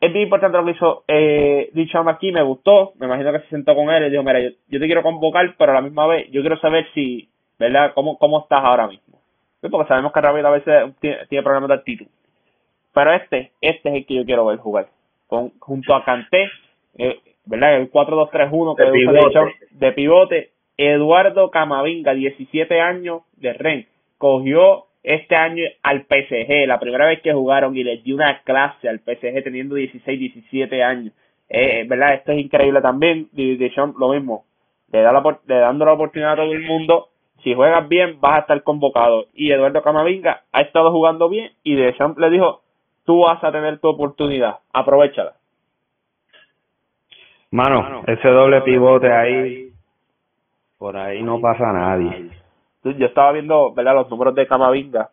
es 0.00 0.12
bien 0.12 0.24
importante 0.24 0.58
lo 0.58 0.64
que 0.64 0.72
hizo 0.72 1.04
eh, 1.06 1.70
aquí, 2.08 2.32
me 2.32 2.42
gustó, 2.42 2.94
me 2.98 3.06
imagino 3.06 3.30
que 3.30 3.38
se 3.42 3.50
sentó 3.50 3.76
con 3.76 3.88
él 3.90 4.04
y 4.04 4.10
dijo, 4.10 4.24
mira, 4.24 4.40
yo, 4.40 4.80
te 4.80 4.86
quiero 4.86 5.04
convocar, 5.04 5.54
pero 5.56 5.70
a 5.70 5.76
la 5.76 5.82
misma 5.82 6.08
vez 6.08 6.28
yo 6.32 6.40
quiero 6.40 6.58
saber 6.58 6.88
si, 6.92 7.28
¿verdad? 7.56 7.92
¿Cómo, 7.94 8.18
cómo 8.18 8.40
estás 8.40 8.64
ahora 8.64 8.88
mismo? 8.88 9.20
Porque 9.60 9.86
sabemos 9.86 10.12
que 10.12 10.20
Rabiot 10.20 10.46
a 10.46 10.50
veces 10.50 10.74
tiene, 10.98 11.42
problemas 11.44 11.68
de 11.68 11.74
actitud. 11.74 12.06
Pero 12.92 13.12
este, 13.12 13.52
este 13.60 13.88
es 13.90 13.94
el 13.94 14.06
que 14.06 14.14
yo 14.16 14.24
quiero 14.24 14.46
ver 14.46 14.58
jugar. 14.58 14.88
Con, 15.28 15.50
junto 15.60 15.94
a 15.94 16.04
Kanté, 16.04 16.50
eh, 16.98 17.20
¿verdad? 17.46 17.76
El 17.76 17.90
4-2-3-1 17.90 18.76
que 18.76 18.84
de 18.84 18.92
pivote. 18.92 19.54
de 19.70 19.92
pivote. 19.92 20.50
Eduardo 20.76 21.50
Camavinga, 21.50 22.14
17 22.14 22.80
años 22.80 23.22
de 23.36 23.52
Ren, 23.52 23.86
cogió 24.16 24.86
este 25.02 25.36
año 25.36 25.64
al 25.82 26.06
PSG, 26.06 26.66
la 26.66 26.78
primera 26.78 27.06
vez 27.06 27.20
que 27.20 27.32
jugaron 27.32 27.76
y 27.76 27.84
les 27.84 28.02
dio 28.02 28.14
una 28.14 28.40
clase 28.42 28.88
al 28.88 29.00
PSG 29.00 29.42
teniendo 29.44 29.74
16, 29.74 30.18
17 30.18 30.82
años. 30.82 31.12
Eh, 31.48 31.84
¿Verdad? 31.88 32.14
Esto 32.14 32.32
es 32.32 32.38
increíble 32.38 32.80
también. 32.80 33.28
Deschamps 33.32 33.98
lo 33.98 34.10
mismo, 34.10 34.44
le, 34.92 35.02
da 35.02 35.12
la, 35.12 35.40
le 35.46 35.54
dando 35.56 35.84
la 35.84 35.92
oportunidad 35.92 36.32
a 36.32 36.36
todo 36.36 36.52
el 36.52 36.62
mundo. 36.62 37.08
Si 37.42 37.54
juegas 37.54 37.88
bien, 37.88 38.20
vas 38.20 38.36
a 38.36 38.40
estar 38.40 38.62
convocado. 38.62 39.26
Y 39.34 39.50
Eduardo 39.50 39.82
Camavinga 39.82 40.42
ha 40.52 40.60
estado 40.60 40.92
jugando 40.92 41.28
bien 41.28 41.52
y 41.62 41.74
Deschamps 41.74 42.18
le 42.18 42.30
dijo, 42.30 42.62
tú 43.04 43.20
vas 43.20 43.42
a 43.42 43.50
tener 43.50 43.78
tu 43.80 43.88
oportunidad, 43.88 44.58
aprovechala. 44.72 45.34
Mano, 47.52 48.04
ese 48.06 48.28
doble 48.28 48.60
pivote 48.62 49.12
ahí, 49.12 49.72
por 50.78 50.96
ahí 50.96 51.20
no 51.20 51.40
pasa 51.40 51.72
nadie. 51.72 52.30
Yo 52.84 53.06
estaba 53.06 53.32
viendo, 53.32 53.74
¿verdad? 53.74 53.94
Los 53.96 54.10
números 54.10 54.36
de 54.36 54.46
Camavinga 54.46 55.10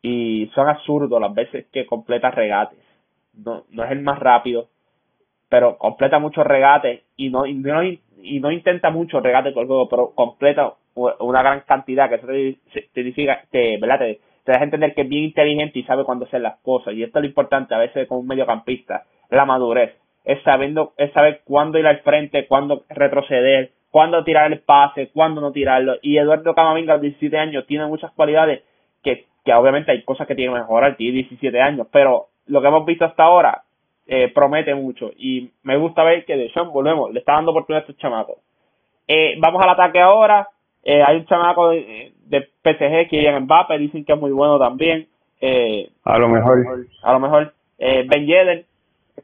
y 0.00 0.50
son 0.54 0.68
absurdos 0.68 1.20
las 1.20 1.34
veces 1.34 1.66
que 1.70 1.84
completa 1.84 2.30
regates. 2.30 2.78
No, 3.34 3.64
no 3.70 3.84
es 3.84 3.90
el 3.90 4.00
más 4.00 4.18
rápido, 4.18 4.68
pero 5.50 5.76
completa 5.76 6.18
muchos 6.18 6.46
regates 6.46 7.02
y 7.16 7.28
no, 7.28 7.44
y 7.44 7.52
no, 7.52 7.82
y 7.84 8.40
no 8.40 8.50
intenta 8.50 8.88
mucho 8.90 9.20
regate 9.20 9.52
con 9.52 9.62
el 9.62 9.68
juego, 9.68 9.88
pero 9.88 10.12
completa 10.14 10.72
una 10.94 11.42
gran 11.42 11.60
cantidad 11.60 12.08
que 12.08 12.14
eso 12.14 12.26
te, 12.26 12.88
significa 12.94 13.42
que, 13.52 13.76
¿verdad? 13.78 13.98
Te, 13.98 14.20
te 14.44 14.52
deja 14.52 14.64
entender 14.64 14.94
que 14.94 15.02
es 15.02 15.08
bien 15.08 15.24
inteligente 15.24 15.78
y 15.78 15.84
sabe 15.84 16.04
cuándo 16.04 16.24
hacer 16.24 16.40
las 16.40 16.58
cosas. 16.60 16.94
Y 16.94 17.02
esto 17.02 17.18
es 17.18 17.24
lo 17.24 17.28
importante 17.28 17.74
a 17.74 17.78
veces 17.78 18.08
con 18.08 18.18
un 18.18 18.26
mediocampista, 18.26 19.04
la 19.28 19.44
madurez 19.44 19.99
es 20.24 20.42
sabiendo, 20.42 20.92
es 20.96 21.12
saber 21.12 21.42
cuándo 21.44 21.78
ir 21.78 21.86
al 21.86 22.00
frente, 22.00 22.46
cuándo 22.46 22.84
retroceder, 22.88 23.72
cuándo 23.90 24.22
tirar 24.24 24.52
el 24.52 24.60
pase, 24.60 25.10
cuándo 25.12 25.40
no 25.40 25.52
tirarlo. 25.52 25.96
Y 26.02 26.18
Eduardo 26.18 26.54
Camavinga, 26.54 26.94
a 26.94 26.96
los 26.96 27.02
17 27.02 27.36
años, 27.38 27.66
tiene 27.66 27.86
muchas 27.86 28.12
cualidades 28.12 28.62
que, 29.02 29.26
que 29.44 29.54
obviamente 29.54 29.92
hay 29.92 30.02
cosas 30.02 30.26
que 30.26 30.34
tiene 30.34 30.52
que 30.52 30.60
mejorar, 30.60 30.96
tiene 30.96 31.14
17 31.14 31.60
años, 31.60 31.86
pero 31.90 32.26
lo 32.46 32.60
que 32.60 32.68
hemos 32.68 32.84
visto 32.84 33.04
hasta 33.04 33.24
ahora 33.24 33.62
eh, 34.06 34.30
promete 34.34 34.74
mucho. 34.74 35.10
Y 35.16 35.50
me 35.62 35.76
gusta 35.76 36.04
ver 36.04 36.24
que 36.24 36.36
de 36.36 36.50
volvemos, 36.72 37.12
le 37.12 37.20
está 37.20 37.34
dando 37.34 37.52
oportunidad 37.52 37.82
a 37.82 37.86
estos 37.86 37.96
chamacos. 37.98 38.38
Eh, 39.06 39.36
vamos 39.38 39.62
al 39.62 39.70
ataque 39.70 40.00
ahora. 40.00 40.48
Eh, 40.82 41.02
hay 41.02 41.16
un 41.18 41.26
chamaco 41.26 41.70
de, 41.70 42.12
de 42.26 42.48
PSG 42.62 43.08
que 43.08 43.26
en 43.26 43.42
Mbappé, 43.44 43.78
dicen 43.78 44.04
que 44.04 44.12
es 44.12 44.20
muy 44.20 44.30
bueno 44.30 44.58
también. 44.58 45.08
Eh, 45.40 45.90
a 46.04 46.18
lo 46.18 46.28
mejor. 46.28 46.64
A 47.02 47.12
lo 47.12 47.20
mejor. 47.20 47.52
Eh, 47.78 48.04
ben 48.08 48.26
Yedder, 48.26 48.66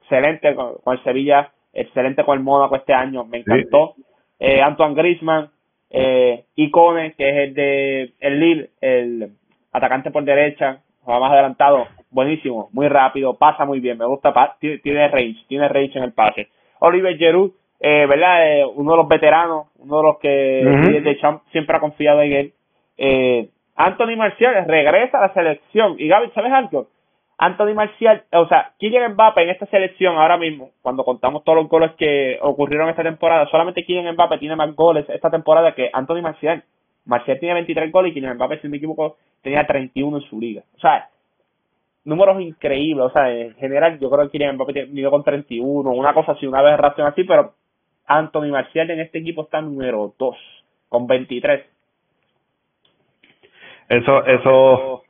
excelente 0.00 0.54
con, 0.54 0.76
el 0.86 1.02
Sevilla, 1.04 1.50
excelente 1.72 2.24
con 2.24 2.38
el 2.38 2.44
Mónaco 2.44 2.76
este 2.76 2.94
año, 2.94 3.24
me 3.24 3.38
encantó. 3.38 3.94
Eh, 4.38 4.60
Antoine 4.60 4.94
Griezmann, 4.94 5.50
eh, 5.90 6.44
Icone, 6.56 7.14
que 7.14 7.28
es 7.28 7.36
el 7.48 7.54
de 7.54 8.12
el 8.20 8.40
Lille, 8.40 8.70
el 8.80 9.30
atacante 9.72 10.10
por 10.10 10.24
derecha, 10.24 10.80
juega 11.02 11.20
más 11.20 11.32
adelantado, 11.32 11.86
buenísimo, 12.10 12.68
muy 12.72 12.88
rápido, 12.88 13.36
pasa 13.38 13.64
muy 13.64 13.80
bien, 13.80 13.98
me 13.98 14.06
gusta, 14.06 14.56
tiene, 14.58 14.78
tiene 14.78 15.08
range, 15.08 15.44
tiene 15.48 15.68
range 15.68 15.98
en 15.98 16.04
el 16.04 16.12
pase. 16.12 16.48
Oliver 16.80 17.16
Giroud, 17.16 17.52
eh, 17.80 18.06
¿verdad? 18.06 18.60
Eh, 18.60 18.64
uno 18.74 18.92
de 18.92 18.96
los 18.96 19.08
veteranos, 19.08 19.66
uno 19.78 19.98
de 19.98 20.02
los 20.02 20.18
que 20.18 21.18
siempre 21.52 21.76
ha 21.76 21.80
confiado 21.80 22.22
en 22.22 22.32
él. 22.32 22.52
Eh, 22.96 23.48
Anthony 23.74 24.16
Marcial 24.16 24.64
regresa 24.66 25.18
a 25.18 25.28
la 25.28 25.34
selección. 25.34 25.96
Y 25.98 26.08
Gaby, 26.08 26.30
¿sabes 26.34 26.52
algo? 26.52 26.88
Anthony 27.38 27.74
Marcial, 27.74 28.24
o 28.32 28.48
sea, 28.48 28.72
Kylian 28.78 29.12
Mbappé 29.12 29.42
en 29.42 29.50
esta 29.50 29.66
selección 29.66 30.16
ahora 30.16 30.38
mismo, 30.38 30.70
cuando 30.80 31.04
contamos 31.04 31.44
todos 31.44 31.56
los 31.56 31.68
goles 31.68 31.92
que 31.98 32.38
ocurrieron 32.40 32.88
esta 32.88 33.02
temporada, 33.02 33.46
solamente 33.50 33.84
Kylian 33.84 34.14
Mbappé 34.14 34.38
tiene 34.38 34.56
más 34.56 34.74
goles 34.74 35.04
esta 35.08 35.30
temporada 35.30 35.74
que 35.74 35.90
Anthony 35.92 36.22
Marcial. 36.22 36.64
Marcial 37.04 37.38
tiene 37.38 37.54
23 37.54 37.92
goles 37.92 38.10
y 38.10 38.14
Kylian 38.14 38.36
Mbappé, 38.36 38.60
si 38.60 38.68
me 38.68 38.78
equivoco, 38.78 39.16
tenía 39.42 39.66
31 39.66 40.16
en 40.16 40.22
su 40.24 40.40
liga. 40.40 40.62
O 40.76 40.80
sea, 40.80 41.10
números 42.04 42.40
increíbles, 42.40 43.04
o 43.04 43.10
sea, 43.10 43.30
en 43.30 43.54
general 43.56 43.98
yo 43.98 44.08
creo 44.08 44.24
que 44.24 44.32
Kylian 44.32 44.56
Mbappé 44.56 44.72
tiene 44.72 45.10
con 45.10 45.22
31, 45.22 45.90
una 45.90 46.14
cosa 46.14 46.32
así, 46.32 46.46
una 46.46 46.60
aberración 46.60 47.06
así, 47.06 47.24
pero 47.24 47.52
Anthony 48.06 48.48
Marcial 48.48 48.90
en 48.90 49.00
este 49.00 49.18
equipo 49.18 49.42
está 49.42 49.60
número 49.60 50.14
2, 50.18 50.36
con 50.88 51.06
23. 51.06 51.66
Eso, 53.88 54.24
eso 54.24 55.02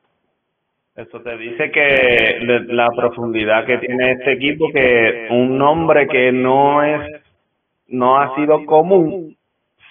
eso 0.97 1.21
te 1.21 1.37
dice 1.37 1.71
que 1.71 2.39
la 2.69 2.89
profundidad 2.91 3.67
que 3.67 3.79
tiene 3.79 4.13
este 4.13 4.33
equipo, 4.33 4.69
que 4.73 5.29
un 5.31 5.59
nombre 5.59 6.07
que 6.09 6.33
no 6.33 6.83
es, 6.83 7.23
no 7.89 8.19
ha 8.19 8.35
sido 8.35 8.65
común, 8.65 9.37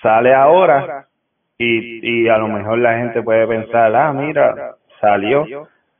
sale 0.02 0.34
ahora 0.34 1.08
y, 1.58 2.24
y 2.24 2.28
a 2.28 2.38
lo 2.38 2.48
mejor 2.48 2.80
la 2.80 2.98
gente 2.98 3.22
puede 3.22 3.48
pensar, 3.48 3.96
ah, 3.96 4.14
mira, 4.14 4.76
salió. 5.00 5.46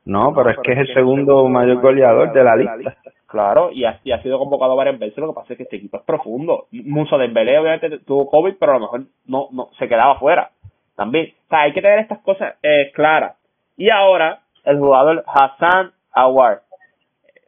No, 0.04 0.32
pero 0.34 0.50
es 0.50 0.58
que 0.62 0.72
es 0.72 0.78
el 0.78 0.94
segundo 0.94 1.48
mayor 1.48 1.80
goleador 1.80 2.32
de 2.32 2.44
la 2.44 2.56
lista. 2.56 2.96
Claro, 3.26 3.70
y 3.72 3.84
ha, 3.84 4.00
ha 4.14 4.22
sido 4.22 4.38
convocado 4.38 4.76
varias 4.76 4.98
veces, 5.00 5.18
lo 5.18 5.28
que 5.28 5.34
pasa 5.34 5.52
es 5.52 5.56
que 5.56 5.64
este 5.64 5.76
equipo 5.76 5.98
es 5.98 6.04
profundo. 6.04 6.66
Muso 6.70 7.18
Dembélé 7.18 7.58
obviamente 7.58 7.98
tuvo 7.98 8.30
COVID, 8.30 8.54
pero 8.58 8.72
a 8.72 8.74
lo 8.76 8.80
mejor 8.82 9.02
no, 9.26 9.48
no 9.52 9.68
se 9.78 9.88
quedaba 9.88 10.18
fuera 10.18 10.50
también. 10.94 11.32
O 11.46 11.48
sea, 11.48 11.62
hay 11.62 11.72
que 11.72 11.82
tener 11.82 11.98
estas 11.98 12.20
cosas 12.20 12.54
eh, 12.62 12.92
claras. 12.94 13.34
Y 13.76 13.90
ahora, 13.90 14.40
el 14.66 14.78
jugador 14.78 15.24
Hassan 15.26 15.92
Awar. 16.12 16.62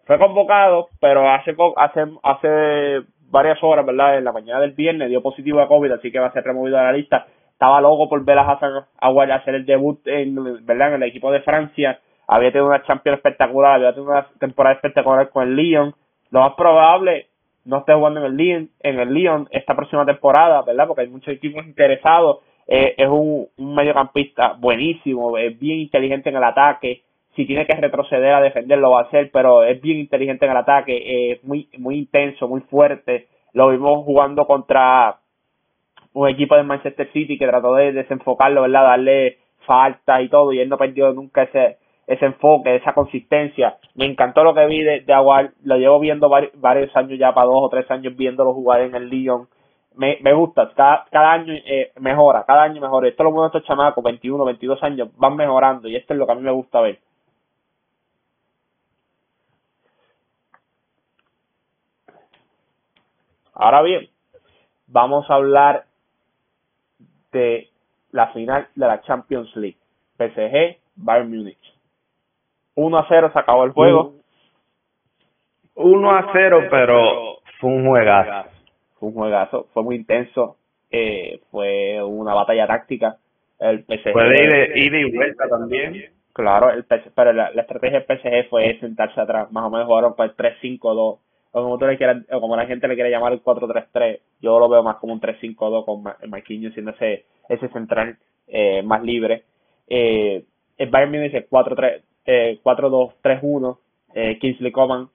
Fue 0.07 0.19
convocado, 0.19 0.89
pero 1.01 1.29
hace, 1.29 1.55
hace, 1.77 2.05
hace 2.23 3.03
varias 3.31 3.63
horas, 3.63 3.85
¿verdad? 3.85 4.17
En 4.17 4.25
la 4.25 4.33
mañana 4.33 4.61
del 4.61 4.73
viernes 4.73 5.11
dio 5.11 5.23
positivo 5.23 5.61
a 5.61 5.69
COVID, 5.69 5.93
así 5.93 6.11
que 6.11 6.19
va 6.19 6.29
a 6.29 6.33
ser 6.33 6.45
removido 6.45 6.79
de 6.79 6.85
la 6.85 6.93
lista. 6.93 7.27
Estaba 7.53 7.81
loco 7.81 8.09
por 8.09 8.25
ver 8.25 8.39
a 8.39 8.51
Hassan 8.51 8.87
Awar 9.01 9.33
hacer 9.33 9.57
el 9.57 9.67
debut 9.67 10.01
en, 10.07 10.65
¿verdad? 10.65 10.95
en 10.95 11.03
el 11.03 11.09
equipo 11.09 11.31
de 11.31 11.41
Francia. 11.41 12.01
Había 12.27 12.53
tenido 12.53 12.69
una 12.69 12.85
Champions 12.85 13.19
espectacular, 13.19 13.75
había 13.75 13.93
tenido 13.93 14.13
una 14.13 14.27
temporada 14.39 14.77
espectacular 14.77 15.29
con 15.31 15.49
el 15.49 15.57
Lyon. 15.57 15.95
Lo 16.31 16.41
más 16.41 16.55
probable 16.55 17.27
no 17.65 17.79
esté 17.79 17.95
jugando 17.95 18.21
en 18.21 18.27
el 18.27 18.37
Lyon, 18.37 18.71
en 18.81 19.01
el 19.01 19.13
Lyon 19.13 19.49
esta 19.51 19.75
próxima 19.75 20.07
temporada, 20.07 20.63
¿verdad? 20.63 20.87
Porque 20.87 21.03
hay 21.03 21.09
muchos 21.09 21.35
equipos 21.35 21.67
interesados. 21.67 22.39
Eh, 22.67 22.95
es 22.97 23.09
un, 23.09 23.49
un 23.57 23.75
mediocampista 23.75 24.53
buenísimo, 24.53 25.37
es 25.37 25.59
bien 25.59 25.81
inteligente 25.81 26.29
en 26.29 26.37
el 26.37 26.45
ataque, 26.45 27.03
si 27.39 27.47
tiene 27.47 27.67
que 27.67 27.75
retroceder 27.77 28.35
a 28.35 28.41
defender 28.41 28.81
lo 28.81 28.91
va 28.91 29.03
a 29.03 29.05
hacer, 29.05 29.31
pero 29.33 29.63
es 29.63 29.81
bien 29.81 29.99
inteligente 29.99 30.45
en 30.45 30.51
el 30.51 30.57
ataque, 30.57 31.31
es 31.31 31.45
muy, 31.45 31.69
muy 31.79 31.97
intenso, 31.97 32.49
muy 32.49 32.63
fuerte. 32.63 33.29
Lo 33.53 33.69
vimos 33.69 34.05
jugando 34.05 34.45
contra 34.45 35.19
un 36.15 36.29
equipo 36.29 36.57
de 36.57 36.65
Manchester 36.65 37.09
City 37.13 37.39
que 37.39 37.47
trató 37.47 37.77
de 37.77 37.93
desenfocarlo, 37.93 38.63
¿verdad? 38.63 38.83
Darle 38.83 39.39
falta 39.65 40.21
y 40.21 40.29
todo, 40.29 40.53
y 40.53 40.59
él 40.59 40.69
no 40.69 40.79
perdió 40.79 41.13
nunca 41.13 41.45
ese, 41.45 41.77
ese 42.09 42.27
enfoque, 42.27 42.75
esa 42.75 42.93
consistencia. 42.93 43.77
Me 43.95 44.07
encantó 44.07 44.43
lo 44.43 44.53
que 44.53 44.67
vi 44.67 44.83
de, 44.83 45.03
de 45.03 45.13
Aguar, 45.13 45.53
lo 45.63 45.77
llevo 45.77 46.01
viendo 46.01 46.29
varios, 46.29 46.97
años 46.97 47.21
ya, 47.21 47.33
para 47.35 47.47
dos 47.47 47.63
o 47.63 47.69
tres 47.69 47.89
años 47.89 48.17
viéndolo 48.17 48.53
jugar 48.53 48.81
en 48.81 48.97
el 48.97 49.09
Lyon. 49.09 49.47
Me, 49.95 50.19
me 50.23 50.33
gusta, 50.33 50.73
cada, 50.75 51.05
cada 51.13 51.35
año 51.35 51.55
eh, 51.55 51.93
mejora, 52.01 52.43
cada 52.45 52.65
año 52.65 52.81
mejora. 52.81 53.07
Esto 53.07 53.23
es 53.23 53.25
lo 53.25 53.31
bueno 53.31 53.49
de 53.49 53.59
estos 53.59 53.69
chamacos, 53.69 54.03
21, 54.03 54.45
22 54.45 54.83
años, 54.83 55.09
van 55.17 55.37
mejorando 55.37 55.87
y 55.87 55.95
esto 55.95 56.15
es 56.15 56.19
lo 56.19 56.27
que 56.27 56.33
a 56.33 56.35
mí 56.35 56.43
me 56.43 56.51
gusta 56.51 56.81
ver. 56.81 56.99
Ahora 63.59 63.83
bien, 63.83 64.09
vamos 64.87 65.29
a 65.29 65.35
hablar 65.35 65.85
de 67.33 67.69
la 68.13 68.29
final 68.29 68.69
de 68.77 68.87
la 68.87 69.03
Champions 69.03 69.55
League. 69.57 69.77
PSG, 70.17 70.79
Bayern 70.95 71.29
Munich. 71.29 71.59
1 72.77 72.99
a 72.99 73.07
0 73.09 73.31
se 73.33 73.39
acabó 73.39 73.65
el 73.65 73.73
juego. 73.73 74.15
1 75.75 76.11
a 76.11 76.31
0, 76.33 76.69
pero 76.71 77.39
fue 77.61 77.71
un 77.71 77.87
juegazo. 77.87 78.49
Fue 78.99 79.09
un 79.09 79.15
juegazo, 79.15 79.67
fue 79.75 79.83
muy 79.83 79.97
intenso. 79.97 80.57
Eh, 80.91 81.41
fue 81.51 82.01
una 82.03 82.35
batalla 82.35 82.67
táctica. 82.69 83.17
El 83.59 83.85
PSG, 83.85 84.13
fue 84.13 84.25
de 84.25 84.73
ida 84.77 84.99
y 84.99 85.17
vuelta 85.17 85.49
también. 85.49 86.13
Claro, 86.33 86.71
el 86.71 86.85
pero 86.85 87.33
la, 87.33 87.49
estrategia 87.49 88.01
del 88.01 88.19
PSG 88.19 88.49
fue 88.49 88.79
sentarse 88.79 89.21
atrás. 89.21 89.51
Más 89.51 89.65
o 89.65 89.71
menos 89.71 89.89
jugaron 89.89 90.15
pues 90.15 90.31
3-5-2. 90.37 91.19
O 91.53 91.63
como, 91.63 91.79
tú 91.79 91.87
le 91.87 91.97
quieras, 91.97 92.25
o 92.31 92.41
como 92.41 92.57
la 92.57 92.67
gente 92.67 92.87
le 92.89 92.95
quiere 92.95 93.11
llamar 93.11 93.33
el 93.33 93.43
4-3-3. 93.43 94.21
Yo 94.41 94.59
lo 94.59 94.69
veo 94.69 94.83
más 94.83 94.97
como 94.97 95.13
un 95.13 95.21
3-5-2 95.21 95.85
con 95.85 96.03
Marquinhos 96.29 96.75
siendo 96.75 96.93
ese, 96.93 97.25
ese 97.49 97.69
central 97.69 98.19
eh, 98.47 98.83
más 98.83 99.03
libre. 99.03 99.45
Eh, 99.89 100.45
el 100.77 100.91
Bayern 100.91 101.13
Munich 101.13 101.49
4-3 101.49 102.03
eh, 102.27 102.61
4-2-3-1. 102.63 103.79
Eh, 104.15 104.39
Kingsley 104.39 104.73
Coman 104.73 105.09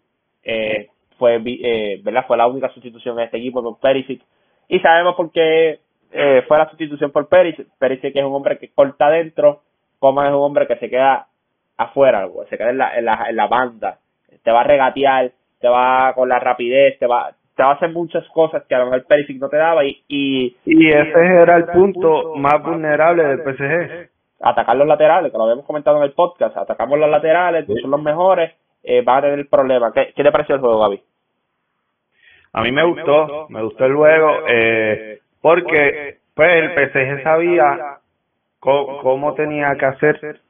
eh, 0.44 0.90
fue, 1.18 1.42
eh, 1.46 2.02
¿verdad? 2.04 2.26
fue 2.28 2.38
la 2.38 2.48
única 2.48 2.70
sustitución 2.70 3.18
en 3.20 3.26
este 3.26 3.38
equipo 3.38 3.62
por 3.62 3.80
Perisic. 3.80 4.22
Y 4.68 4.80
sabemos 4.80 5.16
por 5.16 5.32
qué 5.32 5.80
eh, 6.12 6.44
fue 6.48 6.58
la 6.58 6.70
sustitución 6.70 7.12
por 7.12 7.28
Perisic. 7.28 7.68
Perisic 7.78 8.16
es 8.16 8.24
un 8.24 8.34
hombre 8.34 8.58
que 8.58 8.70
corta 8.70 9.08
adentro. 9.08 9.62
Coman 10.00 10.28
es 10.28 10.34
un 10.34 10.42
hombre 10.42 10.68
que 10.68 10.76
se 10.78 10.90
queda 10.90 11.28
afuera, 11.78 12.28
se 12.50 12.58
queda 12.58 12.72
en 12.72 12.78
la, 12.78 12.98
en 12.98 13.06
la, 13.06 13.26
en 13.30 13.36
la 13.36 13.48
banda. 13.48 14.00
Te 14.44 14.52
va 14.52 14.62
a 14.62 14.66
regatear, 14.66 15.32
te 15.64 15.70
va 15.70 16.12
con 16.14 16.28
la 16.28 16.40
rapidez, 16.40 17.00
te 17.00 17.08
va, 17.08 17.32
te 17.56 17.64
va 17.64 17.70
a 17.70 17.74
hacer 17.76 17.90
muchas 17.90 18.28
cosas 18.34 18.66
que 18.68 18.76
a 18.76 18.80
lo 18.80 18.88
mejor 18.88 19.06
Perisic 19.06 19.40
no 19.40 19.48
te 19.48 19.56
daba 19.56 19.86
y, 19.86 20.04
y, 20.10 20.58
y 20.66 20.90
ese 20.90 21.26
era 21.26 21.56
el 21.56 21.68
punto 21.68 22.36
más 22.36 22.62
vulnerable 22.62 23.24
del 23.24 23.40
PSG 23.40 24.10
atacar 24.42 24.76
los 24.76 24.86
laterales, 24.86 25.32
que 25.32 25.38
lo 25.38 25.46
habíamos 25.46 25.66
comentado 25.66 26.00
en 26.00 26.04
el 26.04 26.12
podcast, 26.12 26.58
atacamos 26.58 27.00
los 27.00 27.10
laterales, 27.10 27.66
que 27.66 27.76
son 27.76 27.92
los 27.92 28.04
mejores, 28.04 28.52
eh, 28.84 29.02
va 29.04 29.20
a 29.20 29.22
tener 29.22 29.48
problemas. 29.48 29.94
¿Qué, 29.94 30.12
¿Qué 30.14 30.22
te 30.22 30.34
pareció 30.34 30.56
el 30.56 30.62
juego, 30.62 30.82
Gaby? 30.82 31.02
A 32.52 32.62
mí 32.62 32.72
me 32.74 32.84
gustó, 32.84 33.48
me 33.48 33.64
gustó 33.64 33.86
el 33.86 33.96
juego, 33.96 34.32
eh, 34.50 35.20
porque 35.42 36.18
pues 36.36 36.50
el 36.52 36.72
PSG 36.72 37.24
sabía 37.24 38.00
cómo 38.60 39.34
tenía 39.36 39.74
que 39.80 39.86
hacer 39.86 40.42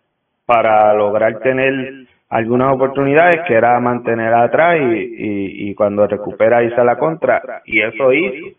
para 0.47 0.91
lograr 0.95 1.39
tener 1.41 2.07
algunas 2.33 2.73
oportunidades 2.73 3.41
que 3.47 3.53
era 3.53 3.79
mantener 3.79 4.33
atrás 4.33 4.79
y, 4.79 5.69
y, 5.69 5.75
cuando 5.75 6.07
recupera 6.07 6.63
irse 6.63 6.79
a 6.79 6.83
la 6.83 6.97
contra 6.97 7.61
y 7.65 7.81
eso 7.81 8.11
hizo 8.11 8.57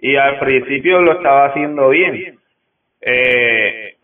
y 0.00 0.16
al 0.16 0.38
principio 0.40 1.00
lo 1.00 1.12
estaba 1.12 1.46
haciendo 1.46 1.88
bien 1.90 2.38
eh, 3.02 3.96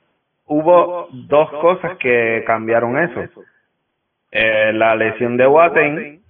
hubo 0.47 1.09
dos 1.13 1.51
cosas 1.61 1.97
que 1.99 2.43
cambiaron 2.47 2.99
eso. 2.99 3.43
Eh, 4.31 4.73
la 4.73 4.97
lesión 4.97 5.37
de 5.37 5.47
Watten, 5.47 6.21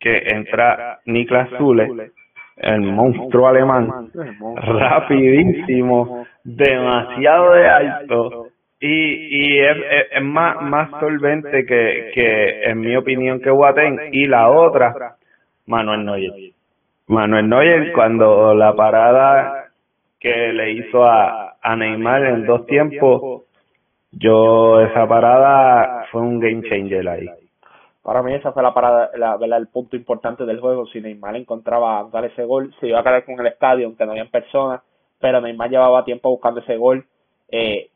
que 0.00 0.22
entra 0.26 1.00
Niklas 1.04 1.50
Zule, 1.58 2.10
el 2.56 2.80
monstruo 2.80 3.48
alemán, 3.48 4.10
rapidísimo, 4.56 6.26
demasiado 6.42 7.52
de 7.52 7.68
alto 7.68 8.43
y, 8.86 9.28
y 9.30 9.60
es, 9.60 9.76
es, 10.10 10.22
más, 10.22 10.60
más 10.60 10.90
solvente 11.00 11.64
que, 11.64 12.10
que, 12.14 12.64
en 12.64 12.80
mi 12.80 12.94
opinión, 12.94 13.40
que 13.40 13.50
Watten. 13.50 14.10
Y 14.12 14.26
la 14.26 14.50
otra, 14.50 15.16
Manuel 15.66 16.04
Neuer. 16.04 16.52
Manuel 17.06 17.48
Neuer, 17.48 17.92
cuando 17.94 18.54
la 18.54 18.74
parada 18.74 19.68
que 20.20 20.52
le 20.52 20.72
hizo 20.72 21.02
a, 21.02 21.56
a 21.62 21.76
Neymar 21.76 22.26
en 22.26 22.44
dos 22.44 22.66
tiempos, 22.66 23.44
yo 24.12 24.82
esa 24.82 25.08
parada 25.08 26.04
fue 26.12 26.20
un 26.20 26.38
game 26.38 26.68
changer 26.68 27.08
ahí. 27.08 27.30
Para 28.02 28.22
mí 28.22 28.34
esa 28.34 28.52
fue 28.52 28.62
la 28.62 28.74
parada, 28.74 29.10
la, 29.16 29.56
el 29.56 29.68
punto 29.68 29.96
importante 29.96 30.44
del 30.44 30.60
juego. 30.60 30.84
Si 30.88 31.00
Neymar 31.00 31.36
encontraba 31.36 32.06
dar 32.12 32.26
ese 32.26 32.44
gol, 32.44 32.74
se 32.80 32.88
iba 32.88 33.00
a 33.00 33.02
quedar 33.02 33.24
con 33.24 33.40
el 33.40 33.46
estadio, 33.46 33.86
aunque 33.86 34.04
no 34.04 34.12
había 34.12 34.26
personas, 34.26 34.82
pero 35.18 35.40
Neymar 35.40 35.70
llevaba 35.70 36.04
tiempo 36.04 36.28
buscando 36.28 36.60
ese 36.60 36.76
gol. 36.76 37.06
Eh, 37.50 37.88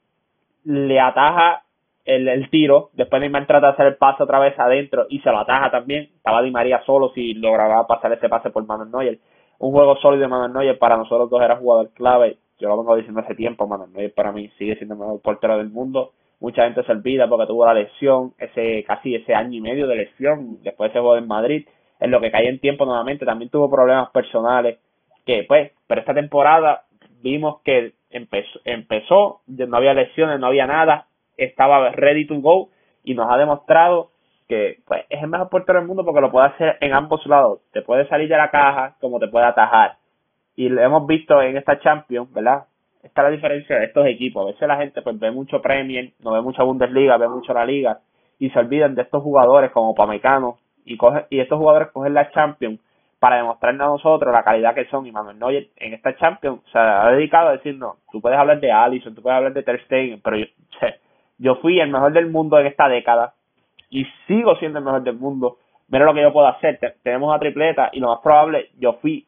le 0.65 1.01
ataja 1.01 1.63
el, 2.05 2.29
el, 2.29 2.49
tiro, 2.51 2.91
después 2.95 3.21
Neymar 3.21 3.47
trata 3.47 3.69
de 3.69 3.73
hacer 3.75 3.87
el 3.87 3.97
pase 3.97 4.23
otra 4.23 4.39
vez 4.39 4.59
adentro 4.59 5.07
y 5.09 5.21
se 5.21 5.31
lo 5.31 5.39
ataja 5.39 5.71
también. 5.71 6.11
Estaba 6.17 6.43
Di 6.43 6.51
María 6.51 6.83
solo 6.87 7.11
si 7.15 7.35
lograba 7.35 7.87
pasar 7.87 8.13
ese 8.13 8.29
pase 8.29 8.51
por 8.51 8.67
Manuel 8.67 8.91
Neuer. 8.91 9.19
Un 9.59 9.73
juego 9.73 9.97
sólido 9.97 10.23
de 10.23 10.29
Manuel 10.29 10.53
Neuer 10.53 10.79
para 10.79 10.97
nosotros 10.97 11.29
dos 11.29 11.43
era 11.43 11.57
jugador 11.57 11.91
clave 11.95 12.39
yo 12.59 12.69
lo 12.69 12.77
vengo 12.77 12.97
diciendo 12.97 13.21
hace 13.21 13.35
tiempo, 13.35 13.67
Manuel 13.67 14.11
para 14.13 14.33
mí 14.33 14.49
sigue 14.59 14.77
siendo 14.77 14.95
el 14.95 15.01
mejor 15.01 15.21
portero 15.23 15.59
del 15.59 15.71
mundo. 15.71 16.13
Mucha 16.41 16.65
gente 16.65 16.83
se 16.85 16.93
olvida 16.93 17.29
porque 17.29 17.47
tuvo 17.47 17.67
la 17.67 17.75
lesión, 17.75 18.35
ese 18.39 18.85
casi 18.85 19.15
ese 19.15 19.35
año 19.35 19.59
y 19.59 19.61
medio 19.61 19.87
de 19.87 19.97
lesión, 19.97 20.63
después 20.63 20.93
se 20.93 20.99
jugó 20.99 21.17
en 21.17 21.27
Madrid, 21.27 21.67
en 22.01 22.11
lo 22.11 22.21
que 22.21 22.31
cae 22.31 22.49
en 22.49 22.61
tiempo 22.61 22.85
nuevamente, 22.85 23.25
también 23.25 23.51
tuvo 23.51 23.71
problemas 23.71 24.11
personales, 24.11 24.79
que 25.25 25.45
pues, 25.47 25.73
pero 25.87 26.01
esta 26.01 26.15
temporada 26.15 26.85
vimos 27.23 27.61
que 27.63 27.93
empezó, 28.11 28.61
empezó, 28.65 29.41
no 29.47 29.77
había 29.77 29.95
lesiones, 29.95 30.41
no 30.41 30.47
había 30.47 30.67
nada, 30.67 31.07
estaba 31.37 31.91
ready 31.91 32.27
to 32.27 32.41
go. 32.41 32.71
Y 33.05 33.15
nos 33.15 33.31
ha 33.31 33.39
demostrado 33.39 34.11
que 34.49 34.79
pues 34.87 35.05
es 35.09 35.23
el 35.23 35.29
mejor 35.29 35.49
portero 35.51 35.79
del 35.79 35.89
mundo 35.89 36.05
porque 36.05 36.21
lo 36.21 36.31
puede 36.31 36.49
hacer 36.49 36.77
en 36.81 36.95
ambos 36.95 37.25
lados, 37.27 37.61
te 37.73 37.83
puede 37.83 38.09
salir 38.09 38.29
de 38.29 38.37
la 38.37 38.51
caja 38.51 38.97
como 39.01 39.19
te 39.19 39.29
puede 39.29 39.47
atajar. 39.47 39.97
Y 40.57 40.69
lo 40.69 40.83
hemos 40.83 41.07
visto 41.07 41.41
en 41.41 41.57
esta 41.57 41.79
Champions, 41.79 42.33
¿verdad? 42.33 42.65
Está 43.03 43.23
la 43.23 43.31
diferencia 43.31 43.79
de 43.79 43.85
estos 43.85 44.07
equipos. 44.07 44.43
A 44.43 44.47
veces 44.53 44.67
la 44.67 44.77
gente 44.77 45.03
pues 45.03 45.19
ve 45.19 45.31
mucho 45.31 45.63
Premier, 45.63 46.13
no 46.21 46.33
ve 46.33 46.43
mucha 46.43 46.65
Bundesliga, 46.65 47.17
ve 47.17 47.29
mucho 47.29 47.55
la 47.55 47.65
Liga. 47.65 48.01
Y 48.41 48.51
se 48.51 48.59
olvidan 48.59 48.95
de 48.97 49.03
estos 49.03 49.23
jugadores 49.23 49.71
como 49.71 49.95
Pamecano. 49.95 50.59
Y 50.85 50.97
coge, 50.97 51.27
y 51.31 51.39
estos 51.39 51.59
jugadores 51.59 51.91
cogen 51.93 52.15
la 52.15 52.31
Champions 52.31 52.81
para 53.19 53.37
demostrarnos 53.37 53.87
a 53.87 53.91
nosotros 53.91 54.33
la 54.33 54.45
calidad 54.45 54.75
que 54.75 54.87
son 54.87 55.07
y 55.07 55.13
Manuel 55.13 55.39
Neuer 55.39 55.69
en 55.77 55.95
esta 55.95 56.17
Champions 56.17 56.61
se 56.71 56.79
ha 56.79 57.11
dedicado 57.11 57.49
a 57.49 57.53
decir 57.53 57.77
no, 57.77 57.97
tú 58.13 58.21
puedes 58.21 58.39
hablar 58.39 58.61
de 58.61 58.71
Allison, 58.71 59.15
tú 59.15 59.23
puedes 59.23 59.37
hablar 59.37 59.53
de 59.53 59.63
Ter 59.63 59.83
Stegen, 59.85 60.21
pero 60.23 60.37
yo, 60.37 60.47
yo 61.39 61.57
fui 61.57 61.81
el 61.81 61.91
mejor 61.91 62.13
del 62.13 62.31
mundo 62.31 62.59
en 62.59 62.67
esta 62.67 62.89
década 62.89 63.35
y 63.91 64.07
sigo 64.27 64.57
siendo 64.57 64.79
el 64.79 64.85
mejor 64.85 65.03
del 65.03 65.17
mundo. 65.17 65.59
Mira 65.89 66.05
lo 66.05 66.15
que 66.15 66.23
yo 66.23 66.33
puedo 66.33 66.47
hacer. 66.47 66.79
Tenemos 67.03 67.29
una 67.29 67.39
tripleta 67.39 67.91
y 67.93 68.01
lo 68.01 68.09
más 68.09 68.21
probable, 68.21 68.71
yo 68.79 68.95
fui 68.95 69.27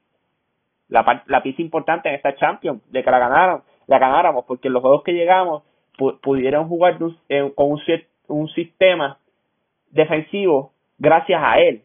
la, 0.88 1.22
la 1.26 1.42
pieza 1.42 1.62
importante 1.62 2.08
en 2.08 2.16
esta 2.16 2.34
Champions, 2.36 2.82
de 2.90 3.02
que 3.02 3.10
la 3.10 3.18
ganaron, 3.18 3.62
la 3.86 3.98
ganáramos, 3.98 4.44
porque 4.44 4.68
los 4.68 4.82
juegos 4.82 5.02
que 5.02 5.12
llegamos 5.12 5.62
pudieron 6.22 6.68
jugar 6.68 6.98
eh, 7.28 7.52
con 7.54 7.72
un, 7.72 7.80
un 8.28 8.48
sistema 8.48 9.18
defensivo 9.90 10.72
gracias 10.98 11.40
a 11.42 11.58
él. 11.58 11.82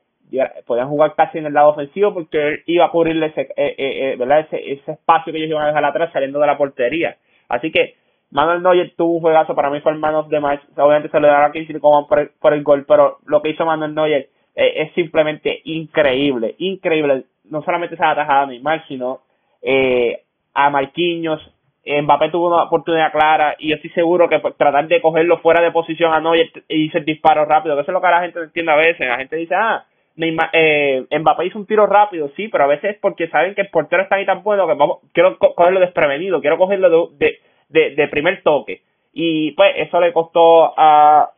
Podían 0.65 0.89
jugar 0.89 1.15
casi 1.15 1.37
en 1.37 1.45
el 1.45 1.53
lado 1.53 1.69
ofensivo 1.69 2.13
porque 2.13 2.47
él 2.47 2.63
iba 2.65 2.85
a 2.85 2.91
cubrirle 2.91 3.27
ese, 3.27 3.41
eh, 3.55 3.75
eh, 3.77 4.15
¿verdad? 4.17 4.41
ese, 4.41 4.73
ese 4.73 4.91
espacio 4.93 5.31
que 5.31 5.39
ellos 5.39 5.49
iban 5.49 5.63
a 5.63 5.67
dejar 5.67 5.85
atrás 5.85 6.11
saliendo 6.13 6.39
de 6.39 6.47
la 6.47 6.57
portería. 6.57 7.17
Así 7.49 7.71
que 7.71 7.95
Manuel 8.31 8.63
Neuer 8.63 8.93
tuvo 8.95 9.15
un 9.15 9.21
juegazo, 9.21 9.55
para 9.55 9.69
mí 9.69 9.79
fue 9.81 9.91
el 9.91 9.99
man 9.99 10.15
of 10.15 10.29
the 10.29 10.39
match. 10.39 10.61
Obviamente 10.77 11.09
se 11.09 11.19
le 11.19 11.27
dará 11.27 11.45
a 11.45 11.51
Kingsley 11.51 11.79
como 11.79 12.07
por, 12.07 12.53
el 12.53 12.63
gol, 12.63 12.85
pero 12.87 13.19
lo 13.25 13.41
que 13.41 13.49
hizo 13.49 13.65
Manuel 13.65 13.93
Neuer 13.95 14.29
es 14.55 14.93
simplemente 14.93 15.61
increíble, 15.65 16.55
increíble 16.59 17.25
no 17.49 17.63
solamente 17.63 17.95
se 17.95 18.03
ha 18.03 18.11
atajado 18.11 18.43
a 18.43 18.45
Neymar, 18.47 18.87
sino 18.87 19.21
eh, 19.61 20.21
a 20.53 20.69
Marquinhos. 20.69 21.41
Mbappé 21.85 22.29
tuvo 22.29 22.47
una 22.47 22.63
oportunidad 22.63 23.11
clara 23.11 23.55
y 23.59 23.69
yo 23.69 23.75
estoy 23.75 23.91
seguro 23.91 24.27
que 24.27 24.39
pues, 24.39 24.55
tratar 24.57 24.87
de 24.87 25.01
cogerlo 25.01 25.37
fuera 25.39 25.63
de 25.63 25.71
posición 25.71 26.13
a 26.13 26.19
Neuer 26.19 26.49
y 26.67 26.85
hizo 26.85 26.97
el 26.97 27.05
disparo 27.05 27.45
rápido, 27.45 27.75
que 27.75 27.81
eso 27.81 27.91
es 27.91 27.93
lo 27.93 28.01
que 28.01 28.07
la 28.07 28.21
gente 28.21 28.39
entiende 28.39 28.71
a 28.71 28.75
veces. 28.75 29.07
La 29.07 29.17
gente 29.17 29.35
dice, 29.35 29.53
ah, 29.53 29.85
eh, 30.17 31.05
Mbappé 31.11 31.45
hizo 31.45 31.59
un 31.59 31.65
tiro 31.65 31.85
rápido, 31.85 32.29
sí, 32.35 32.47
pero 32.47 32.63
a 32.63 32.67
veces 32.67 32.95
es 32.95 32.99
porque 32.99 33.27
saben 33.29 33.55
que 33.55 33.61
el 33.61 33.69
portero 33.69 34.03
está 34.03 34.15
ahí 34.15 34.25
tan 34.25 34.43
bueno 34.43 34.67
que 34.67 34.73
vamos, 34.73 34.99
quiero 35.13 35.37
cogerlo 35.37 35.79
desprevenido, 35.79 36.41
quiero 36.41 36.57
cogerlo 36.57 37.11
de, 37.17 38.07
primer 38.09 38.41
toque. 38.43 38.81
Y 39.13 39.51
pues 39.51 39.73
eso 39.77 39.99
le 39.99 40.13
costó 40.13 40.73
a 40.77 41.31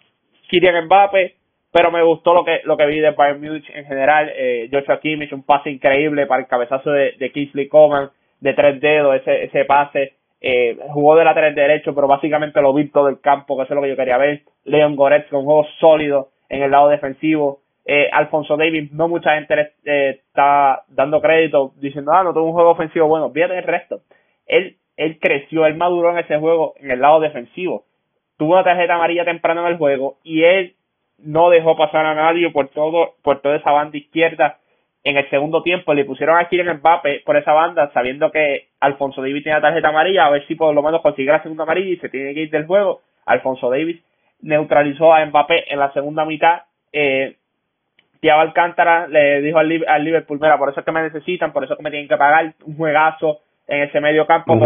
Kylian 0.49 0.85
Mbappé 0.85 1.35
pero 1.71 1.91
me 1.91 2.01
gustó 2.01 2.33
lo 2.33 2.43
que 2.43 2.61
lo 2.63 2.75
que 2.75 2.87
vi 2.87 2.99
de 2.99 3.11
Bayern 3.11 3.39
Munich 3.39 3.69
en 3.71 3.85
general. 3.85 4.31
Eh, 4.35 4.69
Joshua 4.71 4.99
Kimmich, 4.99 5.31
un 5.31 5.43
pase 5.43 5.69
increíble 5.69 6.25
para 6.25 6.41
el 6.41 6.47
cabezazo 6.47 6.89
de, 6.89 7.11
de 7.19 7.31
Kingsley 7.31 7.67
Coman 7.67 8.09
de 8.39 8.53
tres 8.53 8.81
dedos, 8.81 9.15
ese 9.15 9.43
ese 9.43 9.65
pase 9.65 10.13
eh, 10.39 10.77
jugó 10.89 11.15
de 11.15 11.25
lateral 11.25 11.55
derecho, 11.55 11.93
pero 11.95 12.07
básicamente 12.07 12.61
lo 12.61 12.73
vi 12.73 12.89
todo 12.89 13.09
el 13.09 13.19
campo, 13.19 13.57
que 13.57 13.63
eso 13.63 13.73
es 13.73 13.75
lo 13.75 13.81
que 13.81 13.89
yo 13.89 13.95
quería 13.95 14.17
ver. 14.17 14.41
Leon 14.65 14.95
Goretz 14.95 15.29
con 15.29 15.39
un 15.39 15.45
juego 15.45 15.65
sólido 15.79 16.29
en 16.49 16.63
el 16.63 16.71
lado 16.71 16.89
defensivo. 16.89 17.59
Eh, 17.89 18.09
Alfonso 18.11 18.57
Davis, 18.57 18.91
no 18.91 19.07
mucha 19.07 19.35
gente 19.35 19.71
eh, 19.85 20.19
está 20.27 20.83
dando 20.89 21.21
crédito 21.21 21.71
diciendo, 21.77 22.11
ah, 22.11 22.21
no 22.23 22.33
tuvo 22.33 22.47
un 22.47 22.53
juego 22.53 22.71
ofensivo 22.71 23.07
bueno. 23.07 23.31
Fíjate 23.31 23.57
el 23.57 23.63
resto. 23.63 24.01
Él, 24.45 24.75
él 24.97 25.17
creció, 25.19 25.65
él 25.65 25.75
maduró 25.75 26.11
en 26.11 26.17
ese 26.17 26.37
juego 26.37 26.73
en 26.81 26.91
el 26.91 26.99
lado 26.99 27.21
defensivo. 27.21 27.85
Tuvo 28.37 28.53
una 28.53 28.65
tarjeta 28.65 28.95
amarilla 28.95 29.23
temprano 29.23 29.61
en 29.61 29.71
el 29.71 29.77
juego 29.77 30.17
y 30.23 30.43
él 30.43 30.75
no 31.17 31.49
dejó 31.49 31.77
pasar 31.77 32.05
a 32.05 32.13
nadie 32.13 32.51
por 32.51 32.67
todo, 32.67 33.13
por 33.23 33.41
toda 33.41 33.55
esa 33.55 33.71
banda 33.71 33.97
izquierda 33.97 34.59
en 35.07 35.15
el 35.15 35.29
segundo 35.29 35.63
tiempo 35.63 35.93
le 35.93 36.03
pusieron 36.03 36.37
a 36.37 36.49
Kylian 36.49 36.79
Mbappe 36.79 37.21
por 37.25 37.37
esa 37.37 37.53
banda 37.53 37.89
sabiendo 37.93 38.29
que 38.29 38.67
Alfonso 38.81 39.21
Davis 39.21 39.41
tenía 39.41 39.61
tarjeta 39.61 39.87
amarilla 39.87 40.25
a 40.25 40.29
ver 40.29 40.45
si 40.47 40.55
por 40.55 40.75
lo 40.75 40.83
menos 40.83 41.01
consigue 41.01 41.31
la 41.31 41.41
segunda 41.41 41.63
amarilla 41.63 41.93
y 41.93 41.97
se 41.97 42.09
tiene 42.09 42.33
que 42.33 42.41
ir 42.41 42.49
del 42.49 42.65
juego 42.65 43.01
Alfonso 43.25 43.69
Davis 43.69 44.03
neutralizó 44.41 45.13
a 45.13 45.25
Mbappé 45.25 45.71
en 45.71 45.79
la 45.79 45.93
segunda 45.93 46.25
mitad 46.25 46.63
eh, 46.91 47.37
Thiago 48.19 48.41
Alcántara 48.41 49.07
le 49.07 49.41
dijo 49.41 49.57
al, 49.57 49.85
al 49.87 50.03
Liverpool 50.03 50.39
mira 50.41 50.57
por 50.57 50.69
eso 50.69 50.79
es 50.79 50.85
que 50.85 50.91
me 50.91 51.01
necesitan 51.01 51.53
por 51.53 51.63
eso 51.63 51.73
es 51.73 51.77
que 51.77 51.83
me 51.83 51.91
tienen 51.91 52.07
que 52.07 52.17
pagar 52.17 52.53
un 52.65 52.77
juegazo 52.77 53.39
en 53.67 53.83
ese 53.83 53.99
medio 53.99 54.25
campo 54.25 54.57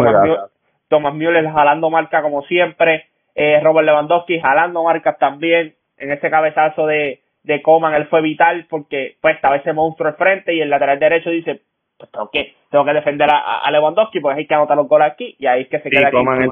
Thomas, 0.87 1.13
Müller, 1.13 1.49
jalando 1.49 1.89
marca 1.89 2.21
como 2.21 2.41
siempre 2.43 3.05
eh, 3.35 3.59
Robert 3.63 3.85
Lewandowski 3.85 4.41
jalando 4.41 4.83
marcas 4.83 5.17
también. 5.17 5.75
En 5.97 6.11
ese 6.11 6.29
cabezazo 6.29 6.85
de 6.87 7.21
de 7.43 7.61
Coman, 7.61 7.93
él 7.95 8.07
fue 8.07 8.21
vital 8.21 8.67
porque 8.69 9.17
pues 9.21 9.35
estaba 9.35 9.55
ese 9.55 9.73
monstruo 9.73 10.09
al 10.09 10.15
frente 10.15 10.53
y 10.53 10.61
el 10.61 10.69
lateral 10.69 10.99
derecho 10.99 11.29
dice, 11.29 11.61
pues 11.97 12.11
tengo 12.11 12.29
que, 12.29 12.55
tengo 12.69 12.85
que 12.85 12.93
defender 12.93 13.29
a, 13.31 13.69
Lewandowski, 13.71 14.19
pues 14.19 14.37
hay 14.37 14.45
que 14.45 14.53
anotar 14.53 14.77
los 14.77 14.87
goles 14.87 15.11
aquí 15.11 15.35
y 15.39 15.47
ahí 15.47 15.63
es 15.63 15.69
que 15.69 15.79
se 15.79 15.89
queda 15.89 16.11
Coman 16.11 16.51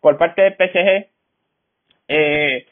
Por 0.00 0.18
parte 0.18 0.42
del 0.42 0.54
PSG, 0.54 1.06
eh, 2.08 2.66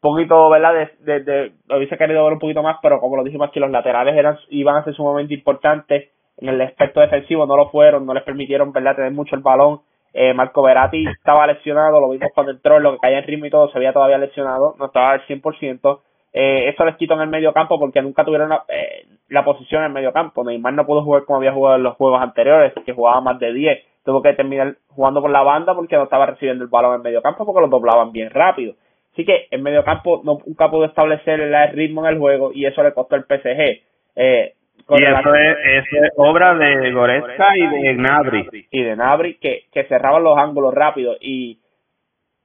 poquito, 0.00 0.48
¿verdad? 0.50 0.88
De, 1.00 1.20
de, 1.20 1.52
lo 1.68 1.76
hubiese 1.76 1.96
querido 1.96 2.24
ver 2.24 2.34
un 2.34 2.38
poquito 2.38 2.62
más, 2.62 2.78
pero 2.82 3.00
como 3.00 3.16
lo 3.16 3.24
dijimos 3.24 3.48
aquí, 3.48 3.60
los 3.60 3.70
laterales 3.70 4.16
eran 4.16 4.38
iban 4.48 4.76
a 4.76 4.84
ser 4.84 4.94
sumamente 4.94 5.34
importantes 5.34 6.10
en 6.38 6.48
el 6.48 6.60
aspecto 6.62 7.00
defensivo, 7.00 7.46
no 7.46 7.56
lo 7.56 7.68
fueron, 7.68 8.06
no 8.06 8.14
les 8.14 8.22
permitieron, 8.22 8.72
¿verdad?, 8.72 8.96
tener 8.96 9.12
mucho 9.12 9.36
el 9.36 9.42
balón. 9.42 9.80
Eh, 10.12 10.34
Marco 10.34 10.62
Verati 10.62 11.06
estaba 11.06 11.46
lesionado, 11.46 12.00
lo 12.00 12.10
vimos 12.10 12.30
cuando 12.34 12.52
entró, 12.52 12.80
lo 12.80 12.92
que 12.92 12.98
caía 12.98 13.18
en 13.18 13.26
ritmo 13.26 13.46
y 13.46 13.50
todo, 13.50 13.70
se 13.70 13.78
había 13.78 13.92
todavía 13.92 14.18
lesionado, 14.18 14.74
no 14.78 14.86
estaba 14.86 15.12
al 15.12 15.26
100%. 15.26 16.00
Eh, 16.32 16.68
eso 16.68 16.84
les 16.84 16.96
quitó 16.96 17.14
en 17.14 17.20
el 17.20 17.28
medio 17.28 17.52
campo 17.52 17.78
porque 17.78 18.02
nunca 18.02 18.24
tuvieron 18.24 18.48
la, 18.48 18.64
eh, 18.68 19.06
la 19.28 19.44
posición 19.44 19.82
en 19.82 19.88
el 19.88 19.92
medio 19.92 20.12
campo. 20.12 20.44
Neymar 20.44 20.72
no 20.72 20.86
pudo 20.86 21.02
jugar 21.02 21.24
como 21.24 21.38
había 21.38 21.52
jugado 21.52 21.76
en 21.76 21.82
los 21.82 21.96
juegos 21.96 22.22
anteriores, 22.22 22.72
que 22.84 22.92
jugaba 22.92 23.20
más 23.20 23.38
de 23.38 23.52
10. 23.52 23.78
Tuvo 24.04 24.22
que 24.22 24.32
terminar 24.32 24.76
jugando 24.88 25.20
por 25.20 25.30
la 25.30 25.42
banda 25.42 25.74
porque 25.74 25.96
no 25.96 26.04
estaba 26.04 26.26
recibiendo 26.26 26.64
el 26.64 26.70
balón 26.70 26.92
en 26.92 26.96
el 26.96 27.02
medio 27.02 27.22
campo 27.22 27.44
porque 27.44 27.60
lo 27.60 27.68
doblaban 27.68 28.12
bien 28.12 28.30
rápido. 28.30 28.74
Así 29.12 29.24
que 29.24 29.48
en 29.50 29.62
medio 29.62 29.84
campo 29.84 30.22
nunca 30.24 30.70
pudo 30.70 30.84
establecer 30.84 31.40
el 31.40 31.72
ritmo 31.72 32.06
en 32.06 32.14
el 32.14 32.18
juego 32.18 32.52
y 32.54 32.66
eso 32.66 32.82
le 32.82 32.92
costó 32.92 33.16
al 33.16 33.24
PSG. 33.24 33.82
Eh, 34.16 34.54
y 34.88 35.04
eso 35.04 35.34
es, 35.34 35.84
obra 36.16 36.54
de 36.54 36.90
Goretzka 36.92 37.56
y 37.56 37.66
de 37.66 37.94
Gnabry. 37.94 38.66
Y 38.70 38.82
de 38.82 38.94
Gnabry 38.94 39.34
que, 39.34 39.64
que 39.72 39.84
cerraban 39.84 40.24
los 40.24 40.36
ángulos 40.38 40.74
rápido. 40.74 41.16
Y 41.20 41.58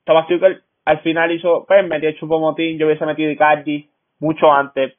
Thomas 0.03 0.27
Tuchel 0.27 0.61
al 0.85 0.99
final 0.99 1.31
hizo, 1.31 1.65
pues 1.67 1.87
metió 1.87 2.11
Chupomotín, 2.13 2.77
yo 2.77 2.85
hubiese 2.85 3.05
metido 3.05 3.31
Icardi 3.31 3.89
mucho 4.19 4.51
antes, 4.51 4.93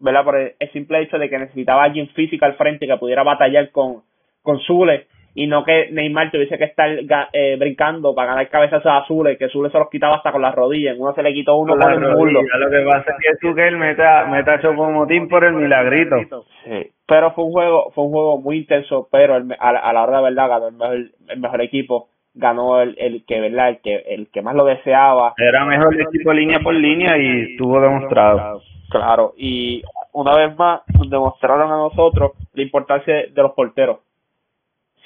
¿verdad? 0.00 0.24
Por 0.24 0.36
el, 0.36 0.54
simple 0.72 1.02
hecho 1.02 1.18
de 1.18 1.28
que 1.28 1.38
necesitaba 1.38 1.84
alguien 1.84 2.08
físico 2.08 2.44
al 2.44 2.56
frente 2.56 2.86
que 2.86 2.96
pudiera 2.96 3.22
batallar 3.22 3.70
con, 3.70 4.02
con 4.42 4.58
Zule 4.60 5.06
y 5.38 5.46
no 5.46 5.62
que 5.62 5.88
Neymar 5.92 6.32
tuviese 6.32 6.58
que 6.58 6.64
estar 6.64 6.90
eh, 7.32 7.54
brincando 7.56 8.12
para 8.12 8.30
ganar 8.30 8.48
cabezas 8.48 8.84
a 8.84 9.04
Zule, 9.06 9.38
que 9.38 9.48
Zule 9.48 9.70
se 9.70 9.78
los 9.78 9.88
quitaba 9.88 10.16
hasta 10.16 10.32
con 10.32 10.42
las 10.42 10.52
rodillas, 10.52 10.96
uno 10.98 11.14
se 11.14 11.22
le 11.22 11.32
quitó 11.32 11.54
uno 11.54 11.76
con, 11.76 11.92
el 11.92 12.00
muslo. 12.00 12.42
Lo 12.42 12.70
que 12.70 12.84
pasa 12.84 13.12
es 13.12 13.16
que 13.20 13.46
Tuchel 13.46 13.76
meta, 13.76 14.26
meta 14.26 14.60
Chupomotín 14.60 15.28
por 15.28 15.44
el 15.44 15.52
milagrito. 15.52 16.16
Sí, 16.64 16.90
pero 17.06 17.30
fue 17.34 17.44
un 17.44 17.52
juego, 17.52 17.92
fue 17.94 18.06
un 18.06 18.10
juego 18.10 18.40
muy 18.40 18.56
intenso, 18.56 19.06
pero 19.12 19.36
a, 19.36 19.92
la 19.92 20.02
hora 20.02 20.16
de 20.16 20.24
verdad 20.24 20.48
ganó 20.48 20.66
el 20.66 20.74
mejor, 20.74 20.96
el 21.28 21.38
mejor 21.38 21.62
equipo 21.62 22.08
ganó 22.34 22.80
el, 22.80 22.96
el 22.98 23.24
que 23.24 23.40
verdad 23.40 23.68
el 23.68 23.78
que 23.80 23.94
el 24.08 24.28
que 24.32 24.42
más 24.42 24.56
lo 24.56 24.64
deseaba. 24.64 25.34
Era 25.36 25.64
mejor 25.64 25.94
el 25.94 26.00
equipo 26.00 26.32
línea 26.32 26.58
por 26.58 26.74
línea 26.74 27.16
y 27.16 27.52
estuvo 27.52 27.80
demostrado. 27.80 28.60
Claro 28.90 29.34
y 29.36 29.82
una 30.14 30.34
vez 30.34 30.56
más 30.56 30.80
nos 30.98 31.08
demostraron 31.08 31.70
a 31.70 31.76
nosotros 31.76 32.32
la 32.54 32.62
importancia 32.62 33.14
de 33.14 33.42
los 33.42 33.52
porteros 33.52 33.98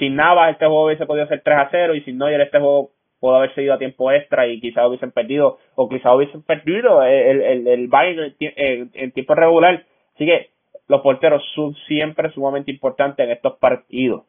sin 0.03 0.17
Navas 0.17 0.51
este 0.51 0.67
juego 0.67 0.87
hubiese 0.87 1.07
podido 1.07 1.29
ser 1.29 1.43
3 1.45 1.59
a 1.59 1.69
0 1.71 1.95
y 1.95 2.01
sin 2.01 2.19
Neuer 2.19 2.41
este 2.41 2.59
juego 2.59 2.91
pudo 3.21 3.37
haber 3.37 3.55
seguido 3.55 3.75
a 3.75 3.79
tiempo 3.79 4.11
extra 4.11 4.49
y 4.49 4.61
quizás 4.61 4.85
hubiesen 4.89 5.13
perdido 5.13 5.59
o 5.77 5.89
quizás 5.89 6.13
hubiesen 6.13 6.43
perdido 6.43 7.05
el, 7.05 7.41
el, 7.41 7.69
el 7.69 7.87
Bayern 7.87 8.35
en, 8.41 9.13
tiempo 9.13 9.37
regular 9.37 9.85
así 10.17 10.27
que 10.27 10.51
los 10.89 11.03
porteros 11.03 11.41
son 11.55 11.77
siempre 11.87 12.33
sumamente 12.33 12.73
importantes 12.73 13.25
en 13.25 13.31
estos 13.31 13.59
partidos 13.59 14.25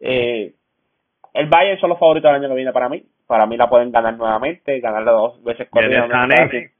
eh, 0.00 0.54
el 1.34 1.46
Bayern 1.46 1.78
son 1.78 1.90
los 1.90 1.98
favoritos 1.98 2.30
del 2.30 2.40
año 2.40 2.48
que 2.48 2.56
viene 2.56 2.72
para 2.72 2.88
mí. 2.88 3.04
Para 3.26 3.46
mí 3.46 3.58
la 3.58 3.68
pueden 3.68 3.92
ganar 3.92 4.16
nuevamente, 4.16 4.80
ganarla 4.80 5.12
dos 5.12 5.44
veces 5.44 5.68
Viene 5.70 6.08
Sané. 6.08 6.70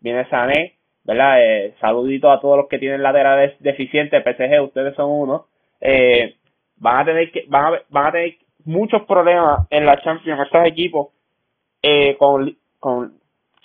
Viene 0.00 0.24
Sané, 0.30 0.76
¿verdad? 1.04 1.42
Eh, 1.42 1.74
saludito 1.80 2.30
a 2.30 2.40
todos 2.40 2.56
los 2.56 2.68
que 2.68 2.78
tienen 2.78 3.02
laterales 3.02 3.54
deficientes, 3.60 4.22
PSG, 4.22 4.62
ustedes 4.62 4.94
son 4.94 5.10
uno. 5.10 5.46
Eh, 5.80 6.37
van 6.80 7.00
a 7.00 7.04
tener 7.04 7.30
que 7.30 7.44
van 7.48 7.74
a, 7.74 7.78
van 7.88 8.06
a 8.06 8.12
tener 8.12 8.34
muchos 8.64 9.02
problemas 9.02 9.66
en 9.70 9.86
la 9.86 10.00
Champions 10.00 10.40
estos 10.40 10.66
equipos 10.66 11.08
eh, 11.82 12.16
con 12.16 12.56
con 12.78 13.14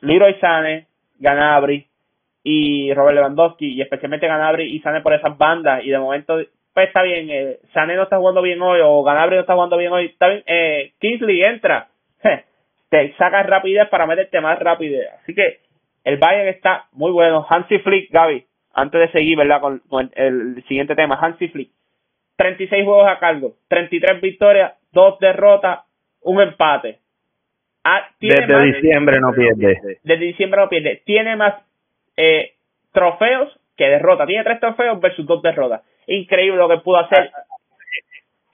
Leroy 0.02 0.36
Sané, 0.40 0.88
Ganabri 1.20 1.88
y 2.44 2.94
Robert 2.94 3.16
Lewandowski 3.16 3.74
y 3.74 3.82
especialmente 3.82 4.28
Ganabri 4.28 4.76
y 4.76 4.80
Sané 4.80 5.02
por 5.02 5.14
esas 5.14 5.38
bandas 5.38 5.84
y 5.84 5.90
de 5.90 6.00
momento 6.00 6.38
pues 6.74 6.88
está 6.88 7.04
bien, 7.04 7.30
eh, 7.30 7.60
no 7.76 8.04
está 8.04 8.18
jugando 8.18 8.42
bien 8.42 8.62
hoy 8.62 8.80
o 8.84 9.04
Ganabri 9.04 9.36
no 9.36 9.42
está 9.42 9.54
jugando 9.54 9.78
bien 9.78 9.92
hoy, 9.92 10.06
está 10.08 10.28
bien, 10.28 10.44
eh, 10.48 10.94
Kingsley 11.00 11.44
entra, 11.44 11.88
te 12.90 13.14
saca 13.18 13.44
rapidez 13.44 13.88
para 13.90 14.08
meterte 14.08 14.42
más 14.42 14.58
rapidez. 14.60 15.08
Así 15.22 15.36
que 15.36 15.60
el 16.04 16.18
Bayern 16.18 16.50
está 16.50 16.86
muy 16.92 17.12
bueno. 17.12 17.46
Hansi 17.48 17.80
Flick, 17.80 18.12
Gaby, 18.12 18.46
antes 18.74 19.02
de 19.02 19.12
seguir, 19.12 19.38
¿verdad? 19.38 19.62
Con, 19.62 20.12
el, 20.16 20.64
siguiente 20.68 20.96
tema, 20.96 21.18
Hansi 21.22 21.48
Flick. 21.50 21.72
36 22.36 22.84
juegos 22.84 23.08
a 23.08 23.20
cargo, 23.20 23.54
33 23.68 24.22
victorias, 24.22 24.74
2 24.92 25.20
derrotas, 25.20 25.80
un 26.22 26.42
empate. 26.42 27.00
Ah, 27.84 28.08
desde 28.20 28.62
diciembre 28.66 29.20
no 29.20 29.34
pierde. 29.34 30.00
Desde 30.04 30.26
diciembre 30.26 30.62
no 30.62 30.70
pierde. 30.70 31.02
Tiene 31.06 31.36
más 31.36 31.56
eh, 32.16 32.54
trofeos 32.94 33.60
que 33.76 33.86
derrotas. 33.86 34.28
Tiene 34.28 34.44
3 34.44 34.60
trofeos 34.60 35.00
versus 35.02 35.26
2 35.26 35.42
derrotas 35.42 35.82
increíble 36.08 36.58
lo 36.58 36.70
que 36.70 36.78
pudo 36.78 36.98
hacer. 36.98 37.32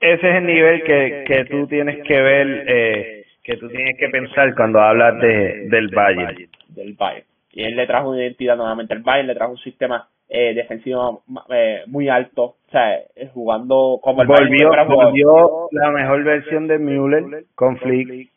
Ese 0.00 0.30
es 0.30 0.36
el 0.36 0.46
nivel 0.46 0.82
que, 0.82 1.24
que 1.26 1.44
tú 1.44 1.66
tienes 1.66 2.02
que 2.06 2.20
ver, 2.20 2.64
eh, 2.66 3.24
que 3.42 3.56
tú 3.56 3.68
tienes 3.68 3.98
que 3.98 4.08
pensar 4.08 4.54
cuando 4.54 4.80
hablas 4.80 5.20
de, 5.20 5.68
del 5.68 5.88
Bayern. 5.88 6.48
Del 6.68 6.94
Bayern. 6.94 7.26
Y 7.52 7.64
él 7.64 7.76
le 7.76 7.86
trajo 7.86 8.10
una 8.10 8.22
identidad 8.22 8.56
nuevamente 8.56 8.94
al 8.94 9.00
Bayern, 9.00 9.28
le 9.28 9.34
trajo 9.34 9.52
un 9.52 9.58
sistema 9.58 10.08
eh, 10.32 10.54
defensivo 10.54 11.22
eh, 11.48 11.82
muy 11.86 12.08
alto, 12.08 12.42
o 12.44 12.70
sea, 12.70 12.94
eh, 12.94 13.28
jugando 13.34 13.98
como 14.00 14.22
el 14.22 14.28
volvió, 14.28 14.70
volvió 14.86 15.68
la 15.72 15.90
mejor 15.90 16.22
versión 16.22 16.68
de 16.68 16.78
Müller 16.78 17.46
con 17.56 17.76
Flick. 17.78 18.30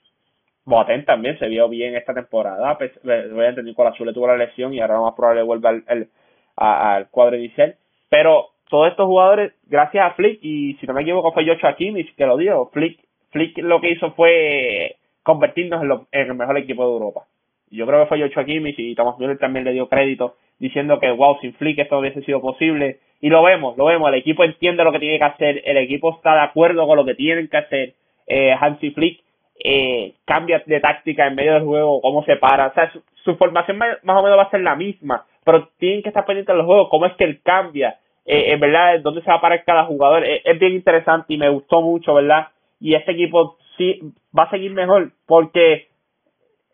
Boateng 0.66 1.06
también 1.06 1.38
se 1.38 1.48
vio 1.48 1.70
bien 1.70 1.96
esta 1.96 2.14
temporada, 2.14 2.78
pues, 2.80 2.92
voy 3.04 3.46
a 3.46 3.50
entender 3.50 3.76
con 3.76 3.86
Azul 3.86 4.12
tuvo 4.12 4.28
la 4.28 4.38
lesión 4.38 4.74
y 4.74 4.80
ahora 4.80 5.00
más 5.00 5.14
probable 5.14 5.44
vuelva 5.44 5.70
al, 5.70 6.08
al 6.56 7.10
cuadro 7.10 7.38
inicial, 7.38 7.76
pero 8.10 8.48
todos 8.70 8.90
estos 8.90 9.06
jugadores, 9.06 9.54
gracias 9.68 10.04
a 10.04 10.16
Flick, 10.16 10.40
y 10.42 10.74
si 10.76 10.88
no 10.88 10.94
me 10.94 11.04
equivoco 11.04 11.32
fue 11.32 11.46
Joshua 11.46 11.76
Kimmich 11.76 12.16
que 12.16 12.26
lo 12.26 12.38
dio, 12.38 12.72
Flick, 12.74 13.00
Flick 13.30 13.58
lo 13.60 13.80
que 13.80 13.92
hizo 13.92 14.14
fue 14.14 14.96
convertirnos 15.22 16.08
en, 16.12 16.22
el 16.28 16.34
mejor 16.34 16.58
equipo 16.58 16.84
de 16.88 16.94
Europa. 16.94 17.26
Yo 17.74 17.86
creo 17.88 18.02
que 18.02 18.08
fue 18.08 18.22
Joshua 18.22 18.46
Kimmich 18.46 18.78
y 18.78 18.96
Thomas 18.96 19.18
Müller 19.18 19.38
también 19.38 19.66
le 19.66 19.74
dio 19.74 19.90
crédito 19.90 20.36
diciendo 20.60 21.00
que 21.00 21.12
wow, 21.12 21.38
sin 21.42 21.54
Flick 21.56 21.80
esto 21.80 22.00
hubiese 22.00 22.22
sido 22.22 22.40
posible. 22.40 23.00
Y 23.20 23.30
lo 23.30 23.42
vemos, 23.44 23.78
lo 23.78 23.86
vemos, 23.86 24.10
el 24.10 24.16
equipo 24.16 24.44
entiende 24.44 24.84
lo 24.84 24.92
que 24.92 25.00
tiene 25.00 25.18
que 25.18 25.26
hacer, 25.26 25.62
el 25.66 25.78
equipo 25.78 26.16
está 26.16 26.36
de 26.36 26.42
acuerdo 26.42 26.86
con 26.88 26.98
lo 26.98 27.06
que 27.06 27.16
tienen 27.16 27.48
que 27.48 27.58
hacer. 27.58 27.94
Eh, 28.28 28.54
Hansi 28.60 28.92
Flick 28.92 29.22
eh, 29.64 30.14
cambia 30.26 30.62
de 30.66 30.80
táctica 30.80 31.28
en 31.28 31.36
medio 31.36 31.54
del 31.54 31.64
juego, 31.64 32.02
cómo 32.02 32.24
se 32.26 32.36
para. 32.36 32.68
O 32.68 32.74
sea, 32.74 32.92
su, 33.24 33.36
formación 33.36 33.78
más, 33.78 33.98
o 34.04 34.24
menos 34.24 34.38
va 34.38 34.44
a 34.44 34.50
ser 34.50 34.62
la 34.62 34.76
misma, 34.76 35.26
pero 35.44 35.70
tienen 35.78 36.04
que 36.04 36.10
estar 36.10 36.26
pendientes 36.26 36.54
de 36.54 36.58
los 36.58 36.66
juegos, 36.66 36.90
cómo 36.90 37.06
es 37.06 37.14
que 37.14 37.24
él 37.24 37.42
cambia 37.44 37.98
eh, 38.26 38.54
en 38.54 38.60
verdad, 38.60 39.00
dónde 39.02 39.22
se 39.22 39.30
va 39.30 39.36
a 39.36 39.42
parar 39.42 39.64
cada 39.66 39.86
jugador. 39.86 40.24
Es, 40.26 40.60
bien 40.60 40.74
interesante 40.74 41.34
y 41.34 41.38
me 41.38 41.50
gustó 41.50 41.82
mucho, 41.82 42.14
¿verdad? 42.14 42.48
Y 42.80 42.96
este 42.96 43.14
equipo 43.14 43.58
sí 43.78 44.00
va 44.38 44.44
a 44.44 44.50
seguir 44.50 44.72
mejor 44.72 45.12
porque 45.26 45.88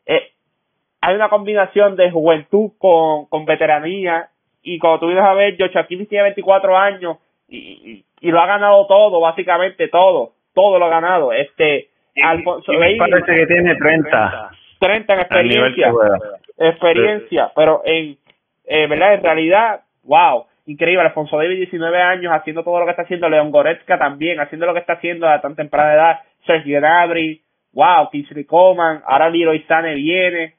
eh, 0.05 0.31
hay 1.01 1.15
una 1.15 1.29
combinación 1.29 1.95
de 1.95 2.11
juventud 2.11 2.71
con, 2.77 3.25
con 3.27 3.45
veteranía 3.45 4.29
y 4.61 4.79
como 4.79 4.99
tú 4.99 5.07
vienes 5.07 5.23
a 5.23 5.33
ver, 5.33 5.55
Joshua 5.57 5.87
Kimmich 5.87 6.09
tiene 6.09 6.23
24 6.23 6.77
años 6.77 7.17
y, 7.47 8.03
y, 8.21 8.31
lo 8.31 8.39
ha 8.39 8.45
ganado 8.45 8.85
todo, 8.87 9.19
básicamente 9.19 9.87
todo, 9.87 10.33
todo 10.53 10.77
lo 10.77 10.85
ha 10.85 10.89
ganado. 10.89 11.31
Este 11.31 11.89
Alfonso 12.21 12.73
Davis 12.73 12.97
parece 12.99 13.33
que 13.33 13.47
tiene 13.47 13.75
30. 13.75 14.51
30 14.79 15.13
en 15.13 15.19
experiencia. 15.19 15.91
Experiencia, 16.57 17.51
pero 17.55 17.81
en, 17.85 18.17
eh, 18.65 18.87
¿verdad? 18.87 19.13
En 19.15 19.23
realidad, 19.23 19.81
wow, 20.03 20.45
increíble. 20.65 21.01
Alfonso 21.03 21.37
Davis, 21.37 21.57
19 21.57 22.01
años, 22.01 22.33
haciendo 22.33 22.63
todo 22.63 22.79
lo 22.79 22.85
que 22.85 22.91
está 22.91 23.03
haciendo. 23.03 23.29
León 23.29 23.51
Goretzka 23.51 23.97
también, 23.97 24.39
haciendo 24.39 24.65
lo 24.65 24.73
que 24.73 24.79
está 24.79 24.93
haciendo 24.93 25.27
a 25.27 25.41
tan 25.41 25.55
temprana 25.55 25.93
edad. 25.93 26.19
Sergio 26.45 26.79
Gnabry, 26.79 27.41
wow, 27.73 28.09
Kingsley 28.11 28.45
Coman, 28.45 29.01
ahora 29.05 29.29
Leroy 29.29 29.61
Sane 29.63 29.95
viene. 29.95 30.58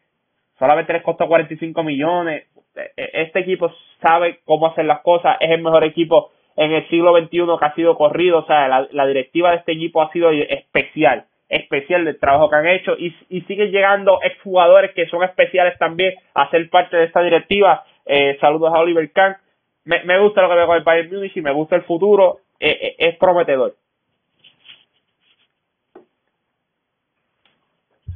Solamente 0.61 0.93
les 0.93 1.03
costó 1.03 1.27
45 1.27 1.83
millones. 1.83 2.45
E, 2.77 2.93
e, 2.97 3.23
este 3.23 3.41
equipo 3.41 3.73
sabe 4.01 4.41
cómo 4.45 4.67
hacer 4.67 4.85
las 4.85 5.01
cosas, 5.01 5.39
es 5.41 5.51
el 5.51 5.63
mejor 5.63 5.83
equipo 5.85 6.31
en 6.57 6.73
el 6.73 6.87
siglo 6.89 7.17
XXI 7.19 7.59
que 7.59 7.65
ha 7.65 7.75
sido 7.75 7.97
corrido, 7.97 8.41
o 8.41 8.47
sea, 8.47 8.69
la, 8.69 9.07
directiva 9.07 9.51
de 9.51 9.57
este 9.57 9.73
equipo 9.73 10.03
ha 10.03 10.13
sido 10.13 10.31
especial, 10.31 11.25
especial 11.49 12.05
del 12.05 12.21
trabajo 12.21 12.51
que 12.51 12.57
han 12.57 12.67
hecho 12.67 12.95
y, 12.99 13.17
y 13.31 13.41
siguen 13.43 13.71
llegando 13.71 14.21
exjugadores 14.23 14.93
que 14.93 15.07
son 15.07 15.23
especiales 15.23 15.79
también 15.79 16.15
a 16.35 16.51
ser 16.51 16.69
parte 16.69 16.99
de 16.99 17.05
esta 17.05 17.23
directiva. 17.23 17.85
Eh, 18.05 18.37
saludos 18.41 18.75
a 18.75 18.81
Oliver 18.81 19.11
Kahn. 19.13 19.37
Me, 19.85 20.19
gusta 20.19 20.43
lo 20.43 20.51
que 20.51 20.57
veo 20.57 20.67
con 20.67 20.77
el 20.77 20.85
Bayern 20.85 21.11
Munich 21.11 21.37
y 21.37 21.41
me 21.41 21.53
gusta 21.53 21.77
el 21.77 21.83
futuro, 21.83 22.41
eh, 22.61 22.95
es 22.99 23.17
prometedor. 23.17 23.75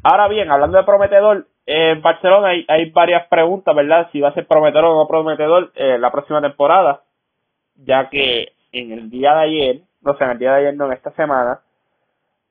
Ahora 0.02 0.28
bien, 0.28 0.50
hablando 0.50 0.76
de 0.76 0.84
prometedor, 0.84 1.46
en 1.66 2.02
Barcelona 2.02 2.48
hay, 2.48 2.64
hay 2.68 2.90
varias 2.90 3.26
preguntas, 3.28 3.74
¿verdad? 3.74 4.08
Si 4.12 4.20
va 4.20 4.28
a 4.28 4.34
ser 4.34 4.46
prometedor 4.46 4.84
o 4.84 4.94
no 4.96 5.08
prometedor 5.08 5.72
eh, 5.74 5.98
la 5.98 6.10
próxima 6.10 6.40
temporada, 6.40 7.02
ya 7.76 8.08
que 8.10 8.52
en 8.72 8.92
el 8.92 9.10
día 9.10 9.34
de 9.34 9.40
ayer, 9.40 9.80
no 10.02 10.16
sé, 10.16 10.24
en 10.24 10.30
el 10.30 10.38
día 10.38 10.52
de 10.52 10.60
ayer, 10.60 10.76
no, 10.76 10.86
en 10.86 10.92
esta 10.92 11.10
semana, 11.12 11.60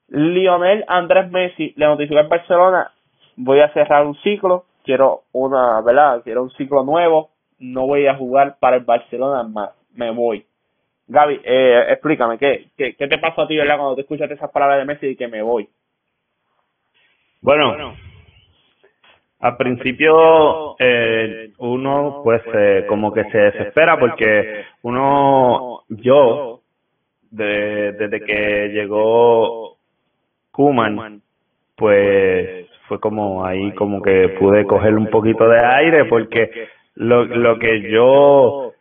Lionel 0.07 0.83
Andrés 0.87 1.29
Messi 1.31 1.73
le 1.75 1.85
notificó 1.85 2.19
en 2.19 2.29
Barcelona, 2.29 2.91
voy 3.35 3.59
a 3.59 3.71
cerrar 3.73 4.05
un 4.05 4.15
ciclo, 4.21 4.65
quiero 4.83 5.23
una, 5.31 5.81
¿verdad? 5.81 6.21
Quiero 6.23 6.43
un 6.43 6.51
ciclo 6.51 6.83
nuevo, 6.83 7.29
no 7.59 7.85
voy 7.85 8.07
a 8.07 8.15
jugar 8.15 8.57
para 8.59 8.77
el 8.77 8.83
Barcelona 8.83 9.43
más, 9.43 9.71
me 9.93 10.11
voy. 10.11 10.45
Gaby, 11.07 11.41
eh, 11.43 11.85
explícame, 11.89 12.37
¿qué, 12.37 12.69
¿qué, 12.77 12.95
qué, 12.95 13.07
te 13.07 13.17
pasó 13.17 13.41
a 13.41 13.47
ti, 13.47 13.55
¿verdad? 13.57 13.77
Cuando 13.77 13.95
te 13.95 14.01
escuchaste 14.01 14.33
esas 14.33 14.51
palabras 14.51 14.79
de 14.79 14.85
Messi 14.85 15.07
y 15.07 15.15
que 15.15 15.27
me 15.27 15.41
voy. 15.41 15.69
Bueno, 17.41 17.93
al 19.43 19.57
principio 19.57 20.77
eh, 20.79 21.51
uno 21.57 22.21
pues 22.23 22.41
eh, 22.53 22.85
como 22.87 23.11
que 23.11 23.25
se 23.25 23.37
desespera 23.37 23.99
porque 23.99 24.63
uno, 24.83 25.81
yo, 25.89 26.61
de, 27.29 27.91
desde 27.91 28.21
que 28.21 28.69
llegó 28.69 29.75
Kuman, 30.49 31.21
pues 31.75 32.67
fue 32.87 33.01
como 33.01 33.45
ahí 33.45 33.73
como 33.73 34.01
que 34.01 34.29
pude 34.39 34.63
coger 34.63 34.95
un 34.95 35.07
poquito 35.07 35.45
de 35.49 35.59
aire 35.59 36.05
porque 36.05 36.69
lo, 36.95 37.25
lo 37.25 37.59
que 37.59 37.81
yo 37.91 38.71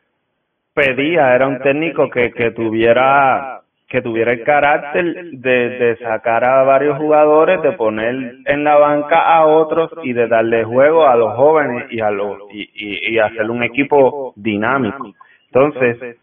pedía 0.75 1.35
era 1.35 1.49
un 1.49 1.59
técnico 1.59 2.09
que, 2.09 2.31
que 2.31 2.53
tuviera 2.53 3.62
que 3.93 4.01
tuviera 4.01 4.33
el 4.33 4.43
carácter 4.43 5.33
de, 5.33 5.69
de 5.69 5.97
sacar 5.99 6.43
a 6.45 6.63
varios 6.63 6.97
jugadores, 6.97 7.61
de 7.61 7.73
poner 7.73 8.37
en 8.47 8.65
la 8.65 8.79
banca 8.79 9.21
a 9.21 9.45
otros 9.45 9.91
y 10.03 10.15
de 10.15 10.29
darle 10.29 10.65
juego 10.65 11.07
a 11.07 11.15
los 11.15 11.35
jóvenes 11.35 11.93
y 11.93 12.01
a 12.01 12.11
los 12.11 12.39
y, 12.55 12.71
y, 13.13 13.19
hacer 13.19 13.51
un 13.51 13.63
equipo 13.63 14.33
dinámico. 14.35 15.13
Entonces, 15.49 16.17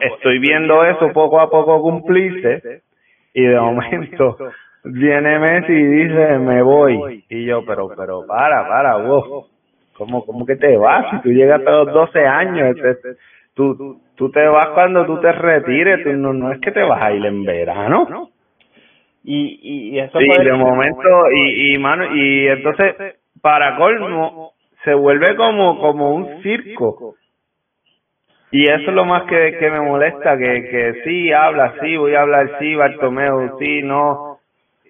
estoy 0.00 0.38
viendo 0.38 0.82
eso 0.82 1.12
poco 1.12 1.40
a 1.40 1.50
poco 1.50 1.82
cumplirse 1.82 2.80
y 3.34 3.42
de 3.42 3.60
momento 3.60 4.38
viene 4.84 5.38
Messi 5.38 5.72
y 5.72 5.84
dice 5.84 6.38
me 6.38 6.62
voy 6.62 7.22
y 7.28 7.44
yo 7.44 7.66
pero 7.66 7.90
pero 7.94 8.26
para 8.26 8.66
para 8.66 8.96
vos 8.96 9.50
cómo 9.92 10.24
cómo 10.24 10.46
que 10.46 10.56
te 10.56 10.74
vas 10.78 11.10
si 11.10 11.20
tú 11.20 11.28
llegas 11.28 11.60
a 11.66 11.70
los 11.70 11.92
12 11.92 12.26
años 12.26 12.76
este, 12.78 13.16
tú, 13.54 14.00
tú 14.20 14.30
te 14.30 14.46
vas 14.46 14.68
cuando 14.74 15.06
tú 15.06 15.18
te 15.18 15.32
retires, 15.32 16.04
tú, 16.04 16.12
no, 16.12 16.34
no 16.34 16.52
es 16.52 16.60
que 16.60 16.72
te 16.72 16.82
vas 16.82 17.02
a 17.02 17.10
ir 17.10 17.24
en 17.24 17.42
verano. 17.42 18.28
Y, 19.24 19.94
y, 19.94 19.98
eso 19.98 20.18
sí, 20.18 20.44
de 20.44 20.52
momento, 20.52 21.30
y, 21.32 21.74
y, 21.74 21.78
mano, 21.78 22.14
y 22.14 22.46
entonces, 22.48 22.96
para 23.40 23.76
colmo, 23.76 24.52
se 24.84 24.92
vuelve 24.92 25.34
como, 25.36 25.78
como 25.78 26.14
un 26.14 26.42
circo. 26.42 27.14
Y 28.50 28.64
eso 28.64 28.90
es 28.90 28.94
lo 28.94 29.06
más 29.06 29.22
que, 29.22 29.56
que 29.58 29.70
me 29.70 29.80
molesta, 29.80 30.36
que, 30.36 30.68
que 30.68 31.02
sí, 31.04 31.32
habla, 31.32 31.76
sí, 31.80 31.96
voy 31.96 32.14
a 32.14 32.20
hablar, 32.20 32.58
sí, 32.58 32.74
Bartomeu, 32.74 33.58
sí, 33.58 33.80
no. 33.82 34.38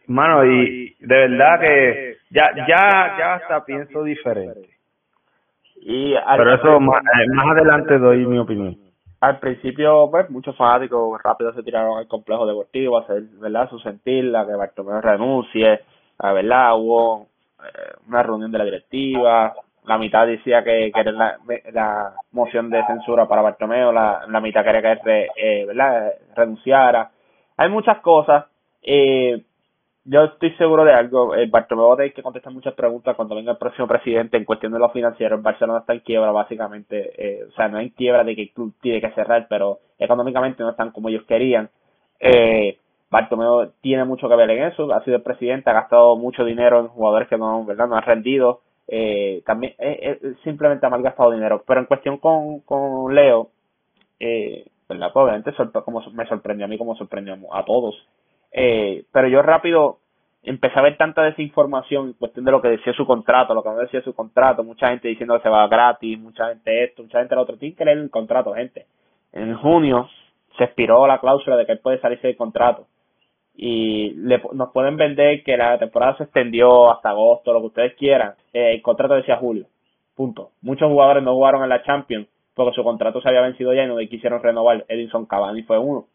Mano, 0.09 0.45
y 0.45 0.97
de 0.99 1.29
verdad 1.29 1.61
que 1.61 2.17
ya, 2.31 2.51
ya, 2.57 3.17
ya 3.17 3.35
hasta 3.35 3.65
pienso 3.65 4.03
diferente. 4.03 4.71
Y 5.83 6.15
Pero 6.37 6.55
eso 6.57 6.81
más, 6.81 7.01
más 7.33 7.47
adelante 7.47 7.97
doy 7.97 8.27
mi 8.27 8.37
opinión. 8.37 8.90
Al 9.21 9.39
principio, 9.39 10.09
pues, 10.11 10.31
muchos 10.31 10.57
fanáticos 10.57 11.23
rápido 11.23 11.53
se 11.53 11.63
tiraron 11.63 11.99
al 11.99 12.09
complejo 12.09 12.47
deportivo 12.47 12.97
a 12.97 13.03
hacer, 13.03 13.23
¿verdad?, 13.39 13.69
su 13.69 13.79
sentir, 13.81 14.25
que 14.25 14.55
Bartomeu 14.57 15.01
renuncie, 15.01 15.81
a 16.19 16.33
¿verdad?, 16.33 16.75
hubo 16.77 17.27
eh, 17.63 17.93
una 18.09 18.23
reunión 18.23 18.51
de 18.51 18.59
la 18.59 18.65
directiva, 18.65 19.55
la 19.85 19.99
mitad 19.99 20.27
decía 20.27 20.65
que, 20.65 20.91
que 20.95 21.01
era 21.01 21.13
la, 21.13 22.15
moción 22.33 22.71
de 22.71 22.85
censura 22.87 23.27
para 23.27 23.43
Bartomeu, 23.43 23.93
la, 23.93 24.41
mitad 24.41 24.65
quería 24.65 24.97
que 25.03 25.29
eh, 25.37 25.67
¿verdad?, 25.67 26.13
renunciara. 26.35 27.11
Hay 27.59 27.69
muchas 27.69 27.99
cosas, 28.01 28.47
eh, 28.83 29.43
yo 30.05 30.25
estoy 30.25 30.53
seguro 30.57 30.85
de 30.85 30.93
algo. 30.93 31.35
El 31.35 31.51
Bartomeu 31.51 31.89
va 31.89 32.09
que 32.09 32.23
contestar 32.23 32.53
muchas 32.53 32.75
preguntas 32.75 33.15
cuando 33.17 33.35
venga 33.35 33.53
el 33.53 33.59
próximo 33.59 33.87
presidente 33.87 34.37
en 34.37 34.45
cuestión 34.45 34.73
de 34.73 34.79
lo 34.79 34.91
financiero. 34.91 35.37
El 35.37 35.43
Barcelona 35.43 35.81
está 35.81 35.93
en 35.93 36.01
quiebra, 36.01 36.33
básicamente. 36.33 37.13
Eh, 37.17 37.45
o 37.49 37.53
sea, 37.53 37.69
no 37.69 37.79
hay 37.79 37.91
quiebra 37.91 38.25
de 38.25 38.35
que 38.35 38.43
el 38.43 38.51
club 38.51 38.75
tiene 38.81 39.01
que 39.01 39.11
cerrar, 39.11 39.47
pero 39.49 39.79
económicamente 39.99 40.63
no 40.63 40.71
están 40.71 40.91
como 40.91 41.09
ellos 41.09 41.25
querían. 41.25 41.69
Eh, 42.19 42.79
Bartomeu 43.11 43.73
tiene 43.83 44.05
mucho 44.05 44.29
que 44.29 44.37
ver 44.37 44.51
en 44.51 44.65
eso. 44.65 44.93
Ha 44.93 45.05
sido 45.05 45.17
el 45.17 45.23
presidente, 45.23 45.69
ha 45.71 45.75
gastado 45.75 46.17
mucho 46.17 46.45
dinero 46.45 46.81
en 46.81 46.89
jugadores 46.89 47.29
que 47.29 47.37
no, 47.37 47.65
¿verdad? 47.65 47.87
no 47.89 47.97
han 47.97 48.03
rendido. 48.03 48.63
Eh, 48.89 49.43
también 49.47 49.75
eh, 49.79 50.19
eh, 50.23 50.35
simplemente 50.45 50.87
ha 50.87 50.91
malgastado 50.91 51.31
dinero. 51.31 51.63
Pero 51.67 51.81
en 51.81 51.87
cuestión 51.87 52.19
con, 52.19 52.61
con 52.61 53.15
Leo, 53.15 53.51
eh, 54.19 54.65
¿verdad? 54.89 55.11
Pues 55.13 55.25
obviamente 55.25 55.53
como 55.85 56.01
me 56.13 56.27
sorprendió 56.27 56.65
a 56.65 56.69
mí, 56.69 56.79
como 56.79 56.97
sorprendió 56.97 57.37
a 57.53 57.65
todos 57.65 57.95
eh, 58.53 59.05
pero 59.13 59.29
yo 59.29 59.43
rápido 59.43 59.99
empecé 60.43 60.79
a 60.79 60.83
ver 60.83 60.97
tanta 60.97 61.23
desinformación 61.23 62.09
en 62.09 62.13
cuestión 62.15 62.45
de 62.45 62.51
lo 62.51 62.63
que 62.63 62.69
decía 62.69 62.93
su 62.95 63.07
contrato, 63.07 63.55
lo 63.55 63.63
que 63.63 63.69
no 63.69 63.77
decía 63.77 64.03
su 64.03 64.15
contrato, 64.15 64.65
mucha 64.65 64.89
gente 64.89 65.09
diciendo 65.09 65.37
que 65.37 65.43
se 65.43 65.49
va 65.49 65.69
gratis, 65.69 66.19
mucha 66.19 66.49
gente 66.49 66.85
esto, 66.85 67.03
mucha 67.03 67.19
gente 67.19 67.35
lo 67.35 67.43
otro, 67.43 67.57
tiene 67.57 67.75
que 67.75 67.85
leer 67.85 67.99
el 67.99 68.11
contrato, 68.11 68.55
gente. 68.55 68.87
En 69.33 69.55
junio 69.57 70.09
se 70.57 70.65
expiró 70.65 71.07
la 71.07 71.21
cláusula 71.21 71.57
de 71.57 71.67
que 71.67 71.73
él 71.73 71.81
puede 71.81 72.01
salirse 72.01 72.27
del 72.27 72.37
contrato 72.37 72.87
y 73.63 74.11
le, 74.15 74.41
nos 74.55 74.71
pueden 74.73 74.97
vender 74.97 75.43
que 75.43 75.57
la 75.57 75.79
temporada 75.79 76.17
se 76.17 76.25
extendió 76.25 76.91
hasta 76.91 77.11
agosto, 77.11 77.53
lo 77.53 77.61
que 77.61 77.67
ustedes 77.67 77.95
quieran. 77.95 78.35
Eh, 78.53 78.73
el 78.75 78.83
contrato 78.83 79.15
decía 79.15 79.37
julio, 79.37 79.67
punto. 80.15 80.53
Muchos 80.63 80.89
jugadores 80.89 81.23
no 81.23 81.35
jugaron 81.35 81.63
en 81.63 81.69
la 81.69 81.83
Champions 81.83 82.27
porque 82.55 82.75
su 82.75 82.83
contrato 82.83 83.21
se 83.21 83.29
había 83.29 83.43
vencido 83.43 83.75
ya 83.75 83.85
y 83.85 83.87
no 83.87 83.99
quisieron 83.99 84.43
renovar. 84.43 84.85
Edinson 84.89 85.27
Cavani 85.27 85.63
fue 85.63 85.79
uno. 85.79 86.07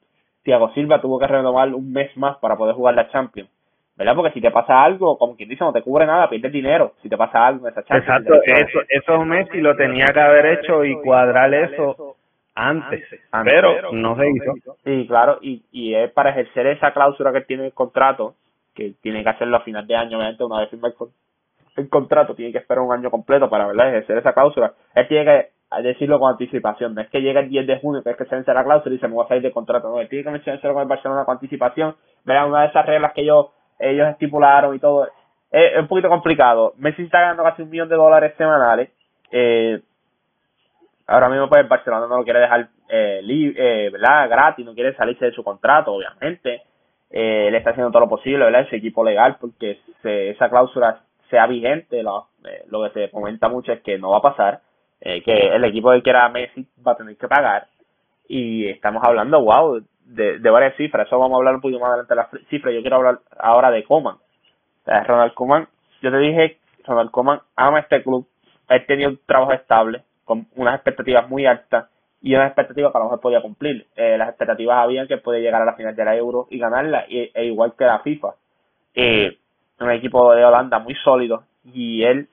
Thiago 0.45 0.71
Silva 0.73 1.01
tuvo 1.01 1.19
que 1.19 1.27
renovar 1.27 1.73
un 1.73 1.91
mes 1.91 2.15
más 2.15 2.37
para 2.37 2.55
poder 2.55 2.75
jugar 2.75 2.93
la 2.95 3.09
Champions. 3.09 3.49
¿Verdad? 3.97 4.15
Porque 4.15 4.33
si 4.33 4.41
te 4.41 4.51
pasa 4.51 4.83
algo, 4.83 5.17
como 5.17 5.35
quien 5.35 5.49
dice, 5.49 5.63
no 5.63 5.71
te 5.71 5.81
cubre 5.81 6.05
nada, 6.05 6.29
pierdes 6.29 6.51
dinero. 6.51 6.93
Si 7.01 7.09
te 7.09 7.17
pasa 7.17 7.47
algo 7.47 7.65
en 7.65 7.71
esa 7.71 7.83
Champions. 7.83 8.27
Exacto, 8.27 8.41
eso, 8.43 8.79
eso 8.89 9.25
Messi 9.25 9.61
lo 9.61 9.75
tenía 9.75 10.05
que 10.07 10.19
haber 10.19 10.45
hecho 10.57 10.83
y 10.83 10.95
cuadrar 11.01 11.53
eso 11.53 12.15
antes, 12.53 13.03
pero 13.43 13.91
no 13.91 14.15
se 14.17 14.29
hizo. 14.29 14.77
Sí, 14.83 15.05
claro, 15.07 15.39
y, 15.41 15.63
y 15.71 15.95
es 15.95 16.11
para 16.11 16.31
ejercer 16.31 16.67
esa 16.67 16.91
cláusula 16.93 17.33
que 17.33 17.41
tiene 17.41 17.65
el 17.65 17.73
contrato, 17.73 18.35
que 18.73 18.93
tiene 19.01 19.23
que 19.23 19.29
hacerlo 19.29 19.57
a 19.57 19.61
final 19.61 19.87
de 19.87 19.95
año, 19.95 20.17
obviamente, 20.17 20.43
una 20.43 20.59
vez 20.59 20.69
firma 20.69 20.89
el, 21.77 21.89
contrato, 21.89 22.35
tiene 22.35 22.51
que 22.51 22.59
esperar 22.59 22.83
un 22.83 22.93
año 22.93 23.09
completo 23.09 23.49
para 23.49 23.67
¿verdad? 23.67 23.89
ejercer 23.89 24.17
esa 24.17 24.33
cláusula. 24.33 24.73
Él 24.93 25.07
tiene 25.07 25.25
que 25.25 25.54
decirlo 25.81 26.19
con 26.19 26.31
anticipación. 26.31 26.95
No 26.95 27.01
es 27.01 27.09
que 27.09 27.21
llegue 27.21 27.39
el 27.39 27.49
10 27.49 27.67
de 27.67 27.79
junio, 27.79 28.03
que 28.03 28.11
es 28.11 28.17
que 28.17 28.25
se 28.25 28.35
vence 28.35 28.53
la 28.53 28.63
cláusula 28.63 28.95
y 28.95 28.99
se 28.99 29.07
me 29.07 29.15
va 29.15 29.23
a 29.23 29.27
salir 29.27 29.43
de 29.43 29.51
contrato. 29.51 29.89
No, 29.89 30.07
tiene 30.07 30.23
que 30.23 30.31
mencionárselo 30.31 30.73
con 30.73 30.83
el 30.83 30.89
Barcelona 30.89 31.25
con 31.25 31.33
anticipación. 31.33 31.95
Verán, 32.23 32.49
una 32.49 32.61
de 32.61 32.67
esas 32.67 32.85
reglas 32.85 33.13
que 33.13 33.21
ellos, 33.21 33.47
estipularon 33.79 34.75
y 34.75 34.79
todo. 34.79 35.07
Es, 35.51 35.77
un 35.79 35.87
poquito 35.87 36.09
complicado. 36.09 36.73
Messi 36.77 37.03
está 37.03 37.21
ganando 37.21 37.43
casi 37.43 37.61
un 37.61 37.69
millón 37.69 37.89
de 37.89 37.95
dólares 37.95 38.33
semanales. 38.37 38.89
Eh, 39.31 39.81
ahora 41.07 41.29
mismo, 41.29 41.49
pues 41.49 41.61
el 41.61 41.67
Barcelona 41.67 42.07
no 42.07 42.17
lo 42.17 42.23
quiere 42.23 42.39
dejar 42.39 42.69
eh, 42.89 43.21
eh, 43.27 43.89
¿verdad? 43.91 44.29
gratis, 44.29 44.65
no 44.65 44.73
quiere 44.73 44.95
salirse 44.95 45.25
de 45.25 45.31
su 45.31 45.43
contrato, 45.43 45.93
obviamente. 45.93 46.61
Eh, 47.09 47.49
le 47.51 47.57
está 47.57 47.71
haciendo 47.71 47.91
todo 47.91 48.01
lo 48.01 48.09
posible, 48.09 48.45
¿verdad? 48.45 48.61
Ese 48.61 48.77
equipo 48.77 49.03
legal, 49.03 49.37
porque 49.39 49.79
esa 50.03 50.49
cláusula 50.49 51.01
sea 51.29 51.47
vigente. 51.47 52.03
Lo, 52.03 52.27
eh, 52.45 52.63
lo 52.69 52.83
que 52.83 52.89
se 52.91 53.11
comenta 53.11 53.49
mucho 53.49 53.71
es 53.71 53.81
que 53.81 53.97
no 53.97 54.11
va 54.11 54.17
a 54.17 54.21
pasar 54.21 54.61
eh, 55.01 55.21
que 55.21 55.31
el 55.31 55.63
equipo 55.65 55.91
que 55.91 56.01
quiera 56.01 56.29
Messi 56.29 56.67
va 56.85 56.93
a 56.93 56.97
tener 56.97 57.17
que 57.17 57.27
pagar 57.27 57.67
y 58.27 58.67
estamos 58.67 59.03
hablando, 59.03 59.41
wow, 59.41 59.81
de, 60.05 60.37
varias 60.49 60.75
cifras, 60.75 61.07
eso 61.07 61.19
vamos 61.19 61.35
a 61.35 61.37
hablar 61.37 61.55
un 61.55 61.61
poquito 61.61 61.79
más 61.79 61.89
adelante 61.89 62.13
de 62.13 62.15
las 62.15 62.47
cifras, 62.49 62.73
yo 62.73 62.81
quiero 62.81 62.97
hablar 62.97 63.19
ahora 63.37 63.71
de 63.71 63.83
Coman. 63.83 64.17
Ronald 64.85 65.33
Koeman, 65.33 65.67
yo 66.01 66.11
te 66.11 66.17
dije, 66.17 66.57
Ronald 66.85 67.11
Koeman 67.11 67.39
ama 67.55 67.79
este 67.79 68.03
club, 68.03 68.27
él 68.69 68.85
tenía 68.85 69.07
un 69.07 69.19
trabajo 69.25 69.53
estable, 69.53 70.03
con 70.23 70.47
unas 70.55 70.75
expectativas 70.75 71.27
muy 71.29 71.45
altas, 71.45 71.87
y 72.21 72.33
unas 72.33 72.47
expectativas 72.47 72.91
que 72.91 72.97
a 72.97 72.99
lo 72.99 73.05
mejor 73.05 73.21
podía 73.21 73.41
cumplir. 73.41 73.85
Eh, 73.95 74.17
las 74.17 74.29
expectativas 74.29 74.79
habían 74.79 75.07
que 75.07 75.17
podía 75.17 75.41
llegar 75.41 75.61
a 75.61 75.65
la 75.65 75.75
final 75.75 75.95
de 75.95 76.05
la 76.05 76.15
Euro 76.15 76.47
y 76.49 76.57
ganarla, 76.57 77.05
e, 77.07 77.31
e 77.33 77.45
igual 77.45 77.73
que 77.77 77.85
la 77.85 77.99
FIFA. 77.99 78.29
Eh, 78.95 79.37
un 79.79 79.91
equipo 79.91 80.33
de 80.33 80.43
Holanda 80.43 80.79
muy 80.79 80.95
sólido, 80.95 81.43
y 81.71 82.03
él 82.03 82.27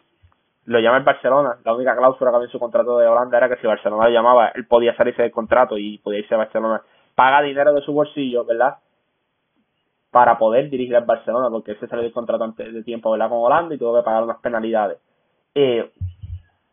lo 0.67 0.79
llama 0.81 0.99
el 0.99 1.05
Barcelona. 1.05 1.57
La 1.65 1.75
única 1.75 1.97
cláusula 1.97 2.31
que 2.31 2.37
había 2.37 2.47
en 2.47 2.53
su 2.53 2.59
contrato 2.59 2.99
de 2.99 3.07
Holanda 3.07 3.39
era 3.39 3.49
que 3.49 3.57
si 3.57 3.67
Barcelona 3.67 4.05
lo 4.05 4.11
llamaba, 4.11 4.49
él 4.55 4.67
podía 4.67 4.95
salirse 4.97 5.23
del 5.23 5.33
contrato 5.33 5.77
y 5.79 5.99
podía 5.99 6.21
irse 6.21 6.35
a 6.35 6.39
Barcelona. 6.39 6.83
Paga 7.15 7.43
dinero 7.43 7.73
de 7.75 7.83
su 7.83 7.93
bolsillo, 7.93 8.45
¿verdad? 8.45 8.77
Para 10.11 10.39
poder 10.39 10.71
dirigir 10.71 10.97
al 10.97 11.05
Barcelona, 11.05 11.49
porque 11.51 11.73
ese 11.73 11.87
salió 11.87 12.05
del 12.05 12.13
contrato 12.13 12.45
antes 12.45 12.73
de 12.73 12.83
tiempo, 12.83 13.11
¿verdad? 13.11 13.29
Con 13.29 13.39
Holanda 13.39 13.75
y 13.75 13.79
tuvo 13.79 13.97
que 13.97 14.05
pagar 14.05 14.23
unas 14.23 14.39
penalidades. 14.39 14.99
Eh, 15.55 15.91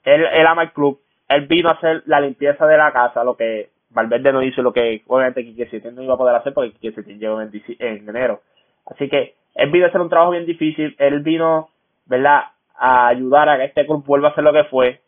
él, 0.03 0.25
él 0.25 0.47
ama 0.47 0.63
el 0.63 0.71
club. 0.71 0.99
Él 1.27 1.47
vino 1.47 1.69
a 1.69 1.73
hacer 1.73 2.03
la 2.05 2.21
limpieza 2.21 2.65
de 2.65 2.77
la 2.77 2.91
casa, 2.91 3.23
lo 3.23 3.35
que 3.35 3.69
Valverde 3.91 4.31
no 4.31 4.43
hizo, 4.43 4.61
lo 4.61 4.73
que 4.73 5.03
obviamente 5.07 5.43
Quique 5.43 5.67
Setién 5.67 5.95
no 5.95 6.03
iba 6.03 6.13
a 6.13 6.17
poder 6.17 6.35
hacer 6.35 6.53
porque 6.53 6.71
Quique 6.73 6.91
Setién 6.91 7.19
llegó 7.19 7.41
en 7.41 7.51
enero. 7.79 8.41
Así 8.85 9.09
que 9.09 9.35
él 9.55 9.71
vino 9.71 9.85
a 9.85 9.89
hacer 9.89 10.01
un 10.01 10.09
trabajo 10.09 10.31
bien 10.31 10.45
difícil. 10.45 10.95
Él 10.99 11.21
vino, 11.21 11.69
¿verdad? 12.05 12.43
A 12.79 13.07
ayudar 13.07 13.49
a 13.49 13.57
que 13.57 13.65
este 13.65 13.85
club 13.85 14.03
vuelva 14.05 14.29
a 14.29 14.35
ser 14.35 14.43
lo 14.43 14.53
que 14.53 14.63
fue. 14.65 15.01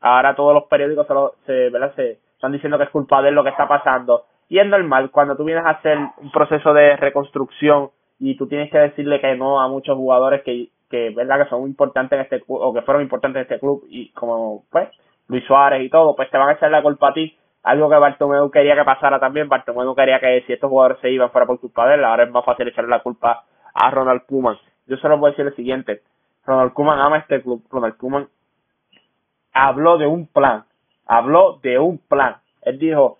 Ahora 0.00 0.36
todos 0.36 0.54
los 0.54 0.64
periódicos 0.64 1.06
se, 1.44 1.70
¿verdad? 1.70 1.92
se 1.96 2.18
están 2.34 2.52
diciendo 2.52 2.78
que 2.78 2.84
es 2.84 2.90
culpa 2.90 3.20
de 3.20 3.32
lo 3.32 3.42
que 3.42 3.50
está 3.50 3.66
pasando. 3.66 4.24
Y 4.48 4.60
es 4.60 4.66
normal, 4.66 5.10
cuando 5.10 5.36
tú 5.36 5.44
vienes 5.44 5.66
a 5.66 5.70
hacer 5.70 5.98
un 5.98 6.30
proceso 6.30 6.72
de 6.72 6.96
reconstrucción 6.96 7.90
y 8.20 8.36
tú 8.36 8.46
tienes 8.46 8.70
que 8.70 8.78
decirle 8.78 9.20
que 9.20 9.34
no 9.36 9.60
a 9.60 9.68
muchos 9.68 9.96
jugadores 9.96 10.42
que, 10.42 10.68
que 10.88 11.10
verdad 11.10 11.42
que 11.42 11.50
son 11.50 11.62
importantes 11.62 12.16
en 12.16 12.22
este 12.22 12.44
o 12.46 12.72
que 12.72 12.82
fueron 12.82 13.02
importantes 13.02 13.40
en 13.40 13.42
este 13.42 13.58
club 13.58 13.84
y 13.88 14.10
como 14.12 14.62
pues 14.70 14.88
Luis 15.26 15.44
Suárez 15.44 15.82
y 15.82 15.90
todo, 15.90 16.16
pues 16.16 16.30
te 16.30 16.38
van 16.38 16.48
a 16.48 16.52
echar 16.52 16.70
la 16.70 16.82
culpa 16.82 17.08
a 17.08 17.14
ti. 17.14 17.36
Algo 17.64 17.90
que 17.90 17.96
Bartomeu 17.96 18.50
quería 18.50 18.76
que 18.76 18.84
pasara 18.84 19.18
también. 19.18 19.48
Bartomeu 19.48 19.94
quería 19.94 20.20
que 20.20 20.44
si 20.46 20.52
estos 20.52 20.70
jugadores 20.70 20.98
se 21.00 21.10
iban 21.10 21.30
fuera 21.30 21.46
por 21.46 21.60
culpa 21.60 21.86
de 21.88 21.96
él. 21.96 22.04
Ahora 22.04 22.24
es 22.24 22.30
más 22.30 22.44
fácil 22.44 22.68
echarle 22.68 22.90
la 22.90 23.02
culpa 23.02 23.44
a 23.74 23.90
Ronald 23.90 24.22
Koeman. 24.26 24.56
Yo 24.86 24.96
solo 24.96 25.18
voy 25.18 25.28
a 25.28 25.30
decir 25.32 25.44
lo 25.44 25.50
siguiente. 25.52 26.00
Ronald 26.48 26.72
Koeman 26.72 26.98
ama 26.98 27.18
este 27.18 27.42
club. 27.42 27.62
Ronald 27.70 27.98
Koeman 27.98 28.28
habló 29.52 29.98
de 29.98 30.06
un 30.06 30.26
plan. 30.26 30.64
Habló 31.06 31.60
de 31.62 31.78
un 31.78 31.98
plan. 31.98 32.36
Él 32.62 32.78
dijo, 32.78 33.18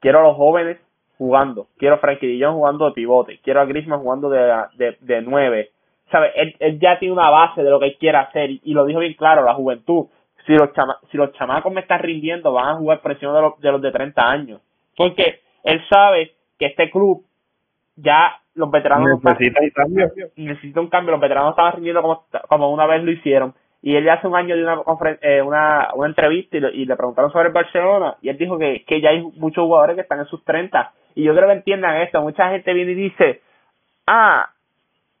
quiero 0.00 0.18
a 0.18 0.22
los 0.24 0.36
jóvenes 0.36 0.78
jugando. 1.16 1.68
Quiero 1.78 1.94
a 1.94 1.98
Frankie 1.98 2.26
Dillon 2.26 2.54
jugando 2.54 2.86
de 2.86 2.92
pivote. 2.92 3.38
Quiero 3.44 3.60
a 3.60 3.66
Griezmann 3.66 4.00
jugando 4.00 4.28
de, 4.30 4.96
de, 5.00 5.22
nueve. 5.22 5.70
¿Sabe? 6.10 6.32
Él, 6.34 6.80
ya 6.80 6.98
tiene 6.98 7.14
una 7.14 7.30
base 7.30 7.62
de 7.62 7.70
lo 7.70 7.78
que 7.78 7.86
él 7.86 7.96
quiere 8.00 8.18
hacer 8.18 8.50
y, 8.50 8.74
lo 8.74 8.84
dijo 8.84 8.98
bien 8.98 9.14
claro, 9.14 9.44
la 9.44 9.54
juventud. 9.54 10.06
Si 10.44 10.52
los, 10.52 10.72
chama, 10.72 10.98
si 11.12 11.16
los 11.16 11.32
chamacos 11.34 11.72
me 11.72 11.82
están 11.82 12.00
rindiendo, 12.00 12.52
van 12.52 12.68
a 12.74 12.78
jugar 12.78 13.00
presión 13.00 13.32
de 13.32 13.42
los, 13.42 13.60
de 13.60 13.70
los 13.70 13.80
de 13.80 13.92
30 13.92 14.28
años. 14.28 14.60
Porque 14.96 15.40
él 15.62 15.80
sabe 15.88 16.32
que 16.58 16.66
este 16.66 16.90
club 16.90 17.24
ya 18.02 18.40
los 18.54 18.70
veteranos 18.70 19.22
necesita 19.22 19.60
un 19.60 19.70
cambio. 19.70 20.10
Necesita 20.36 20.80
un 20.80 20.88
cambio. 20.88 21.12
Los 21.12 21.20
veteranos 21.20 21.50
estaban 21.50 21.74
rindiendo 21.74 22.02
como, 22.02 22.24
como 22.48 22.72
una 22.72 22.86
vez 22.86 23.02
lo 23.02 23.10
hicieron. 23.10 23.54
Y 23.82 23.96
él 23.96 24.08
hace 24.10 24.26
un 24.26 24.36
año 24.36 24.56
de 24.56 24.62
una, 24.62 24.82
eh, 25.22 25.40
una, 25.42 25.88
una 25.94 26.08
entrevista 26.08 26.56
y 26.56 26.60
le, 26.60 26.70
y 26.74 26.84
le, 26.84 26.96
preguntaron 26.96 27.32
sobre 27.32 27.48
el 27.48 27.54
Barcelona 27.54 28.16
y 28.20 28.28
él 28.28 28.36
dijo 28.36 28.58
que, 28.58 28.84
que 28.86 29.00
ya 29.00 29.08
hay 29.08 29.22
muchos 29.22 29.64
jugadores 29.64 29.96
que 29.96 30.02
están 30.02 30.18
en 30.18 30.26
sus 30.26 30.44
30. 30.44 30.92
Y 31.14 31.22
yo 31.24 31.34
creo 31.34 31.48
que 31.48 31.54
entiendan 31.54 31.96
esto. 32.02 32.20
Mucha 32.20 32.50
gente 32.50 32.74
viene 32.74 32.92
y 32.92 32.96
dice, 32.96 33.40
ah, 34.06 34.50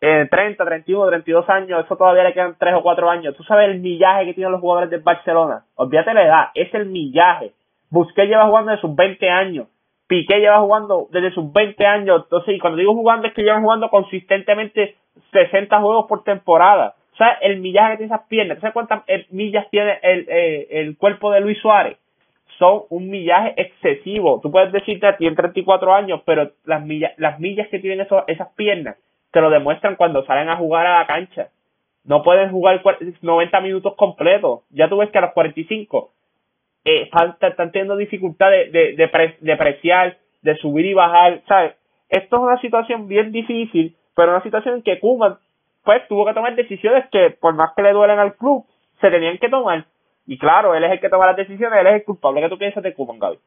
en 0.00 0.28
30, 0.28 0.64
31, 0.64 1.06
32 1.08 1.48
años, 1.48 1.84
eso 1.84 1.96
todavía 1.96 2.24
le 2.24 2.32
quedan 2.32 2.56
3 2.58 2.74
o 2.74 2.82
4 2.82 3.10
años. 3.10 3.36
Tú 3.36 3.42
sabes 3.44 3.68
el 3.68 3.80
millaje 3.80 4.26
que 4.26 4.34
tienen 4.34 4.52
los 4.52 4.60
jugadores 4.60 4.90
del 4.90 5.00
Barcelona. 5.00 5.64
Olvídate 5.76 6.14
la 6.14 6.24
edad, 6.24 6.44
es 6.54 6.72
el 6.74 6.86
millaje. 6.86 7.52
Busqué 7.90 8.26
lleva 8.26 8.46
jugando 8.46 8.72
de 8.72 8.78
sus 8.78 8.94
20 8.94 9.28
años. 9.28 9.68
Piqué 10.10 10.40
lleva 10.40 10.58
jugando 10.58 11.06
desde 11.12 11.30
sus 11.30 11.52
20 11.52 11.86
años. 11.86 12.22
Entonces, 12.24 12.56
y 12.56 12.58
cuando 12.58 12.78
digo 12.78 12.94
jugando 12.94 13.28
es 13.28 13.32
que 13.32 13.44
llevan 13.44 13.62
jugando 13.62 13.88
consistentemente 13.90 14.96
60 15.30 15.80
juegos 15.80 16.06
por 16.08 16.24
temporada. 16.24 16.96
O 17.12 17.16
sea, 17.16 17.38
el 17.42 17.60
millaje 17.60 17.92
que 17.92 17.96
tiene 17.98 18.12
esas 18.12 18.26
piernas. 18.26 18.58
¿Sabes 18.58 18.74
cuántas 18.74 19.04
eh, 19.06 19.26
millas 19.30 19.70
tiene 19.70 20.00
el, 20.02 20.26
eh, 20.28 20.66
el 20.70 20.96
cuerpo 20.96 21.30
de 21.30 21.40
Luis 21.40 21.60
Suárez? 21.60 21.96
Son 22.58 22.82
un 22.90 23.08
millaje 23.08 23.54
excesivo. 23.56 24.40
Tú 24.42 24.50
puedes 24.50 24.72
decirte 24.72 25.06
a 25.06 25.16
ti 25.16 25.28
en 25.28 25.36
34 25.36 25.94
años, 25.94 26.22
pero 26.26 26.50
las 26.64 26.84
millas, 26.84 27.12
las 27.16 27.38
millas 27.38 27.68
que 27.68 27.78
tienen 27.78 28.04
esas 28.26 28.48
piernas 28.56 28.96
te 29.30 29.40
lo 29.40 29.48
demuestran 29.48 29.94
cuando 29.94 30.24
salen 30.26 30.48
a 30.48 30.56
jugar 30.56 30.86
a 30.88 30.98
la 30.98 31.06
cancha. 31.06 31.50
No 32.02 32.24
pueden 32.24 32.50
jugar 32.50 32.82
90 33.22 33.60
minutos 33.60 33.94
completos. 33.94 34.62
Ya 34.70 34.88
tú 34.88 34.96
ves 34.96 35.10
que 35.10 35.18
a 35.18 35.20
los 35.20 35.34
45 35.34 36.10
eh, 36.84 37.08
están, 37.38 37.72
teniendo 37.72 37.96
dificultad 37.96 38.50
de, 38.50 38.70
de, 38.70 38.96
de, 38.96 39.36
de 39.40 39.56
preciar, 39.56 40.16
de 40.42 40.56
subir 40.56 40.86
y 40.86 40.94
bajar, 40.94 41.42
¿sabes? 41.46 41.74
Esto 42.08 42.36
es 42.36 42.42
una 42.42 42.60
situación 42.60 43.06
bien 43.06 43.30
difícil, 43.32 43.96
pero 44.16 44.32
una 44.32 44.42
situación 44.42 44.76
en 44.76 44.82
que 44.82 44.98
Kuman 44.98 45.36
pues 45.84 46.06
tuvo 46.08 46.26
que 46.26 46.34
tomar 46.34 46.54
decisiones 46.56 47.04
que 47.10 47.30
por 47.40 47.54
más 47.54 47.70
que 47.74 47.82
le 47.82 47.92
duelen 47.92 48.18
al 48.18 48.34
club, 48.34 48.64
se 49.00 49.10
tenían 49.10 49.38
que 49.38 49.48
tomar. 49.48 49.84
Y 50.26 50.38
claro, 50.38 50.74
él 50.74 50.84
es 50.84 50.92
el 50.92 51.00
que 51.00 51.08
toma 51.08 51.26
las 51.26 51.36
decisiones, 51.36 51.80
él 51.80 51.86
es 51.86 51.94
el 51.94 52.04
culpable. 52.04 52.40
¿Qué 52.40 52.48
tú 52.48 52.58
piensas 52.58 52.82
de 52.82 52.94
Kuman, 52.94 53.18
Gaby? 53.18 53.38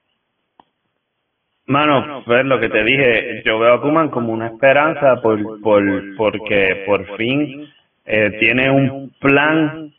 Mano, 1.65 2.23
pues 2.25 2.45
lo 2.45 2.59
que 2.59 2.69
te 2.69 2.83
dije, 2.83 3.41
yo 3.45 3.57
veo 3.59 3.75
a 3.75 3.81
Kuman 3.81 4.09
como 4.09 4.33
una 4.33 4.47
esperanza 4.47 5.21
por, 5.21 5.61
por, 5.61 5.83
porque 6.17 6.83
por 6.85 7.15
fin 7.15 7.69
eh, 8.05 8.31
tiene 8.39 8.69
un 8.69 9.13
plan 9.19 9.92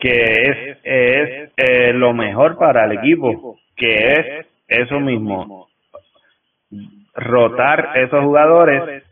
que 0.00 0.24
es, 0.32 0.78
es 0.82 1.52
eh, 1.56 1.92
lo 1.92 2.14
mejor 2.14 2.56
para 2.56 2.86
el 2.86 2.92
equipo, 2.92 3.58
que 3.76 4.12
es 4.12 4.46
eso 4.66 4.98
mismo, 4.98 5.68
rotar 7.14 7.92
esos 7.96 8.24
jugadores 8.24 9.04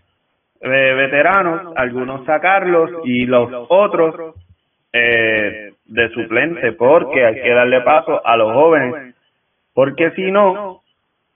eh, 0.60 0.94
veteranos, 0.96 1.72
algunos 1.76 2.24
sacarlos 2.24 2.90
y 3.04 3.26
los 3.26 3.50
otros 3.68 4.34
eh, 4.92 5.72
de 5.84 6.08
suplente, 6.10 6.72
porque 6.72 7.24
hay 7.24 7.34
que 7.34 7.50
darle 7.50 7.82
paso 7.82 8.26
a 8.26 8.36
los 8.36 8.52
jóvenes, 8.54 9.14
porque 9.74 10.10
si 10.12 10.30
no, 10.30 10.80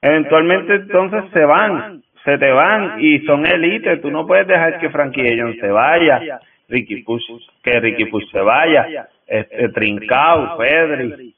eventualmente 0.00 0.74
entonces 0.76 1.24
se 1.32 1.44
van, 1.44 2.02
se 2.24 2.38
te 2.38 2.50
van 2.50 3.00
y 3.00 3.20
son 3.26 3.46
élites, 3.46 4.00
tú 4.00 4.10
no 4.10 4.26
puedes 4.26 4.46
dejar 4.46 4.80
que 4.80 4.90
Frankie 4.90 5.58
se 5.60 5.70
vaya, 5.70 6.40
que 6.68 7.80
Ricky 7.80 8.06
Push 8.06 8.30
se 8.30 8.40
vaya, 8.40 9.08
este, 9.26 9.68
Trincao, 9.70 10.56
Pedri. 10.58 11.34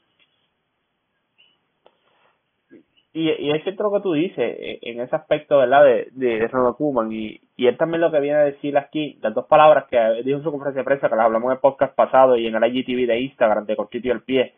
Y, 3.13 3.29
y 3.31 3.51
es 3.51 3.63
cierto 3.63 3.83
lo 3.83 3.93
que 3.93 4.03
tú 4.03 4.11
dices 4.11 4.37
e, 4.37 4.79
en 4.81 4.99
ese 4.99 5.15
aspecto, 5.15 5.59
¿verdad? 5.59 5.85
De, 5.85 6.09
de, 6.11 6.47
Ronald 6.49 6.75
Koeman. 6.75 7.11
Y, 7.13 7.39
y 7.55 7.67
él 7.67 7.77
también 7.77 8.01
lo 8.01 8.11
que 8.11 8.19
viene 8.19 8.37
a 8.39 8.43
decir 8.43 8.77
aquí, 8.77 9.17
las 9.21 9.33
dos 9.33 9.45
palabras 9.45 9.85
que 9.89 9.97
dijo 10.25 10.39
en 10.39 10.43
su 10.43 10.51
conferencia 10.51 10.81
de 10.81 10.85
prensa, 10.85 11.07
que 11.07 11.15
las 11.15 11.25
hablamos 11.25 11.47
en 11.47 11.53
el 11.53 11.59
podcast 11.59 11.95
pasado 11.95 12.35
y 12.35 12.45
en 12.45 12.55
el 12.55 12.75
IGTV 12.75 13.07
de 13.07 13.21
Instagram, 13.21 13.65
de 13.65 13.77
Cortito 13.77 14.09
y 14.09 14.11
el 14.11 14.21
Pie. 14.21 14.53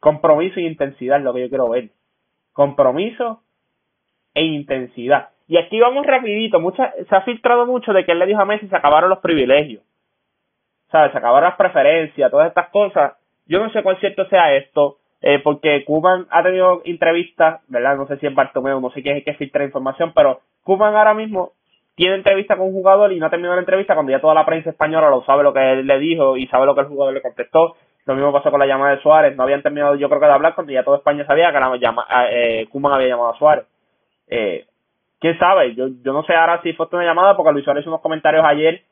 Compromiso 0.00 0.58
e 0.58 0.62
intensidad 0.62 1.18
es 1.18 1.24
lo 1.24 1.34
que 1.34 1.42
yo 1.42 1.48
quiero 1.50 1.68
ver. 1.68 1.90
Compromiso 2.54 3.42
e 4.34 4.42
intensidad. 4.42 5.28
Y 5.46 5.58
aquí 5.58 5.78
vamos 5.78 6.06
rapidito. 6.06 6.60
Mucha, 6.60 6.92
se 6.92 7.14
ha 7.14 7.20
filtrado 7.22 7.66
mucho 7.66 7.92
de 7.92 8.06
que 8.06 8.12
él 8.12 8.18
le 8.18 8.26
dijo 8.26 8.40
a 8.40 8.46
Messi 8.46 8.68
se 8.68 8.76
acabaron 8.76 9.10
los 9.10 9.18
privilegios. 9.18 9.82
¿Sabes? 10.92 11.10
Se 11.10 11.18
acabaron 11.18 11.48
las 11.48 11.56
preferencias, 11.56 12.30
todas 12.30 12.48
estas 12.48 12.68
cosas. 12.68 13.14
Yo 13.46 13.58
no 13.58 13.70
sé 13.70 13.82
cuán 13.82 13.98
cierto 13.98 14.26
sea 14.26 14.54
esto, 14.54 14.98
eh, 15.22 15.40
porque 15.40 15.84
Cuban 15.84 16.26
ha 16.30 16.42
tenido 16.42 16.82
entrevistas, 16.84 17.62
¿verdad? 17.68 17.96
No 17.96 18.06
sé 18.06 18.18
si 18.18 18.26
es 18.26 18.34
Bartomeu, 18.34 18.80
no 18.80 18.90
sé 18.90 19.02
quién 19.02 19.16
es 19.16 19.20
el 19.20 19.24
que 19.24 19.38
filtra 19.38 19.64
información, 19.64 20.12
pero 20.14 20.40
Cuban 20.62 20.94
ahora 20.94 21.14
mismo 21.14 21.52
tiene 21.96 22.16
entrevista 22.16 22.56
con 22.56 22.66
un 22.66 22.72
jugador 22.72 23.12
y 23.12 23.18
no 23.18 23.26
ha 23.26 23.30
terminado 23.30 23.56
la 23.56 23.62
entrevista 23.62 23.94
cuando 23.94 24.12
ya 24.12 24.20
toda 24.20 24.34
la 24.34 24.46
prensa 24.46 24.70
española 24.70 25.10
lo 25.10 25.24
sabe 25.24 25.42
lo 25.42 25.52
que 25.52 25.72
él 25.72 25.86
le 25.86 25.98
dijo 25.98 26.36
y 26.36 26.46
sabe 26.46 26.66
lo 26.66 26.74
que 26.74 26.82
el 26.82 26.86
jugador 26.86 27.14
le 27.14 27.22
contestó. 27.22 27.76
Lo 28.04 28.14
mismo 28.14 28.32
pasó 28.32 28.50
con 28.50 28.60
la 28.60 28.66
llamada 28.66 28.96
de 28.96 29.02
Suárez. 29.02 29.36
No 29.36 29.44
habían 29.44 29.62
terminado, 29.62 29.94
yo 29.94 30.08
creo 30.08 30.20
que 30.20 30.26
de 30.26 30.32
hablar 30.32 30.54
cuando 30.54 30.72
ya 30.72 30.82
toda 30.82 30.98
España 30.98 31.24
sabía 31.26 31.52
que 31.52 31.60
la 31.60 31.76
llama, 31.76 32.06
eh, 32.30 32.66
había 32.72 33.08
llamado 33.08 33.30
a 33.30 33.38
Suárez. 33.38 33.66
Eh, 34.28 34.64
¿Quién 35.20 35.38
sabe? 35.38 35.74
Yo, 35.74 35.88
yo 36.02 36.12
no 36.12 36.24
sé 36.24 36.34
ahora 36.34 36.60
si 36.62 36.72
fue 36.72 36.88
una 36.92 37.04
llamada 37.04 37.36
porque 37.36 37.52
Luis 37.52 37.64
Suárez 37.64 37.82
hizo 37.82 37.90
unos 37.90 38.00
comentarios 38.00 38.44
ayer 38.44 38.82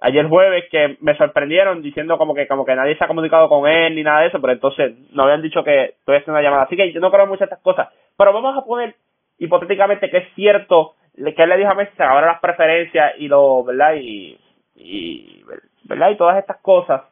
ayer 0.00 0.28
jueves 0.28 0.64
que 0.70 0.96
me 1.00 1.16
sorprendieron 1.16 1.82
diciendo 1.82 2.18
como 2.18 2.34
que 2.34 2.46
como 2.46 2.64
que 2.64 2.74
nadie 2.74 2.96
se 2.96 3.04
ha 3.04 3.08
comunicado 3.08 3.48
con 3.48 3.68
él 3.68 3.94
ni 3.94 4.02
nada 4.02 4.20
de 4.20 4.28
eso, 4.28 4.40
pero 4.40 4.52
entonces 4.52 4.94
no 5.12 5.24
habían 5.24 5.42
dicho 5.42 5.64
que 5.64 5.84
estoy 5.98 6.16
haciendo 6.16 6.32
una 6.32 6.42
llamada. 6.42 6.64
Así 6.64 6.76
que 6.76 6.92
yo 6.92 7.00
no 7.00 7.10
creo 7.10 7.26
mucho 7.26 7.44
estas 7.44 7.60
cosas. 7.60 7.88
Pero 8.16 8.32
vamos 8.32 8.56
a 8.56 8.64
poner 8.64 8.94
hipotéticamente 9.38 10.10
que 10.10 10.18
es 10.18 10.34
cierto 10.34 10.94
que 11.14 11.42
él 11.42 11.48
le 11.48 11.56
dijo 11.56 11.70
a 11.70 11.74
Messi 11.74 11.92
acabaron 11.94 12.28
las 12.28 12.40
preferencias 12.40 13.14
y 13.18 13.28
lo, 13.28 13.64
¿verdad? 13.64 13.94
Y, 13.98 14.38
y, 14.74 15.42
¿verdad? 15.84 16.10
Y 16.10 16.16
todas 16.16 16.38
estas 16.38 16.58
cosas. 16.58 17.02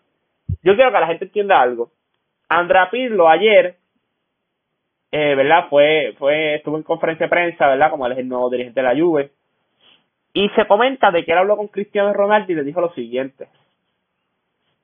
Yo 0.62 0.74
quiero 0.74 0.92
que 0.92 1.00
la 1.00 1.06
gente 1.06 1.24
entienda 1.24 1.60
algo. 1.60 1.90
Andrea 2.48 2.90
Pirlo 2.90 3.28
ayer 3.28 3.76
eh, 5.16 5.36
¿verdad? 5.36 5.68
Fue, 5.70 6.12
fue, 6.18 6.56
estuvo 6.56 6.76
en 6.76 6.82
conferencia 6.82 7.26
de 7.26 7.30
prensa, 7.30 7.68
¿verdad? 7.68 7.88
Como 7.88 8.04
él 8.04 8.14
es 8.14 8.18
el 8.18 8.26
nuevo 8.26 8.50
dirigente 8.50 8.80
de 8.80 8.88
la 8.88 9.00
Juve. 9.00 9.30
Y 10.34 10.48
se 10.50 10.66
comenta 10.66 11.10
de 11.10 11.24
que 11.24 11.32
él 11.32 11.38
habló 11.38 11.56
con 11.56 11.68
Cristiano 11.68 12.12
Ronaldo 12.12 12.52
y 12.52 12.56
le 12.56 12.64
dijo 12.64 12.80
lo 12.80 12.92
siguiente. 12.92 13.48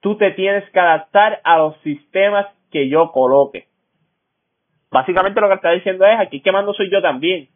Tú 0.01 0.17
te 0.17 0.31
tienes 0.31 0.69
que 0.71 0.81
adaptar 0.81 1.41
a 1.45 1.59
los 1.59 1.77
sistemas 1.83 2.47
que 2.71 2.89
yo 2.89 3.11
coloque. 3.13 3.67
Básicamente 4.91 5.41
lo 5.41 5.49
que 5.49 5.55
está 5.55 5.71
diciendo 5.73 6.07
es, 6.07 6.19
aquí 6.19 6.41
que 6.41 6.53
mando 6.53 6.73
soy 6.73 6.91
yo 6.91 7.03
también. 7.03 7.49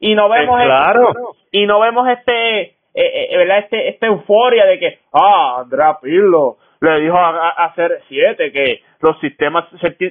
Y 0.00 0.14
no 0.14 0.28
vemos, 0.28 0.62
claro. 0.62 1.12
y 1.50 1.66
no 1.66 1.80
vemos 1.80 2.08
este, 2.08 2.60
eh, 2.62 2.74
eh, 2.94 3.36
¿verdad? 3.36 3.58
Este, 3.58 3.88
esta 3.88 4.06
euforia 4.06 4.66
de 4.66 4.78
que, 4.78 4.98
ah, 5.12 5.60
Andrea 5.62 5.98
Pirlo 6.00 6.58
le 6.80 7.00
dijo 7.00 7.16
a, 7.16 7.48
a, 7.48 7.74
CR7 7.74 8.52
que 8.52 8.82
los 9.00 9.18
sistemas 9.20 9.64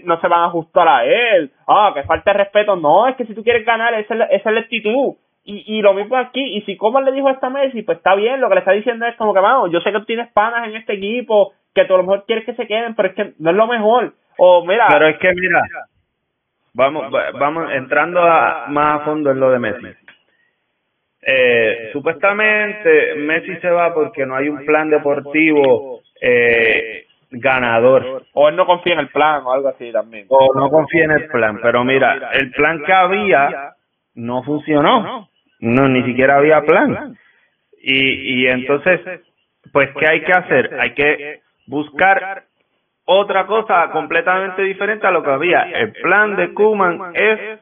no 0.04 0.20
se 0.20 0.28
van 0.28 0.40
a 0.40 0.46
ajustar 0.46 0.88
a 0.88 1.06
él, 1.06 1.52
ah, 1.68 1.92
que 1.94 2.04
falta 2.04 2.32
de 2.32 2.40
respeto. 2.40 2.76
No, 2.76 3.08
es 3.08 3.16
que 3.16 3.26
si 3.26 3.34
tú 3.34 3.44
quieres 3.44 3.66
ganar, 3.66 3.94
esa 3.94 4.14
es 4.30 4.46
la, 4.46 4.60
actitud. 4.60 5.16
Y, 5.46 5.78
y 5.78 5.82
lo 5.82 5.94
mismo 5.94 6.16
aquí, 6.16 6.42
y 6.42 6.62
si 6.62 6.78
como 6.78 7.02
le 7.02 7.12
dijo 7.12 7.28
a 7.28 7.34
esta 7.34 7.50
Messi, 7.50 7.82
pues 7.82 7.98
está 7.98 8.16
bien, 8.16 8.40
lo 8.40 8.48
que 8.48 8.56
le 8.56 8.60
está 8.60 8.72
diciendo 8.72 9.06
es 9.06 9.16
como 9.18 9.34
que, 9.34 9.42
vamos, 9.42 9.72
yo 9.72 9.82
sé 9.82 9.92
que 9.92 10.00
tú 10.00 10.06
tienes 10.06 10.32
panas 10.32 10.68
en 10.68 10.76
este 10.76 10.94
equipo, 10.94 11.54
que 11.74 11.86
tú 11.86 11.96
a 11.96 11.98
lo 11.98 12.04
mejor 12.04 12.26
quieres 12.26 12.46
que 12.46 12.54
se 12.54 12.68
queden, 12.68 12.96
pero 12.96 13.10
es 13.10 13.16
que 13.16 13.34
no 13.40 13.50
es 13.50 13.56
lo 13.56 13.68
mejor. 13.68 14.14
O 14.38 14.66
mira. 14.66 14.88
Pero 14.90 15.08
es 15.08 15.18
que 15.18 15.34
mira, 15.34 15.62
vamos, 16.74 17.12
vamos 17.40 17.72
entrando 17.74 18.22
a, 18.22 18.68
más 18.70 19.02
a 19.02 19.06
fondo 19.06 19.32
en 19.32 19.40
lo 19.40 19.52
de 19.52 19.60
Messi. 19.60 19.88
Eh, 21.26 21.90
supuestamente 21.94 23.16
Messi 23.16 23.56
se 23.58 23.70
va 23.70 23.94
porque 23.94 24.26
no 24.26 24.36
hay 24.36 24.50
un 24.50 24.66
plan 24.66 24.90
deportivo 24.90 26.02
eh, 26.20 27.06
ganador. 27.32 28.24
O 28.34 28.50
él 28.50 28.56
no 28.56 28.66
confía 28.66 28.94
en 28.94 29.00
el 29.00 29.10
plan 29.10 29.42
o 29.46 29.54
algo 29.54 29.70
así 29.70 29.92
también. 29.92 30.26
O 30.30 30.54
no 30.56 30.70
confía 30.70 31.06
en 31.06 31.12
el 31.12 31.28
plan. 31.28 31.60
Pero 31.62 31.84
mira, 31.84 32.32
el 32.34 32.52
plan 32.52 32.84
que 32.84 32.94
había 32.94 33.74
no 34.16 34.44
funcionó. 34.44 35.30
No, 35.64 35.88
ni 35.88 36.04
siquiera 36.04 36.38
había 36.38 36.62
plan. 36.62 37.18
Y, 37.82 38.44
y 38.44 38.48
entonces, 38.48 39.00
pues, 39.72 39.90
¿qué 39.98 40.06
hay 40.08 40.22
que 40.22 40.32
hacer? 40.34 40.78
Hay 40.80 40.94
que 40.94 41.40
buscar 41.68 42.44
otra 43.06 43.48
cosa 43.48 43.90
completamente 43.92 44.62
diferente 44.62 45.08
a 45.08 45.12
lo 45.12 45.24
que 45.24 45.32
había. 45.32 45.62
El 45.62 45.94
plan 45.94 46.36
de 46.36 46.54
Kuman 46.54 47.14
es 47.16 47.60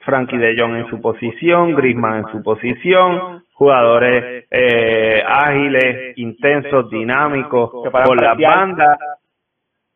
Frankie 0.00 0.38
de 0.38 0.56
Jong 0.58 0.76
en 0.76 0.88
su 0.88 1.00
posición, 1.02 1.74
Griezmann 1.74 2.20
en 2.20 2.32
su 2.32 2.42
posición, 2.42 3.44
jugadores 3.52 4.46
eh, 4.50 5.22
ágiles, 5.26 6.16
intensos, 6.16 6.88
dinámicos, 6.88 7.70
por 7.70 8.22
la 8.22 8.32
banda. 8.32 8.96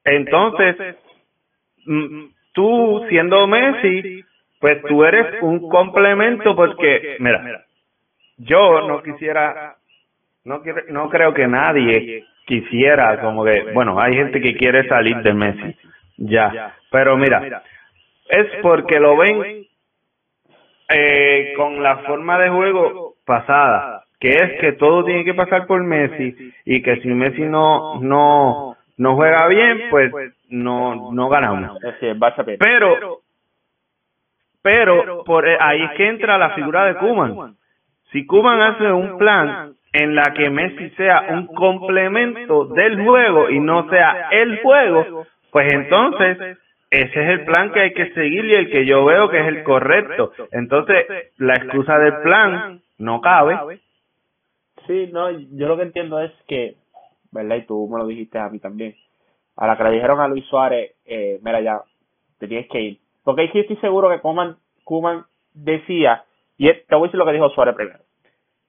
Entonces, 0.04 0.96
mm, 1.86 2.24
tú 2.52 3.06
siendo 3.08 3.46
Messi, 3.46 4.24
pues 4.62 4.80
tú 4.82 5.02
eres 5.02 5.42
un 5.42 5.68
complemento 5.68 6.54
porque, 6.54 7.16
mira, 7.18 7.64
yo 8.38 8.86
no 8.86 9.02
quisiera, 9.02 9.74
no, 10.44 10.62
no 10.88 11.10
creo 11.10 11.34
que 11.34 11.48
nadie 11.48 12.24
quisiera 12.46 13.20
como 13.20 13.44
que, 13.44 13.72
bueno, 13.74 14.00
hay 14.00 14.14
gente 14.14 14.40
que 14.40 14.56
quiere 14.56 14.86
salir 14.88 15.16
de 15.16 15.34
Messi, 15.34 15.76
ya, 16.16 16.76
pero 16.92 17.16
mira, 17.16 17.64
es 18.28 18.46
porque 18.62 19.00
lo 19.00 19.16
ven 19.16 19.66
eh, 20.90 21.54
con 21.56 21.82
la 21.82 21.96
forma 21.98 22.38
de 22.38 22.50
juego 22.50 23.14
pasada, 23.26 24.04
que 24.20 24.30
es 24.30 24.60
que 24.60 24.74
todo 24.74 25.04
tiene 25.04 25.24
que 25.24 25.34
pasar 25.34 25.66
por 25.66 25.82
Messi 25.82 26.52
y 26.64 26.82
que 26.82 27.00
si 27.00 27.08
Messi 27.08 27.42
no 27.42 28.00
no 28.00 28.76
no 28.96 29.16
juega 29.16 29.48
bien, 29.48 29.88
pues 29.90 30.12
no 30.50 31.10
no 31.12 31.28
ganamos. 31.28 31.80
Pero 32.60 33.21
pero 34.62 35.24
por 35.24 35.46
ahí 35.46 35.82
es 35.82 35.90
que 35.92 36.08
entra 36.08 36.38
la 36.38 36.50
figura 36.50 36.86
de 36.86 36.94
Kuman. 36.96 37.56
Si 38.12 38.24
Kuman 38.26 38.60
hace 38.60 38.92
un 38.92 39.18
plan 39.18 39.74
en 39.92 40.14
la 40.14 40.32
que 40.34 40.48
Messi 40.50 40.90
sea 40.90 41.26
un 41.30 41.46
complemento 41.48 42.66
del 42.66 43.04
juego 43.04 43.50
y 43.50 43.60
no 43.60 43.88
sea 43.90 44.28
el 44.30 44.60
juego, 44.60 45.26
pues 45.50 45.72
entonces 45.72 46.58
ese 46.92 47.22
es 47.22 47.28
el 47.30 47.44
plan 47.46 47.72
que 47.72 47.80
hay 47.80 47.94
que 47.94 48.12
seguir 48.12 48.44
y 48.44 48.54
el 48.54 48.70
que 48.70 48.84
yo 48.84 49.04
veo 49.06 49.30
que 49.30 49.40
es 49.40 49.46
el 49.46 49.62
correcto. 49.62 50.32
Entonces, 50.50 51.06
la 51.38 51.54
excusa 51.54 51.98
del 51.98 52.18
plan 52.18 52.82
no 52.98 53.22
cabe. 53.22 53.80
Sí, 54.86 55.08
no, 55.10 55.30
yo 55.30 55.68
lo 55.68 55.76
que 55.78 55.84
entiendo 55.84 56.20
es 56.20 56.32
que, 56.46 56.76
¿verdad? 57.30 57.56
Y 57.56 57.62
tú 57.62 57.88
me 57.88 57.98
lo 57.98 58.06
dijiste 58.06 58.38
a 58.38 58.50
mí 58.50 58.58
también. 58.58 58.94
A 59.56 59.66
la 59.66 59.78
que 59.78 59.84
le 59.84 59.92
dijeron 59.92 60.20
a 60.20 60.28
Luis 60.28 60.44
Suárez, 60.46 60.92
eh, 61.06 61.38
mira 61.42 61.62
ya, 61.62 61.80
te 62.38 62.46
tienes 62.46 62.68
que 62.68 62.80
ir. 62.80 62.98
Porque 63.24 63.48
sí 63.52 63.60
estoy 63.60 63.76
seguro 63.76 64.08
que 64.10 64.20
Kuman, 64.20 64.56
Kuman 64.84 65.24
decía, 65.54 66.24
y 66.58 66.66
te 66.66 66.94
voy 66.94 67.04
a 67.04 67.06
decir 67.06 67.18
lo 67.18 67.26
que 67.26 67.32
dijo 67.32 67.50
Suárez 67.50 67.74
primero. 67.74 68.00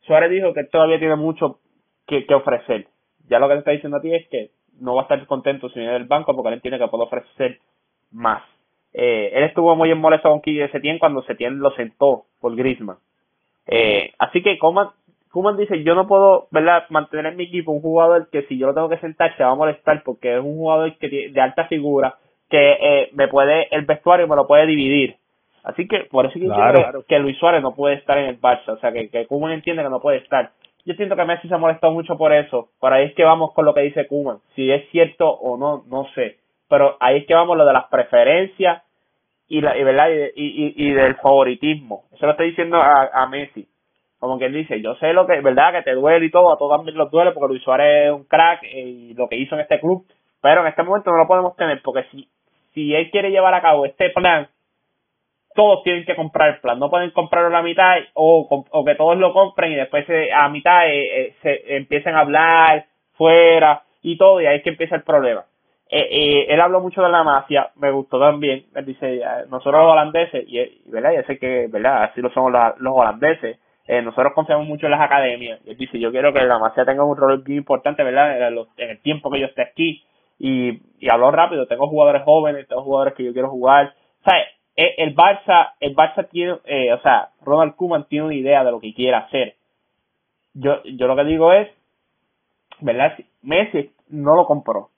Suárez 0.01 0.32
dijo 0.32 0.54
que 0.54 0.64
todavía 0.66 0.99
tiene 0.99 1.16
mucho 1.16 1.60
que, 2.08 2.26
que 2.26 2.36
ofrecer. 2.36 2.88
Ya 3.28 3.39
lo 3.39 3.47
que 3.47 3.54
te 3.56 3.60
está 3.60 3.72
diciendo 3.72 3.97
a 3.97 4.01
ti 4.01 4.14
es 4.14 4.28
que 4.30 4.51
no 4.80 4.95
va 4.95 5.01
a 5.01 5.04
estar 5.04 5.26
contento 5.28 5.70
si 5.70 5.80
viene 5.80 5.93
del 5.93 6.06
banco 6.06 6.36
porque 6.36 6.54
él 6.54 6.62
tiene 6.62 6.78
que 6.78 6.88
poder 6.88 7.08
ofrecer 7.08 7.60
más. 8.12 8.43
Eh, 8.93 9.32
él 9.34 9.43
estuvo 9.45 9.76
muy 9.76 9.89
en 9.89 9.97
molesto 9.97 10.30
con 10.30 10.41
Kiki 10.41 10.68
Setién 10.70 10.99
cuando 10.99 11.24
Setién 11.24 11.60
lo 11.60 11.72
sentó 11.72 12.26
por 12.39 12.56
Griezmann. 12.56 12.97
Eh, 13.66 14.14
así 14.20 14.43
que 14.43 14.60
Kuman, 14.60 14.89
Kuman 15.32 15.58
dice, 15.58 15.84
yo 15.84 15.95
no 15.95 16.08
puedo 16.08 16.47
¿verdad? 16.51 16.86
mantener 16.89 17.28
en 17.28 17.38
mi 17.38 17.45
equipo 17.45 17.72
un 17.72 17.82
jugador 17.82 18.30
que 18.30 18.43
si 18.43 18.58
yo 18.58 18.68
lo 18.68 18.74
tengo 18.74 18.89
que 18.89 18.99
sentar 18.99 19.36
se 19.36 19.43
va 19.43 19.51
a 19.51 19.56
molestar 19.56 20.04
porque 20.04 20.36
es 20.36 20.43
un 20.43 20.58
jugador 20.58 20.95
que 20.97 21.30
de 21.30 21.41
alta 21.41 21.66
figura 21.66 22.18
que 22.49 22.71
eh, 22.73 23.09
me 23.13 23.27
puede, 23.27 23.67
el 23.75 23.85
vestuario 23.85 24.27
me 24.27 24.35
lo 24.35 24.47
puede 24.47 24.65
dividir. 24.65 25.15
Así 25.63 25.87
que 25.87 26.05
por 26.11 26.25
eso 26.25 26.33
que, 26.33 27.03
que 27.07 27.19
Luis 27.19 27.37
Suárez 27.37 27.61
no 27.61 27.73
puede 27.73 27.95
estar 27.95 28.17
en 28.17 28.25
el 28.25 28.41
Barça, 28.41 28.69
o 28.69 28.77
sea 28.77 28.91
que, 28.91 29.09
que 29.09 29.27
entiende 29.29 29.83
que 29.83 29.89
no 29.89 30.01
puede 30.01 30.17
estar. 30.17 30.51
Yo 30.85 30.93
siento 30.95 31.15
que 31.15 31.23
Messi 31.23 31.47
se 31.47 31.53
ha 31.53 31.57
molestado 31.57 31.93
mucho 31.93 32.17
por 32.17 32.33
eso. 32.33 32.67
Por 32.79 32.91
ahí 32.91 33.05
es 33.05 33.15
que 33.15 33.23
vamos 33.23 33.53
con 33.53 33.63
lo 33.63 33.73
que 33.73 33.81
dice 33.81 34.05
Kuman. 34.05 34.39
Si 34.53 34.69
es 34.69 34.89
cierto 34.89 35.29
o 35.29 35.57
no, 35.57 35.83
no 35.87 36.05
sé 36.13 36.37
pero 36.73 36.97
ahí 36.99 37.19
es 37.19 37.27
que 37.27 37.35
vamos 37.35 37.55
lo 37.55 37.67
de 37.67 37.73
las 37.73 37.85
preferencias 37.85 38.81
y, 39.47 39.61
la, 39.61 39.77
y, 39.77 39.83
¿verdad? 39.83 40.09
Y, 40.35 40.73
y, 40.75 40.91
del 40.91 41.13
favoritismo. 41.17 42.05
Eso 42.11 42.25
lo 42.25 42.31
estoy 42.31 42.49
diciendo 42.49 42.77
a, 42.77 43.11
a 43.13 43.27
Messi. 43.27 43.67
Como 44.17 44.39
quien 44.39 44.53
dice, 44.53 44.81
yo 44.81 44.95
sé 44.95 45.13
lo 45.13 45.27
que, 45.27 45.39
¿verdad? 45.41 45.71
Que 45.71 45.83
te 45.83 45.93
duele 45.93 46.25
y 46.25 46.31
todo, 46.31 46.51
a 46.51 46.57
todos 46.57 46.83
los 46.83 47.11
duele 47.11 47.31
porque 47.31 47.49
Luis 47.49 47.61
Suárez 47.61 48.07
es 48.07 48.11
un 48.11 48.23
crack 48.23 48.63
y 48.63 49.13
lo 49.13 49.27
que 49.27 49.35
hizo 49.35 49.53
en 49.53 49.61
este 49.61 49.79
club, 49.79 50.03
pero 50.43 50.61
en 50.61 50.67
este 50.67 50.83
momento 50.83 51.09
no 51.09 51.17
lo 51.17 51.27
podemos 51.27 51.55
tener 51.55 51.81
porque 51.81 52.03
si, 52.11 52.27
si 52.73 52.93
él 52.93 53.09
quiere 53.09 53.31
llevar 53.31 53.53
a 53.53 53.61
cabo 53.61 53.85
este 53.85 54.09
plan, 54.09 54.49
todos 55.55 55.83
tienen 55.83 56.03
que 56.03 56.17
comprar 56.17 56.49
el 56.49 56.59
plan, 56.59 56.77
no 56.77 56.89
pueden 56.89 57.11
comprarlo 57.11 57.47
a 57.47 57.61
la 57.61 57.63
mitad 57.63 57.95
o, 58.13 58.65
o 58.69 58.85
que 58.85 58.95
todos 58.95 59.17
lo 59.17 59.31
compren 59.31 59.71
y 59.71 59.75
después 59.75 60.05
a 60.35 60.49
mitad 60.49 60.89
eh, 60.89 61.27
eh, 61.27 61.35
se 61.41 61.77
empiecen 61.77 62.15
a 62.15 62.19
hablar 62.19 62.85
fuera 63.13 63.83
y 64.01 64.17
todo 64.17 64.41
y 64.41 64.47
ahí 64.47 64.57
es 64.57 64.63
que 64.63 64.71
empieza 64.71 64.95
el 64.95 65.03
problema. 65.03 65.45
Eh, 65.89 66.07
eh, 66.09 66.45
él 66.49 66.59
habló 66.59 66.81
mucho 66.81 67.01
de 67.03 67.09
la 67.09 67.23
mafia, 67.23 67.69
me 67.75 67.91
gustó 67.91 68.19
también. 68.19 68.65
Él 68.75 68.85
dice, 68.85 69.21
nosotros 69.49 69.81
los 69.81 69.91
holandeses, 69.93 70.43
y, 70.47 70.89
¿verdad? 70.89 71.13
ya 71.13 71.23
sé 71.23 71.37
que, 71.37 71.67
¿verdad? 71.71 72.03
Así 72.03 72.19
lo 72.19 72.31
somos 72.31 72.51
los 72.79 72.93
holandeses. 72.93 73.59
Nosotros 73.87 74.33
confiamos 74.33 74.65
mucho 74.65 74.87
en 74.87 74.91
las 74.91 75.01
academias. 75.01 75.59
él 75.67 75.77
dice, 75.77 75.99
yo 75.99 76.09
quiero 76.11 76.33
que 76.33 76.41
la 76.41 76.57
mafia 76.57 76.83
tenga 76.83 77.03
un 77.03 77.15
rol 77.15 77.43
muy 77.45 77.57
importante, 77.57 78.03
¿verdad? 78.03 78.47
En, 78.77 78.89
el 78.89 79.01
tiempo 79.01 79.29
que 79.29 79.39
yo 79.39 79.45
esté 79.45 79.61
aquí. 79.61 80.03
Y, 80.39 80.81
y 80.99 81.07
rápido, 81.07 81.67
tengo 81.67 81.88
jugadores 81.88 82.23
jóvenes, 82.23 82.67
tengo 82.67 82.84
jugadores 82.84 83.13
que 83.13 83.23
yo 83.23 83.34
quiero 83.34 83.49
jugar. 83.49 83.93
O 84.25 84.31
eh, 84.75 84.95
el 84.97 85.15
Barça, 85.15 85.73
el 85.79 85.95
Barça 85.95 86.27
tiene, 86.29 86.53
o 86.53 87.01
sea, 87.01 87.29
Ronald 87.41 87.75
Koeman 87.75 88.07
tiene 88.07 88.25
una 88.25 88.36
idea 88.36 88.63
de 88.63 88.71
lo 88.71 88.79
que 88.79 88.93
quiere 88.93 89.15
hacer. 89.15 89.55
Yo, 90.53 90.84
yo 90.84 91.07
lo 91.07 91.15
que 91.15 91.23
digo 91.23 91.51
es, 91.51 91.69
¿verdad? 92.79 93.17
Messi 93.41 93.91
no 94.09 94.36
lo 94.36 94.45
compró 94.45 94.89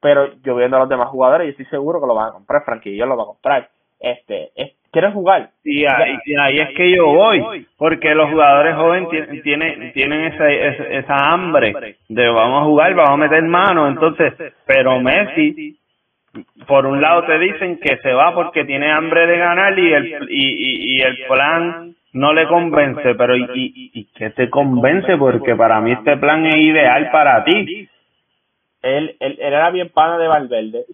pero 0.00 0.34
yo 0.42 0.56
viendo 0.56 0.76
a 0.76 0.80
los 0.80 0.88
demás 0.88 1.08
jugadores 1.08 1.46
y 1.46 1.50
estoy 1.50 1.66
seguro 1.66 2.00
que 2.00 2.06
lo 2.06 2.14
van 2.14 2.28
a 2.28 2.32
comprar, 2.32 2.64
Franquillo 2.64 3.06
lo 3.06 3.16
va 3.16 3.24
a 3.24 3.26
comprar. 3.26 3.70
Este, 4.00 4.50
es, 4.54 4.72
¿quieres 4.92 5.12
jugar? 5.12 5.50
Y 5.64 5.84
ahí, 5.84 6.18
ahí 6.40 6.58
es 6.60 6.68
que 6.76 6.90
yo 6.94 7.06
voy, 7.06 7.66
porque 7.76 8.14
los 8.14 8.30
jugadores 8.30 8.76
jóvenes 8.76 9.42
tienen, 9.42 9.92
tienen 9.92 10.32
esa, 10.32 10.50
esa, 10.50 11.16
hambre 11.32 11.96
de 12.08 12.28
vamos 12.28 12.62
a 12.62 12.64
jugar, 12.64 12.94
vamos 12.94 13.14
a 13.14 13.16
meter 13.16 13.42
mano, 13.42 13.88
entonces, 13.88 14.34
pero 14.66 15.00
Messi, 15.00 15.78
por 16.66 16.86
un 16.86 17.00
lado 17.00 17.24
te 17.24 17.38
dicen 17.38 17.78
que 17.80 17.96
se 17.98 18.12
va 18.12 18.34
porque 18.34 18.64
tiene 18.64 18.90
hambre 18.92 19.26
de 19.26 19.38
ganar 19.38 19.78
y 19.78 19.92
el, 19.92 20.26
y, 20.30 20.96
y, 20.96 21.02
el 21.02 21.16
plan 21.26 21.94
no 22.12 22.32
le 22.32 22.46
convence, 22.46 23.14
pero 23.14 23.36
¿y, 23.36 23.44
y, 23.54 23.90
y 23.94 24.04
qué 24.16 24.30
te 24.30 24.48
convence? 24.48 25.16
Porque 25.16 25.56
para 25.56 25.80
mí 25.80 25.92
este 25.92 26.16
plan 26.18 26.46
es 26.46 26.56
ideal 26.56 27.10
para 27.10 27.44
ti. 27.44 27.88
él, 28.82 29.16
él, 29.18 29.38
era 29.40 29.70
bien 29.70 29.88
pana 29.88 30.18
de 30.18 30.28
Valverde. 30.28 30.84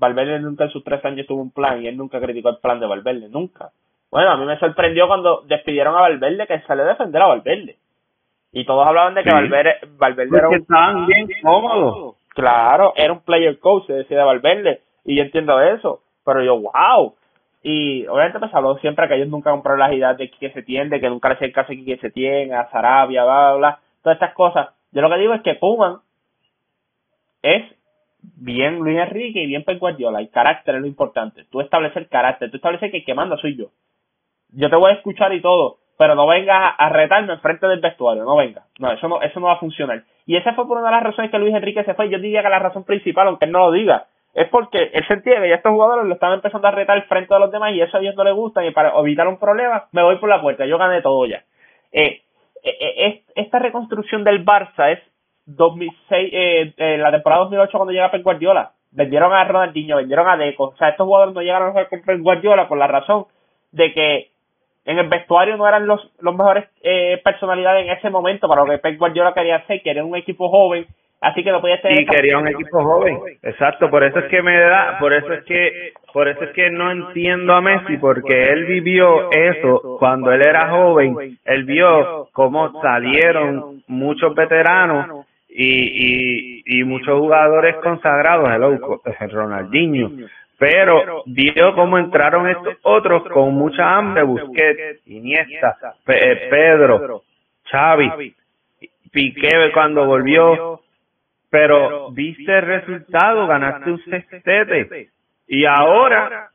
Valverde 0.00 0.40
nunca 0.40 0.64
en 0.64 0.70
sus 0.70 0.82
tres 0.82 1.04
años 1.04 1.26
tuvo 1.26 1.42
un 1.42 1.52
plan 1.52 1.82
y 1.82 1.86
él 1.86 1.96
nunca 1.96 2.18
criticó 2.20 2.48
el 2.48 2.56
plan 2.56 2.80
de 2.80 2.86
Valverde, 2.86 3.28
nunca. 3.28 3.70
Bueno, 4.10 4.30
a 4.30 4.36
mí 4.36 4.46
me 4.46 4.58
sorprendió 4.58 5.06
cuando 5.06 5.42
despidieron 5.42 5.94
a 5.94 6.00
Valverde 6.00 6.46
que 6.46 6.60
salió 6.62 6.84
a 6.84 6.88
defender 6.88 7.22
a 7.22 7.26
Valverde. 7.26 7.76
Y 8.52 8.64
todos 8.64 8.84
hablaban 8.84 9.14
de 9.14 9.22
que 9.22 9.30
Valverde, 9.30 9.74
Valverde 9.98 10.38
era 10.38 10.48
un... 10.48 11.06
bien 11.06 11.28
cómodos. 11.42 12.16
Claro, 12.30 12.94
era 12.96 13.12
un 13.12 13.20
player 13.20 13.58
coach, 13.60 13.86
se 13.86 13.92
decía 13.92 14.18
de 14.18 14.24
Valverde. 14.24 14.80
Y 15.04 15.16
yo 15.16 15.22
entiendo 15.22 15.60
eso. 15.60 16.00
Pero 16.24 16.42
yo, 16.42 16.58
wow. 16.58 17.14
y 17.62 18.06
obviamente 18.06 18.38
pues 18.38 18.54
habló 18.54 18.76
siempre 18.78 19.06
que 19.06 19.16
ellos 19.16 19.28
nunca 19.28 19.50
compraron 19.50 19.80
las 19.80 19.92
ideas 19.92 20.16
de 20.16 20.30
que 20.30 20.50
se 20.50 20.62
tiende, 20.62 21.00
que 21.00 21.08
nunca 21.10 21.28
le 21.28 21.34
hacían 21.34 21.52
caso 21.52 21.72
que 21.72 21.98
se 21.98 22.10
tiene, 22.10 22.54
a 22.54 22.70
Sarabia, 22.70 23.24
bla, 23.24 23.50
bla, 23.50 23.56
bla, 23.56 23.78
todas 24.02 24.16
estas 24.16 24.34
cosas. 24.34 24.68
Yo 24.92 25.02
lo 25.02 25.10
que 25.10 25.18
digo 25.18 25.34
es 25.34 25.42
que 25.42 25.54
Puman 25.54 25.98
es 27.42 27.64
bien 28.22 28.78
Luis 28.78 28.98
Enrique 28.98 29.42
y 29.42 29.46
bien 29.46 29.64
Pep 29.64 29.78
Guardiola. 29.78 30.22
Y 30.22 30.28
carácter 30.28 30.76
es 30.76 30.80
lo 30.80 30.86
importante. 30.86 31.44
Tú 31.50 31.60
establecer 31.60 32.08
carácter, 32.08 32.50
tú 32.50 32.56
establecer 32.56 32.90
que 32.90 32.98
el 32.98 33.04
que 33.04 33.14
manda 33.14 33.36
soy 33.36 33.56
yo. 33.56 33.66
Yo 34.52 34.68
te 34.68 34.76
voy 34.76 34.90
a 34.90 34.94
escuchar 34.94 35.32
y 35.32 35.40
todo, 35.40 35.78
pero 35.96 36.14
no 36.14 36.26
vengas 36.26 36.74
a 36.76 36.88
retarme 36.88 37.32
enfrente 37.32 37.66
del 37.66 37.80
vestuario, 37.80 38.24
no 38.24 38.36
venga. 38.36 38.64
No, 38.78 38.90
eso 38.92 39.08
no, 39.08 39.22
eso 39.22 39.38
no 39.38 39.46
va 39.46 39.54
a 39.54 39.60
funcionar. 39.60 40.02
Y 40.26 40.36
esa 40.36 40.54
fue 40.54 40.66
por 40.66 40.78
una 40.78 40.88
de 40.88 40.96
las 40.96 41.04
razones 41.04 41.30
que 41.30 41.38
Luis 41.38 41.54
Enrique 41.54 41.84
se 41.84 41.94
fue. 41.94 42.08
Yo 42.08 42.18
diría 42.18 42.42
que 42.42 42.48
la 42.48 42.58
razón 42.58 42.84
principal, 42.84 43.28
aunque 43.28 43.44
él 43.44 43.52
no 43.52 43.60
lo 43.60 43.72
diga, 43.72 44.06
es 44.34 44.48
porque 44.48 44.90
él 44.92 45.04
se 45.06 45.14
entiende 45.14 45.48
y 45.48 45.52
estos 45.52 45.72
jugadores 45.72 46.06
lo 46.06 46.14
están 46.14 46.32
empezando 46.32 46.68
a 46.68 46.70
retar 46.70 47.02
frente 47.06 47.34
de 47.34 47.40
los 47.40 47.50
demás 47.50 47.72
y 47.74 47.80
eso 47.80 47.96
a 47.96 48.00
ellos 48.00 48.14
no 48.14 48.24
les 48.24 48.34
gusta 48.34 48.64
y 48.64 48.70
para 48.70 48.96
evitar 48.98 49.26
un 49.26 49.38
problema 49.38 49.86
me 49.92 50.02
voy 50.02 50.16
por 50.16 50.28
la 50.28 50.40
puerta, 50.40 50.66
yo 50.66 50.78
gané 50.78 51.02
todo 51.02 51.26
ya. 51.26 51.42
Eh, 51.92 52.22
eh, 52.62 52.94
eh 52.96 53.22
esta 53.34 53.58
reconstrucción 53.58 54.22
del 54.22 54.44
Barça 54.44 54.92
es 54.92 55.00
2006, 55.56 56.30
eh, 56.32 56.72
eh, 56.76 56.98
la 56.98 57.10
temporada 57.10 57.42
2008 57.42 57.78
cuando 57.78 57.92
llega 57.92 58.10
Pep 58.10 58.22
Guardiola. 58.22 58.72
Vendieron 58.92 59.32
a 59.32 59.44
Ronaldinho, 59.44 59.96
vendieron 59.96 60.28
a 60.28 60.36
Deco. 60.36 60.68
O 60.68 60.76
sea, 60.76 60.90
estos 60.90 61.06
jugadores 61.06 61.34
no 61.34 61.42
llegaron 61.42 61.68
a 61.68 61.70
jugar 61.70 61.88
con 61.88 62.02
Pep 62.02 62.20
Guardiola 62.20 62.68
por 62.68 62.78
la 62.78 62.86
razón 62.86 63.26
de 63.72 63.92
que 63.92 64.30
en 64.84 64.98
el 64.98 65.08
vestuario 65.08 65.56
no 65.56 65.68
eran 65.68 65.86
los, 65.86 66.00
los 66.20 66.34
mejores 66.34 66.64
eh, 66.82 67.20
personalidades 67.22 67.86
en 67.86 67.92
ese 67.92 68.10
momento 68.10 68.48
para 68.48 68.64
lo 68.64 68.70
que 68.70 68.78
Pep 68.78 68.98
Guardiola 68.98 69.32
quería 69.32 69.56
hacer, 69.56 69.82
quería 69.82 70.04
un 70.04 70.16
equipo 70.16 70.48
joven, 70.48 70.86
así 71.20 71.44
que 71.44 71.52
no 71.52 71.60
podía 71.60 71.80
ser 71.80 72.00
y 72.00 72.06
quería 72.06 72.38
un 72.38 72.48
equipo 72.48 72.82
joven 72.82 73.18
exacto 73.42 73.90
por 73.90 74.02
eso 74.04 74.18
es 74.20 74.24
que 74.26 74.42
me 74.42 74.58
da 74.58 74.98
por 74.98 75.12
eso 75.12 75.32
es 75.32 75.44
que 75.44 75.92
por 76.12 76.28
eso 76.28 76.44
es 76.44 76.50
que 76.52 76.70
no 76.70 76.90
entiendo 76.90 77.54
a 77.54 77.60
Messi 77.60 77.98
porque 77.98 78.48
él 78.48 78.64
vivió 78.64 79.30
eso 79.30 79.96
cuando 79.98 80.32
él 80.32 80.40
era 80.40 80.70
joven 80.70 81.38
él 81.44 81.64
vio 81.64 82.28
cómo 82.32 82.80
salieron 82.80 83.82
muchos 83.86 84.34
veteranos 84.34 85.19
y, 85.52 86.62
y, 86.64 86.80
y 86.80 86.84
muchos 86.84 87.18
jugadores 87.18 87.76
consagrados, 87.76 88.48
el 89.20 89.30
Ronaldinho, 89.30 90.10
pero 90.58 91.22
vio 91.26 91.74
cómo 91.74 91.98
entraron 91.98 92.48
estos 92.48 92.76
otros 92.82 93.24
con 93.32 93.54
mucha 93.54 93.96
hambre, 93.96 94.22
Busquets, 94.22 95.06
Iniesta, 95.06 95.76
eh, 96.06 96.48
Pedro, 96.50 97.22
Xavi, 97.70 98.34
Piqué 99.10 99.72
cuando 99.72 100.04
volvió, 100.04 100.80
pero 101.50 102.10
viste 102.12 102.58
el 102.58 102.62
resultado, 102.62 103.46
ganaste 103.46 103.90
un 103.90 104.04
sextete, 104.04 105.08
y 105.48 105.64
ahora 105.64 106.50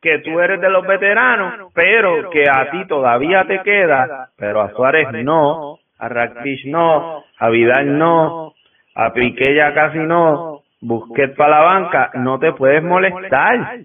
que 0.00 0.18
tú 0.18 0.40
eres 0.40 0.60
de 0.60 0.68
los 0.68 0.84
veteranos, 0.84 1.72
pero 1.74 2.28
que 2.30 2.44
a 2.50 2.70
ti 2.70 2.86
todavía 2.88 3.44
te 3.44 3.60
queda, 3.62 4.30
pero 4.36 4.62
a 4.62 4.72
Suárez 4.72 5.08
no, 5.22 5.78
a 6.02 6.08
Rakitic 6.08 6.66
no, 6.66 7.24
a 7.38 7.48
Vidal 7.48 7.96
no, 7.96 8.54
a 8.96 9.12
Piqué 9.12 9.54
ya 9.54 9.72
casi 9.72 9.98
no, 9.98 10.62
Busquets 10.80 11.36
para 11.36 11.50
la 11.50 11.62
banca, 11.62 12.10
no 12.14 12.40
te 12.40 12.52
puedes 12.52 12.82
molestar. 12.82 13.78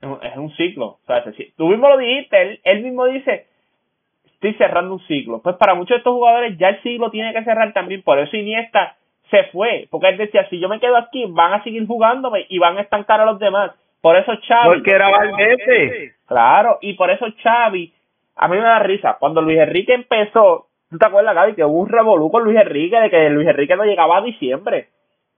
Es 0.00 0.36
un 0.36 0.50
ciclo. 0.56 0.98
Tú 1.56 1.68
mismo 1.68 1.88
lo 1.88 1.96
dijiste, 1.96 2.60
él, 2.64 2.82
mismo 2.82 3.06
dice, 3.06 3.46
estoy 4.24 4.54
cerrando 4.54 4.94
un 4.94 5.06
ciclo. 5.06 5.40
Pues 5.40 5.54
para 5.56 5.74
muchos 5.76 5.90
de 5.90 5.98
estos 5.98 6.12
jugadores 6.12 6.58
ya 6.58 6.70
el 6.70 6.82
ciclo 6.82 7.08
tiene 7.12 7.32
que 7.32 7.44
cerrar 7.44 7.72
también, 7.72 8.02
por 8.02 8.18
eso 8.18 8.36
Iniesta 8.36 8.96
se 9.30 9.44
fue, 9.44 9.86
porque 9.92 10.08
él 10.08 10.16
decía, 10.16 10.48
si 10.50 10.58
yo 10.58 10.68
me 10.68 10.80
quedo 10.80 10.96
aquí, 10.96 11.24
van 11.28 11.52
a 11.52 11.62
seguir 11.62 11.86
jugándome 11.86 12.46
y 12.48 12.58
van 12.58 12.78
a 12.78 12.82
estancar 12.82 13.20
a 13.20 13.26
los 13.26 13.38
demás. 13.38 13.70
Por 14.00 14.16
eso 14.16 14.32
Xavi... 14.44 14.80
Porque 14.80 14.90
era. 14.90 15.06
Claro, 16.26 16.78
y 16.80 16.94
por 16.94 17.12
eso 17.12 17.26
Xavi, 17.40 17.92
a 18.34 18.48
mí 18.48 18.56
me 18.56 18.64
da 18.64 18.80
risa, 18.80 19.18
cuando 19.20 19.40
Luis 19.40 19.60
Enrique 19.60 19.94
empezó, 19.94 20.66
¿Tú 20.92 20.98
te 20.98 21.06
acuerdas, 21.06 21.34
Gaby, 21.34 21.54
que 21.54 21.64
hubo 21.64 21.80
un 21.80 21.88
revolú 21.88 22.30
con 22.30 22.44
Luis 22.44 22.58
Enrique 22.60 23.00
de 23.00 23.08
que 23.08 23.30
Luis 23.30 23.48
Enrique 23.48 23.74
no 23.76 23.84
llegaba 23.84 24.18
a 24.18 24.20
diciembre? 24.20 24.88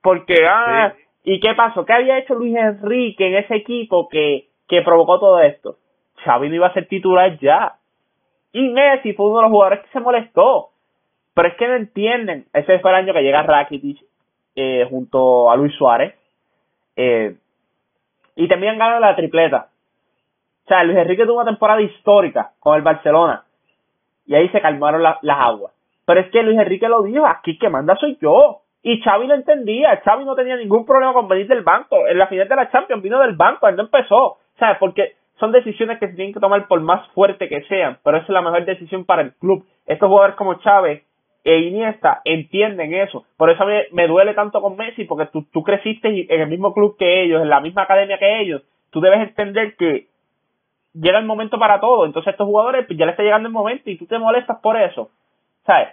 Porque, 0.01 0.45
ah, 0.45 0.93
¿y 1.23 1.39
qué 1.39 1.53
pasó? 1.53 1.85
¿Qué 1.85 1.93
había 1.93 2.17
hecho 2.17 2.35
Luis 2.35 2.53
Enrique 2.57 3.25
en 3.25 3.35
ese 3.35 3.55
equipo 3.55 4.09
que, 4.09 4.49
que 4.67 4.81
provocó 4.81 5.17
todo 5.17 5.39
esto? 5.39 5.77
Xavi 6.25 6.49
no 6.49 6.55
iba 6.55 6.67
a 6.67 6.73
ser 6.73 6.89
titular 6.89 7.39
ya. 7.39 7.75
Y 8.51 8.67
Messi 8.67 9.13
fue 9.13 9.27
uno 9.27 9.37
de 9.37 9.41
los 9.43 9.51
jugadores 9.51 9.79
que 9.79 9.91
se 9.93 10.01
molestó. 10.01 10.71
Pero 11.33 11.47
es 11.47 11.55
que 11.55 11.67
no 11.69 11.75
entienden. 11.75 12.47
Ese 12.51 12.79
fue 12.79 12.91
el 12.91 12.97
año 12.97 13.13
que 13.13 13.21
llega 13.21 13.43
Rakitic 13.43 14.03
eh, 14.57 14.85
junto 14.89 15.49
a 15.49 15.55
Luis 15.55 15.73
Suárez. 15.75 16.15
Eh, 16.97 17.33
y 18.35 18.47
también 18.49 18.77
ganó 18.77 18.99
la 18.99 19.15
tripleta. 19.15 19.69
O 20.65 20.67
sea, 20.67 20.83
Luis 20.83 20.97
Enrique 20.97 21.25
tuvo 21.25 21.35
una 21.35 21.49
temporada 21.49 21.81
histórica 21.81 22.51
con 22.59 22.75
el 22.75 22.81
Barcelona 22.81 23.44
y 24.25 24.35
ahí 24.35 24.49
se 24.49 24.61
calmaron 24.61 25.03
las 25.03 25.17
aguas. 25.23 25.73
Pero 26.05 26.19
es 26.19 26.29
que 26.29 26.43
Luis 26.43 26.57
Enrique 26.57 26.87
lo 26.87 27.03
dijo, 27.03 27.25
aquí 27.25 27.57
que 27.57 27.69
manda 27.69 27.95
soy 27.95 28.17
yo. 28.21 28.61
Y 28.83 29.01
Xavi 29.01 29.25
lo 29.25 29.33
entendía, 29.33 29.99
Xavi 30.03 30.25
no 30.25 30.35
tenía 30.35 30.55
ningún 30.57 30.85
problema 30.85 31.13
con 31.13 31.27
venir 31.27 31.47
del 31.47 31.63
banco. 31.63 32.07
En 32.07 32.19
la 32.19 32.27
final 32.27 32.47
de 32.47 32.55
la 32.55 32.69
Champions 32.69 33.01
vino 33.01 33.19
del 33.19 33.35
banco, 33.35 33.67
él 33.67 33.75
no 33.75 33.83
empezó. 33.83 34.37
¿Sabes? 34.59 34.77
Porque 34.79 35.13
son 35.39 35.51
decisiones 35.51 35.99
que 35.99 36.07
se 36.07 36.13
tienen 36.13 36.33
que 36.33 36.39
tomar 36.39 36.67
por 36.67 36.79
más 36.81 37.07
fuerte 37.09 37.49
que 37.49 37.63
sean, 37.63 37.97
pero 38.03 38.17
esa 38.17 38.25
es 38.25 38.29
la 38.29 38.41
mejor 38.41 38.63
decisión 38.63 39.05
para 39.05 39.23
el 39.23 39.33
club. 39.33 39.65
Estos 39.85 40.07
jugadores 40.07 40.35
como 40.35 40.55
Chávez 40.59 41.03
e 41.43 41.59
Iniesta 41.59 42.21
entienden 42.23 42.93
eso. 42.93 43.25
Por 43.37 43.49
eso 43.49 43.65
me 43.91 44.07
duele 44.07 44.33
tanto 44.33 44.61
con 44.61 44.77
Messi, 44.77 45.03
porque 45.03 45.29
tú, 45.31 45.45
tú 45.51 45.63
creciste 45.63 46.07
en 46.07 46.41
el 46.41 46.47
mismo 46.47 46.73
club 46.73 46.95
que 46.97 47.23
ellos, 47.23 47.41
en 47.41 47.49
la 47.49 47.59
misma 47.59 47.83
academia 47.83 48.17
que 48.17 48.41
ellos. 48.41 48.61
Tú 48.91 49.01
debes 49.01 49.19
entender 49.19 49.75
que 49.75 50.07
llega 50.95 51.19
el 51.19 51.25
momento 51.25 51.59
para 51.59 51.79
todo. 51.79 52.05
Entonces 52.05 52.31
estos 52.31 52.47
jugadores 52.47 52.85
pues, 52.87 52.97
ya 52.97 53.05
le 53.05 53.11
está 53.11 53.23
llegando 53.23 53.47
el 53.47 53.53
momento 53.53 53.89
y 53.89 53.97
tú 53.97 54.05
te 54.05 54.17
molestas 54.17 54.59
por 54.59 54.79
eso. 54.79 55.09
¿Sabes? 55.65 55.89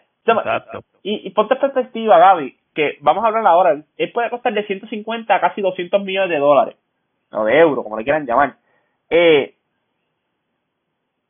Y, 1.02 1.26
y 1.26 1.30
ponte 1.30 1.56
perspectiva, 1.56 2.18
Gaby, 2.18 2.56
que 2.74 2.98
vamos 3.00 3.24
a 3.24 3.28
hablar 3.28 3.46
ahora. 3.46 3.82
Él 3.96 4.12
puede 4.12 4.30
costar 4.30 4.52
de 4.52 4.66
150 4.66 5.34
a 5.34 5.40
casi 5.40 5.60
200 5.60 6.02
millones 6.02 6.30
de 6.30 6.38
dólares. 6.38 6.76
O 7.32 7.44
de 7.44 7.58
euros, 7.58 7.82
como 7.82 7.96
le 7.96 8.04
quieran 8.04 8.26
llamar. 8.26 8.56
Eh, 9.10 9.54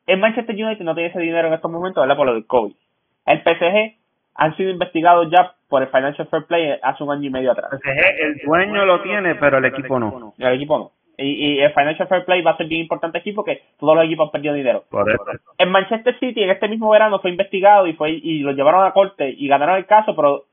el 0.06 0.18
Manchester 0.18 0.54
United 0.54 0.84
no 0.84 0.94
tiene 0.94 1.10
ese 1.10 1.20
dinero 1.20 1.48
en 1.48 1.54
estos 1.54 1.70
momentos, 1.70 2.02
¿verdad? 2.02 2.16
Por 2.16 2.26
lo 2.26 2.34
del 2.34 2.46
COVID. 2.46 2.74
El 3.26 3.42
PSG 3.42 3.96
han 4.34 4.56
sido 4.56 4.70
investigados 4.70 5.28
ya 5.30 5.54
por 5.68 5.82
el 5.82 5.88
Financial 5.88 6.26
Fair 6.28 6.44
Play 6.46 6.78
hace 6.82 7.04
un 7.04 7.12
año 7.12 7.28
y 7.28 7.30
medio 7.30 7.52
atrás. 7.52 7.80
El 7.84 8.38
dueño 8.44 8.84
lo 8.84 9.02
tiene, 9.02 9.36
pero 9.36 9.58
el 9.58 9.64
equipo 9.66 9.98
no. 9.98 10.34
El 10.38 10.54
equipo 10.54 10.78
no. 10.78 10.90
Y, 11.22 11.60
el 11.60 11.72
Financial 11.72 12.08
Fair 12.08 12.24
Play 12.24 12.42
va 12.42 12.52
a 12.52 12.56
ser 12.56 12.66
bien 12.66 12.82
importante 12.82 13.18
aquí 13.18 13.32
porque 13.32 13.62
todos 13.78 13.96
los 13.96 14.04
equipos 14.04 14.26
han 14.26 14.32
perdido 14.32 14.54
dinero. 14.54 14.84
En 15.58 15.70
Manchester 15.70 16.18
City, 16.18 16.42
en 16.42 16.50
este 16.50 16.68
mismo 16.68 16.90
verano, 16.90 17.20
fue 17.20 17.30
investigado 17.30 17.86
y 17.86 17.92
fue 17.94 18.10
y 18.10 18.40
lo 18.40 18.52
llevaron 18.52 18.84
a 18.84 18.92
corte 18.92 19.34
y 19.36 19.48
ganaron 19.48 19.76
el 19.76 19.86
caso, 19.86 20.14
pero 20.16 20.44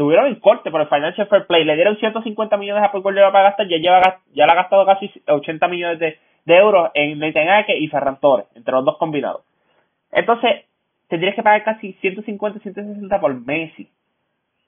tuvieron 0.00 0.28
el 0.28 0.40
corte 0.40 0.70
por 0.70 0.80
el 0.80 0.88
Financial 0.88 1.26
Fair 1.26 1.46
Play. 1.46 1.64
Le 1.64 1.74
dieron 1.74 1.94
150 1.98 2.56
millones 2.56 2.82
a 2.82 2.90
Pep 2.90 3.02
Guardiola 3.02 3.32
para 3.32 3.50
gastar, 3.50 3.68
ya, 3.68 3.76
lleva, 3.76 4.20
ya 4.32 4.46
le 4.46 4.52
ha 4.52 4.54
gastado 4.54 4.86
casi 4.86 5.10
80 5.26 5.68
millones 5.68 5.98
de, 5.98 6.18
euros 6.46 6.90
en 6.94 7.18
Netanyahu 7.18 7.76
y 7.78 7.86
Ferran 7.88 8.18
Torres, 8.18 8.46
entre 8.54 8.72
los 8.72 8.84
dos 8.84 8.96
combinados. 8.96 9.42
Entonces, 10.10 10.64
tendrías 11.08 11.34
que 11.34 11.42
pagar 11.42 11.64
casi 11.64 11.92
150, 12.00 12.60
160 12.60 13.20
por 13.20 13.34
Messi. 13.44 13.90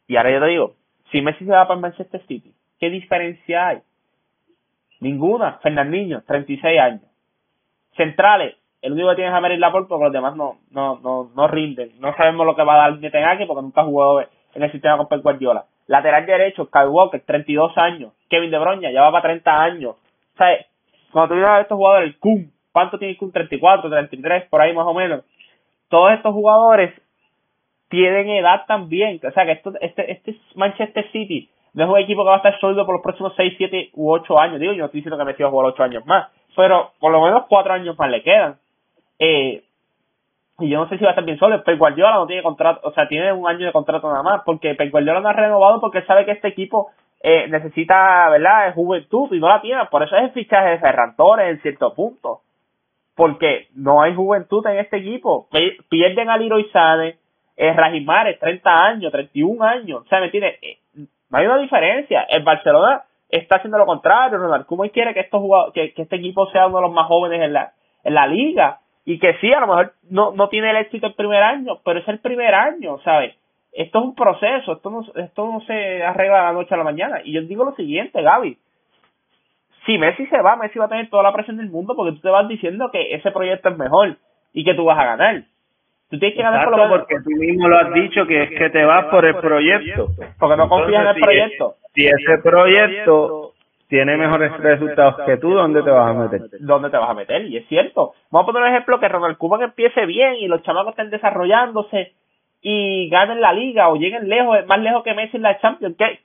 Y 0.07 0.17
ahora 0.17 0.33
yo 0.33 0.41
te 0.41 0.47
digo, 0.49 0.75
si 1.11 1.23
Messi 1.23 1.47
se 1.47 1.51
va 1.51 1.67
para 1.67 1.81
Manchester 1.81 2.21
City, 2.27 2.53
¿qué 2.79 2.91
diferencia 2.91 3.69
hay? 3.69 3.79
Ninguna. 5.03 5.59
Fernandinho, 5.63 6.23
36 6.23 6.81
años. 6.81 7.03
Centrales, 7.97 8.55
el 8.81 8.93
único 8.93 9.11
que 9.11 9.17
tiene 9.17 9.31
es 9.31 9.35
a 9.35 9.41
Laporte 9.41 9.89
porque 9.89 10.05
los 10.05 10.13
demás 10.13 10.37
no, 10.37 10.59
no, 10.71 11.01
no, 11.03 11.31
no 11.35 11.49
rinden. 11.49 11.91
No 11.99 12.15
sabemos 12.17 12.47
lo 12.47 12.55
que 12.55 12.63
va 12.63 12.75
a 12.75 12.89
dar 12.89 12.99
Netanyahu 12.99 13.49
porque 13.49 13.63
nunca 13.63 13.81
ha 13.81 13.85
jugado 13.85 14.21
en 14.21 14.63
el 14.63 14.71
sistema 14.71 14.97
con 14.97 15.09
Pep 15.09 15.23
Guardiola. 15.23 15.65
Lateral 15.89 16.25
derecho, 16.25 16.71
Kyle 16.71 16.89
Walker, 16.89 17.21
32 17.27 17.77
años. 17.79 18.13
Kevin 18.31 18.53
De 18.53 18.59
Bruyne, 18.59 18.93
ya 18.93 19.03
va 19.03 19.11
para 19.11 19.25
30 19.25 19.63
años. 19.63 19.97
O 20.35 20.37
sea, 20.37 20.65
cuando 21.11 21.31
tú 21.31 21.35
miras 21.35 21.51
a 21.51 21.61
estos 21.63 21.77
jugadores, 21.77 22.09
el 22.09 22.19
Kun, 22.19 22.53
¿cuánto 22.71 22.97
tiene 22.97 23.17
Kun? 23.17 23.33
34, 23.33 23.91
33, 23.91 24.49
por 24.49 24.61
ahí 24.61 24.73
más 24.73 24.87
o 24.87 24.95
menos. 24.95 25.25
Todos 25.89 26.13
estos 26.13 26.33
jugadores 26.33 26.95
tienen 27.89 28.31
edad 28.31 28.67
también. 28.69 29.21
O 29.27 29.33
sea, 29.33 29.45
que 29.47 29.53
esto, 29.53 29.73
este, 29.81 30.13
este 30.13 30.37
Manchester 30.55 31.11
City 31.11 31.51
no 31.75 31.85
es 31.85 31.91
un 31.91 31.99
equipo 31.99 32.23
que 32.23 32.29
va 32.29 32.35
a 32.35 32.39
estar 32.39 32.59
sólido 32.61 32.85
por 32.85 32.97
los 32.97 33.03
próximos 33.03 33.33
6, 33.37 33.55
7 33.57 33.91
u 33.95 34.13
8 34.13 34.39
años. 34.39 34.61
Digo, 34.61 34.73
yo 34.73 34.81
no 34.81 34.85
estoy 34.87 35.01
diciendo 35.01 35.19
que 35.19 35.25
Messi 35.25 35.43
va 35.43 35.49
a 35.49 35.53
jugar 35.53 35.73
8 35.73 35.83
años 35.83 36.07
más, 36.07 36.29
pero 36.55 36.93
por 36.99 37.13
lo 37.13 37.23
menos 37.23 37.45
4 37.49 37.73
años 37.73 37.99
más 37.99 38.11
le 38.11 38.23
quedan. 38.23 38.57
Eh, 39.19 39.63
y 40.59 40.69
yo 40.69 40.79
no 40.79 40.89
sé 40.89 40.99
si 40.99 41.05
va 41.05 41.11
a 41.11 41.13
estar 41.13 41.25
bien 41.25 41.39
solo. 41.39 41.63
Pep 41.65 41.79
Guardiola 41.79 42.17
no 42.17 42.27
tiene 42.27 42.43
contrato, 42.43 42.87
o 42.87 42.93
sea, 42.93 43.09
tiene 43.09 43.33
un 43.33 43.49
año 43.49 43.67
de 43.67 43.73
contrato 43.73 44.09
nada 44.09 44.23
más, 44.23 44.43
porque 44.45 44.75
Pep 44.75 44.91
Guardiola 44.91 45.21
no 45.21 45.29
ha 45.29 45.33
renovado 45.33 45.81
porque 45.81 46.03
sabe 46.03 46.25
que 46.25 46.33
este 46.33 46.49
equipo 46.49 46.91
eh, 47.23 47.47
necesita, 47.49 48.29
¿verdad?, 48.31 48.75
juventud 48.75 49.33
y 49.33 49.41
no 49.41 49.49
la 49.49 49.61
tiene. 49.61 49.85
Por 49.91 50.03
eso 50.03 50.17
es 50.17 50.25
el 50.25 50.31
fichaje 50.33 50.71
de 50.71 50.79
Ferran 50.79 51.17
Torres 51.17 51.51
en 51.51 51.63
cierto 51.63 51.95
punto. 51.95 52.41
Porque 53.15 53.69
no 53.75 54.03
hay 54.03 54.15
juventud 54.15 54.67
en 54.67 54.79
este 54.79 54.99
equipo. 54.99 55.49
Pierden 55.89 56.31
a 56.31 56.37
Leroy 56.37 56.69
Sane, 56.71 57.17
eh, 57.57 57.73
Rajimares, 57.73 58.39
30 58.39 58.85
años, 58.85 59.13
31 59.13 59.65
años. 59.65 60.03
O 60.03 60.09
sea, 60.09 60.21
¿me 60.21 60.27
entiendes? 60.27 60.59
Eh, 60.63 60.79
hay 61.33 61.47
una 61.47 61.59
diferencia. 61.59 62.23
El 62.29 62.43
Barcelona 62.43 63.03
está 63.29 63.57
haciendo 63.57 63.79
lo 63.79 63.87
contrario. 63.87 64.39
Ronald 64.39 64.67
Koeman 64.67 64.91
quiere 64.91 65.15
que, 65.15 65.21
estos 65.21 65.43
que, 65.73 65.93
que 65.95 66.03
este 66.03 66.17
equipo 66.17 66.47
sea 66.51 66.67
uno 66.67 66.77
de 66.77 66.83
los 66.83 66.93
más 66.93 67.07
jóvenes 67.07 67.41
en 67.41 67.53
la, 67.53 67.73
en 68.05 68.15
la 68.15 68.27
liga 68.27 68.79
y 69.05 69.19
que 69.19 69.35
sí, 69.41 69.53
a 69.53 69.61
lo 69.61 69.67
mejor 69.67 69.95
no, 70.09 70.33
no 70.33 70.49
tiene 70.49 70.71
el 70.71 70.77
éxito 70.77 71.07
el 71.09 71.15
primer 71.15 71.43
año, 71.43 71.79
pero 71.85 71.99
es 71.99 72.09
el 72.09 72.21
primer 72.21 72.55
año, 72.55 72.99
¿sabes? 72.99 73.35
Esto 73.73 73.99
es 73.99 74.05
un 74.05 74.15
proceso, 74.15 74.73
esto 74.75 74.91
no, 74.91 75.01
esto 75.17 75.47
no 75.47 75.61
se 75.63 76.05
arregla 76.05 76.37
de 76.37 76.43
la 76.45 76.53
noche 76.53 76.75
a 76.75 76.79
la 76.79 76.85
mañana. 76.85 77.21
Y 77.25 77.33
yo 77.33 77.41
digo 77.43 77.65
lo 77.65 77.75
siguiente, 77.75 78.23
Gaby. 78.23 78.59
Si 79.87 79.99
Messi 79.99 80.27
se 80.27 80.41
va, 80.41 80.57
Messi 80.57 80.79
va 80.79 80.85
a 80.85 80.89
tener 80.89 81.11
toda 81.11 81.25
la 81.25 81.33
presión 81.33 81.57
del 81.57 81.71
mundo 81.71 81.97
porque 81.97 82.13
tú 82.13 82.21
te 82.21 82.29
vas 82.29 82.47
diciendo 82.47 82.91
que 82.93 83.15
ese 83.15 83.33
proyecto 83.33 83.71
es 83.71 83.79
mejor 83.79 84.19
y 84.53 84.65
que 84.65 84.75
tú 84.75 84.85
vas 84.85 84.99
a 84.99 85.05
ganar. 85.05 85.45
Tú 86.13 86.19
tienes 86.19 86.37
que 86.37 86.43
ganar 86.43 86.69
por 86.69 86.77
lo 86.77 86.89
porque 86.91 87.15
tú 87.25 87.31
mismo 87.31 87.69
lo 87.69 87.79
has 87.79 87.95
dicho 87.95 88.27
que 88.27 88.43
es 88.43 88.51
que 88.51 88.69
te 88.69 88.85
vas 88.85 89.07
por 89.07 89.25
el 89.25 89.35
proyecto. 89.37 90.09
Porque 90.39 90.57
no 90.59 90.69
confías 90.69 91.05
en 91.05 91.09
el 91.09 91.23
proyecto. 91.23 91.77
Si 91.95 92.07
ese 92.07 92.37
proyecto 92.43 93.55
tiene 93.89 94.19
mejores 94.19 94.55
resultados 94.59 95.25
que 95.25 95.39
tú, 95.39 95.55
¿dónde 95.55 95.83
te 95.83 95.89
vas 95.89 96.11
a 96.11 96.13
meter? 96.13 96.43
¿Dónde 96.61 96.91
te 96.91 96.99
vas 96.99 97.09
a 97.09 97.15
meter? 97.15 97.47
Y 97.47 97.57
es 97.57 97.67
cierto. 97.67 98.13
Vamos 98.31 98.47
a 98.47 98.53
poner 98.53 98.69
un 98.69 98.75
ejemplo 98.75 99.01
que 99.01 99.09
Ronald 99.09 99.39
Koeman 99.39 99.63
empiece 99.63 100.05
bien 100.05 100.35
y 100.35 100.49
los 100.49 100.63
chamacos 100.65 100.91
estén 100.91 101.09
desarrollándose 101.09 102.13
y 102.61 103.09
ganen 103.09 103.41
la 103.41 103.55
liga 103.55 103.89
o 103.89 103.97
lleguen 103.97 104.29
lejos, 104.29 104.67
más 104.67 104.81
lejos 104.81 105.03
que 105.05 105.15
Messi 105.15 105.39
en 105.39 105.45
la 105.45 105.59
Champions. 105.61 105.97
¿Qué, 105.97 106.21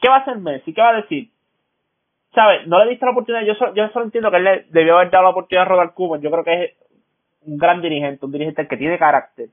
qué, 0.00 0.08
va 0.08 0.18
a 0.18 0.20
hacer 0.20 0.36
Messi? 0.36 0.72
¿Qué 0.72 0.80
va 0.80 0.90
a 0.90 1.02
decir? 1.02 1.30
¿Sabes? 2.32 2.64
No 2.68 2.78
le 2.78 2.90
diste 2.90 3.06
la 3.06 3.10
oportunidad. 3.10 3.44
Yo, 3.44 3.56
solo, 3.56 3.74
yo 3.74 3.88
solo 3.88 4.04
entiendo 4.04 4.30
que 4.30 4.36
él 4.36 4.44
le 4.44 4.66
debió 4.70 4.98
haber 4.98 5.10
dado 5.10 5.24
la 5.24 5.30
oportunidad 5.30 5.66
a 5.66 5.68
Ronald 5.68 5.94
Koeman. 5.94 6.20
Yo 6.20 6.30
creo 6.30 6.44
que 6.44 6.62
es 6.62 6.70
un 7.46 7.58
gran 7.58 7.80
dirigente, 7.80 8.24
un 8.24 8.32
dirigente 8.32 8.66
que 8.66 8.76
tiene 8.76 8.98
carácter. 8.98 9.48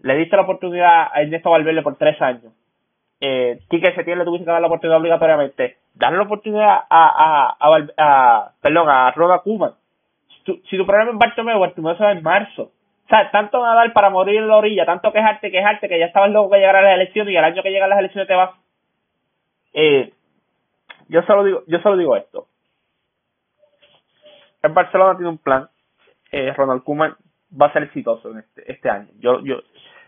Le 0.00 0.16
diste 0.16 0.36
la 0.36 0.42
oportunidad 0.42 1.08
a 1.12 1.22
Ernesto 1.22 1.50
Valverde 1.50 1.82
por 1.82 1.96
tres 1.96 2.20
años. 2.22 2.52
Eh, 3.20 3.58
Quique 3.68 3.94
Setién 3.94 4.18
le 4.18 4.24
tuviste 4.24 4.44
que 4.44 4.50
dar 4.50 4.60
la 4.60 4.68
oportunidad 4.68 5.00
obligatoriamente. 5.00 5.78
Darle 5.94 6.18
la 6.18 6.24
oportunidad 6.24 6.68
a, 6.68 6.86
a, 6.88 7.56
a, 7.58 7.86
a 7.96 8.52
perdón, 8.60 8.88
a 8.88 9.10
Ronald 9.10 9.42
Koeman. 9.42 9.72
Si 10.44 10.76
tu, 10.76 10.86
problema 10.86 11.10
es 11.10 11.18
Bartomeu, 11.18 11.58
Bartomeu 11.58 11.96
se 11.96 12.04
va 12.04 12.12
en 12.12 12.22
marzo. 12.22 12.62
O 12.62 13.08
sea, 13.08 13.30
tanto 13.30 13.62
nadar 13.62 13.92
para 13.92 14.10
morir 14.10 14.36
en 14.36 14.48
la 14.48 14.56
orilla, 14.56 14.86
tanto 14.86 15.12
quejarte, 15.12 15.50
quejarte, 15.50 15.88
que 15.88 15.98
ya 15.98 16.06
estabas 16.06 16.30
loco 16.30 16.50
que 16.50 16.64
a 16.64 16.72
las 16.72 16.94
elecciones 16.94 17.32
y 17.32 17.36
el 17.36 17.44
año 17.44 17.62
que 17.62 17.70
llegan 17.70 17.90
las 17.90 17.98
elecciones 17.98 18.28
te 18.28 18.34
vas. 18.34 18.50
Eh, 19.72 20.12
yo 21.08 21.22
solo 21.22 21.44
digo, 21.44 21.62
yo 21.66 21.80
solo 21.80 21.96
digo 21.96 22.16
esto. 22.16 22.46
En 24.62 24.74
Barcelona 24.74 25.16
tiene 25.16 25.30
un 25.30 25.38
plan. 25.38 25.68
Eh, 26.30 26.52
Ronald 26.52 26.84
Koeman 26.84 27.16
va 27.50 27.66
a 27.66 27.72
ser 27.72 27.84
exitoso 27.84 28.30
en 28.30 28.38
este, 28.38 28.72
este 28.72 28.90
año. 28.90 29.08
Yo, 29.20 29.40
yo, 29.44 29.56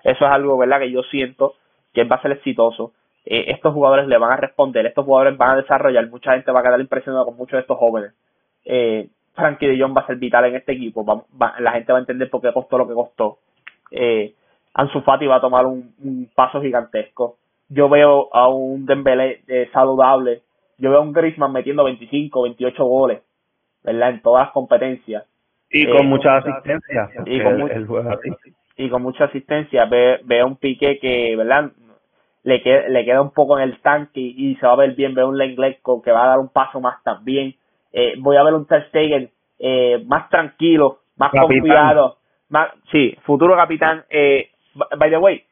eso 0.04 0.24
es 0.24 0.30
algo, 0.30 0.58
¿verdad? 0.58 0.80
Que 0.80 0.90
yo 0.90 1.02
siento 1.04 1.54
que 1.92 2.04
va 2.04 2.16
a 2.16 2.22
ser 2.22 2.32
exitoso. 2.32 2.92
Eh, 3.24 3.46
estos 3.48 3.74
jugadores 3.74 4.08
le 4.08 4.18
van 4.18 4.32
a 4.32 4.36
responder, 4.36 4.86
estos 4.86 5.04
jugadores 5.04 5.36
van 5.36 5.50
a 5.50 5.56
desarrollar, 5.56 6.08
mucha 6.08 6.32
gente 6.32 6.50
va 6.52 6.60
a 6.60 6.62
quedar 6.62 6.80
impresionada 6.80 7.24
con 7.24 7.36
muchos 7.36 7.52
de 7.52 7.60
estos 7.60 7.78
jóvenes. 7.78 8.12
Eh, 8.64 9.08
Frankie 9.34 9.66
de 9.66 9.78
Jong 9.80 9.96
va 9.96 10.02
a 10.02 10.06
ser 10.06 10.16
vital 10.16 10.44
en 10.46 10.56
este 10.56 10.72
equipo, 10.72 11.26
la 11.58 11.72
gente 11.72 11.92
va 11.92 11.98
a 11.98 12.00
entender 12.00 12.28
por 12.28 12.40
qué 12.40 12.52
costó 12.52 12.78
lo 12.78 12.88
que 12.88 12.94
costó. 12.94 13.38
Eh, 13.90 14.34
Ansu 14.74 15.00
Fati 15.02 15.26
va 15.26 15.36
a 15.36 15.40
tomar 15.40 15.66
un, 15.66 16.30
paso 16.34 16.60
gigantesco. 16.60 17.36
Yo 17.68 17.88
veo 17.88 18.34
a 18.34 18.48
un 18.48 18.86
Dembélé 18.86 19.42
eh, 19.46 19.68
saludable, 19.72 20.42
yo 20.78 20.90
veo 20.90 21.00
a 21.00 21.02
un 21.02 21.12
Griezmann 21.12 21.52
metiendo 21.52 21.84
25, 21.84 22.42
28 22.42 22.84
goles, 22.84 23.22
¿verdad? 23.84 24.10
En 24.10 24.22
todas 24.22 24.46
las 24.46 24.52
competencias. 24.52 25.24
Y 25.70 25.86
con 25.86 26.06
mucha 26.06 26.36
asistencia. 26.38 27.08
Y 27.26 27.40
con, 27.42 27.70
y 28.76 28.90
con 28.90 29.02
mucha 29.02 29.24
asistencia. 29.24 29.84
Ve, 29.86 30.20
ve 30.24 30.42
un 30.42 30.56
Pique 30.56 30.98
que, 30.98 31.36
¿verdad? 31.36 31.70
Le 32.42 32.62
queda, 32.62 32.88
le 32.88 33.04
queda 33.04 33.22
un 33.22 33.32
poco 33.32 33.58
en 33.58 33.64
el 33.64 33.80
tanque 33.80 34.20
y, 34.20 34.56
se 34.56 34.66
va 34.66 34.72
a 34.72 34.76
ver 34.76 34.94
bien. 34.94 35.14
Ve 35.14 35.24
un 35.24 35.38
Lenglet 35.38 35.80
que 36.04 36.12
va 36.12 36.24
a 36.24 36.28
dar 36.28 36.38
un 36.38 36.48
paso 36.48 36.80
más 36.80 37.02
también. 37.04 37.54
Eh, 37.92 38.14
voy 38.18 38.36
a 38.36 38.42
ver 38.42 38.54
un 38.54 38.66
Ter 38.66 38.88
Stegen 38.88 39.30
eh, 39.58 40.02
más 40.06 40.28
tranquilo, 40.28 41.00
más 41.16 41.30
confiado. 41.30 42.16
Más, 42.48 42.70
sí, 42.90 43.16
futuro 43.22 43.54
capitán. 43.56 44.04
Eh, 44.10 44.50
by 44.74 45.10
the 45.10 45.18
way, 45.18 45.44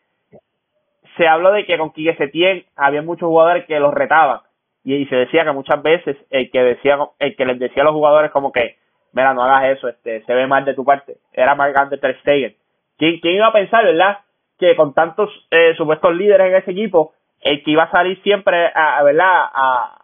se 1.17 1.29
habló 1.29 1.53
de 1.53 1.67
que 1.67 1.77
con 1.77 1.93
Quique 1.93 2.17
Setién 2.17 2.65
había 2.77 3.03
muchos 3.03 3.29
jugadores 3.29 3.67
que 3.67 3.79
los 3.79 3.93
retaban. 3.93 4.41
Y, 4.85 5.05
se 5.07 5.17
decía 5.17 5.45
que 5.45 5.53
muchas 5.53 5.83
veces 5.83 6.17
el 6.31 6.51
que 6.51 6.61
decía 6.63 6.99
el 7.19 7.37
que 7.37 7.45
les 7.45 7.59
decía 7.59 7.83
a 7.83 7.87
los 7.87 7.95
jugadores 7.95 8.31
como 8.31 8.53
que 8.53 8.77
mira, 9.19 9.35
no 9.35 9.43
hagas 9.43 9.77
eso, 9.77 9.89
este, 9.89 10.23
se 10.23 10.33
ve 10.33 10.47
mal 10.47 10.65
de 10.65 10.75
tu 10.75 10.85
parte. 10.85 11.17
Era 11.33 11.57
más 11.57 11.73
grande 11.73 11.99
Ter 11.99 12.19
Stegen. 12.21 12.55
¿Quién, 12.97 13.19
¿Quién 13.21 13.35
iba 13.35 13.49
a 13.49 13.53
pensar, 13.53 13.85
verdad? 13.85 14.19
Que 14.59 14.77
con 14.77 14.95
tantos 14.95 15.29
eh, 15.51 15.75
supuestos 15.77 16.15
líderes 16.15 16.47
en 16.49 16.55
ese 16.55 16.71
equipo, 16.71 17.15
el 17.41 17.65
que 17.65 17.73
iba 17.73 17.85
a 17.85 17.91
salir 17.91 18.23
siempre, 18.23 18.71
a, 18.73 19.03
¿verdad? 19.03 19.45
A, 19.53 19.99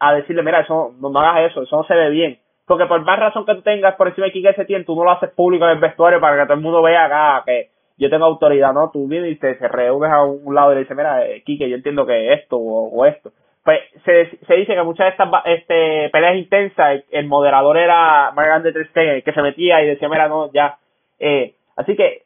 a 0.00 0.14
decirle, 0.14 0.42
mira, 0.42 0.60
eso 0.60 0.92
no, 1.00 1.16
hagas 1.20 1.50
eso, 1.50 1.62
eso 1.62 1.76
no 1.76 1.84
se 1.84 1.94
ve 1.94 2.10
bien. 2.10 2.38
Porque 2.66 2.86
por 2.86 3.00
más 3.02 3.18
razón 3.18 3.46
que 3.46 3.54
tú 3.54 3.62
tengas 3.62 3.94
por 3.94 4.08
encima 4.08 4.26
de 4.26 4.32
Kike 4.32 4.54
Setién, 4.54 4.84
tú 4.84 4.96
no 4.96 5.04
lo 5.04 5.12
haces 5.12 5.30
público 5.30 5.64
en 5.64 5.72
el 5.72 5.78
vestuario 5.78 6.20
para 6.20 6.36
que 6.36 6.46
todo 6.46 6.54
el 6.54 6.60
mundo 6.60 6.82
vea 6.82 7.04
acá 7.04 7.44
que 7.46 7.70
yo 7.96 8.10
tengo 8.10 8.26
autoridad, 8.26 8.72
¿no? 8.72 8.90
Tú 8.92 9.06
vienes 9.06 9.32
y 9.32 9.36
te 9.36 9.56
se 9.56 9.68
reúnes 9.68 10.10
a 10.10 10.22
un 10.22 10.54
lado 10.54 10.72
y 10.72 10.74
le 10.74 10.80
dices, 10.80 10.96
mira, 10.96 11.26
eh, 11.26 11.42
Kike, 11.44 11.68
yo 11.68 11.76
entiendo 11.76 12.06
que 12.06 12.32
esto 12.32 12.56
o 12.58 13.06
esto 13.06 13.32
pues 13.68 13.80
se, 14.02 14.38
se 14.46 14.54
dice 14.54 14.74
que 14.74 14.82
muchas 14.82 15.04
de 15.04 15.10
estas 15.10 15.28
este, 15.44 16.08
peleas 16.08 16.36
intensas, 16.38 17.04
el, 17.10 17.26
moderador 17.26 17.76
era 17.76 18.32
grande 18.34 18.70
el 18.70 19.22
que 19.22 19.32
se 19.34 19.42
metía 19.42 19.82
y 19.82 19.88
decía, 19.88 20.08
mira, 20.08 20.26
no, 20.26 20.50
ya. 20.54 20.78
Eh, 21.18 21.52
así 21.76 21.94
que 21.94 22.22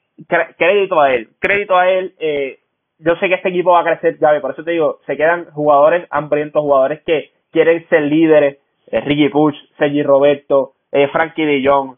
crédito 0.56 1.00
a 1.00 1.12
él, 1.12 1.30
crédito 1.40 1.76
a 1.76 1.90
él. 1.90 2.14
Eh, 2.20 2.60
yo 3.00 3.16
sé 3.16 3.26
que 3.28 3.34
este 3.34 3.48
equipo 3.48 3.72
va 3.72 3.80
a 3.80 3.84
crecer, 3.84 4.20
ya 4.20 4.40
por 4.40 4.52
eso 4.52 4.62
te 4.62 4.70
digo, 4.70 5.00
se 5.04 5.16
quedan 5.16 5.46
jugadores 5.46 6.06
hambrientos, 6.10 6.62
jugadores 6.62 7.02
que 7.02 7.32
quieren 7.50 7.88
ser 7.88 8.02
líderes. 8.02 8.58
Eh, 8.86 9.00
Ricky 9.00 9.28
Puch, 9.28 9.56
Sergi 9.78 10.04
Roberto, 10.04 10.74
eh, 10.92 11.08
Frankie 11.08 11.44
de 11.44 11.68
Jong. 11.68 11.96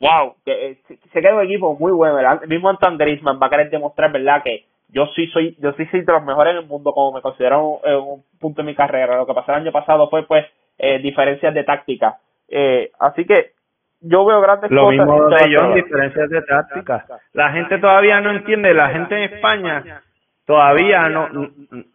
Wow, 0.00 0.34
que, 0.44 0.70
eh, 0.70 0.78
se 1.12 1.22
queda 1.22 1.36
un 1.36 1.44
equipo 1.44 1.76
muy 1.78 1.92
bueno. 1.92 2.18
El 2.18 2.48
mismo 2.48 2.68
Antoine 2.68 2.96
Griezmann 2.98 3.38
va 3.40 3.46
a 3.46 3.50
querer 3.50 3.70
demostrar, 3.70 4.10
¿verdad? 4.10 4.42
Que 4.42 4.64
yo 4.92 5.06
sí 5.14 5.26
soy, 5.28 5.56
yo 5.60 5.72
sí 5.72 5.86
soy 5.86 6.02
de 6.02 6.12
los 6.12 6.24
mejores 6.24 6.52
en 6.52 6.58
el 6.58 6.66
mundo, 6.66 6.92
como 6.92 7.12
me 7.12 7.22
considero 7.22 7.80
en 7.84 7.96
un, 7.96 8.24
punto 8.40 8.62
de 8.62 8.66
mi 8.66 8.74
carrera. 8.74 9.16
Lo 9.16 9.26
que 9.26 9.34
pasó 9.34 9.52
el 9.52 9.58
año 9.58 9.72
pasado 9.72 10.08
fue, 10.08 10.26
pues, 10.26 10.46
eh, 10.78 10.98
diferencias 10.98 11.52
de 11.52 11.64
táctica. 11.64 12.16
Eh, 12.48 12.90
así 12.98 13.24
que 13.24 13.52
yo 14.00 14.24
veo 14.24 14.40
grandes 14.40 14.70
Lo 14.70 14.90
mismo 14.90 15.28
de 15.28 15.44
ellos, 15.46 15.74
diferencias 15.74 16.30
de 16.30 16.42
táctica. 16.42 17.04
La 17.32 17.52
gente 17.52 17.78
todavía 17.78 18.20
no 18.20 18.30
entiende, 18.30 18.72
la 18.72 18.88
gente 18.90 19.16
en 19.16 19.34
España 19.34 20.02
todavía 20.50 21.08
no 21.08 21.28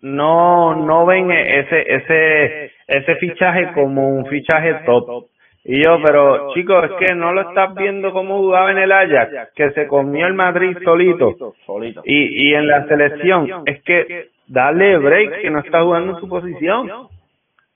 no 0.02 0.76
no 0.76 1.06
ven 1.06 1.30
ese 1.30 1.94
ese 1.94 2.72
ese 2.88 3.16
fichaje 3.16 3.74
como 3.74 4.08
un 4.08 4.26
fichaje 4.28 4.76
top 4.86 5.26
y 5.68 5.84
yo, 5.84 5.98
pero 6.04 6.54
chicos, 6.54 6.86
es 6.86 6.92
que 7.00 7.16
no 7.16 7.34
lo 7.34 7.42
estás 7.50 7.74
viendo 7.74 8.12
como 8.14 8.38
jugaba 8.38 8.70
en 8.70 8.78
el 8.78 8.92
Ajax, 8.92 9.52
que 9.56 9.72
se 9.72 9.88
comió 9.88 10.28
el 10.28 10.36
Madrid 10.36 10.78
solito. 10.84 11.56
Y, 12.04 12.50
y 12.50 12.54
en 12.54 12.68
la 12.68 12.88
selección, 12.88 13.64
es 13.66 13.82
que 13.82 14.30
dale 14.46 14.98
break, 15.00 15.42
que 15.42 15.50
no 15.50 15.60
está 15.60 15.82
jugando 15.82 16.14
en 16.14 16.20
su 16.20 16.30
posición. 16.30 17.10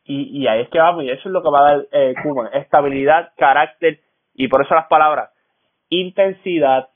Y, 0.06 0.40
y 0.40 0.48
ahí 0.48 0.62
es 0.62 0.70
que 0.70 0.78
vamos, 0.78 1.04
y 1.04 1.10
eso 1.10 1.30
es 1.30 1.34
lo 1.34 1.42
que 1.42 1.50
va 1.50 1.60
a 1.60 1.72
dar 1.72 1.86
eh, 1.92 2.14
estabilidad, 2.54 3.32
carácter, 3.38 4.00
y 4.36 4.48
por 4.48 4.64
eso 4.64 4.76
las 4.76 4.88
palabras, 4.88 5.32
intensidad 5.90 6.90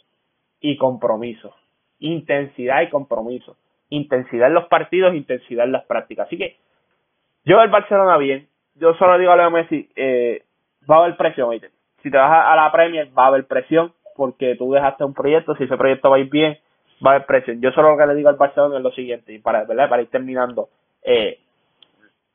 y 0.62 0.78
compromiso. 0.78 1.56
Intensidad 2.00 2.82
y 2.84 2.90
compromiso. 2.90 3.58
Intensidad 3.90 4.48
en 4.48 4.54
los 4.54 4.68
partidos, 4.68 5.16
intensidad 5.16 5.66
en 5.66 5.72
las 5.72 5.86
prácticas. 5.86 6.28
Así 6.28 6.38
que 6.38 6.58
yo 7.46 7.62
el 7.62 7.70
Barcelona 7.70 8.18
bien, 8.18 8.48
yo 8.76 8.94
solo 8.94 9.18
digo 9.18 9.32
a 9.32 9.38
Leo 9.38 9.52
Messi, 9.52 9.90
eh, 9.96 10.44
va 10.90 10.98
a 10.98 11.00
haber 11.00 11.18
presión, 11.18 11.52
Si 12.02 12.12
te 12.12 12.18
vas 12.18 12.48
a, 12.48 12.56
la 12.56 12.72
Premier, 12.72 13.10
va 13.18 13.26
a 13.26 13.28
haber 13.28 13.46
presión, 13.46 13.94
porque 14.16 14.56
tú 14.56 14.72
dejaste 14.72 15.04
un 15.04 15.14
proyecto, 15.14 15.56
si 15.56 15.64
ese 15.64 15.78
proyecto 15.78 16.10
va 16.10 16.18
a 16.18 16.20
ir 16.20 16.30
bien, 16.30 16.58
va 17.06 17.12
a 17.12 17.16
haber 17.16 17.28
presión. 17.28 17.62
Yo 17.62 17.72
solo 17.72 17.92
lo 17.92 17.98
que 17.98 18.06
le 18.06 18.16
digo 18.16 18.30
al 18.30 18.36
Barcelona 18.36 18.78
es 18.78 18.84
lo 18.84 18.92
siguiente, 18.92 19.34
y 19.34 19.40
para, 19.40 19.64
¿verdad? 19.64 19.90
para 19.90 20.02
ir 20.02 20.10
terminando, 20.10 20.70
eh, 21.04 21.40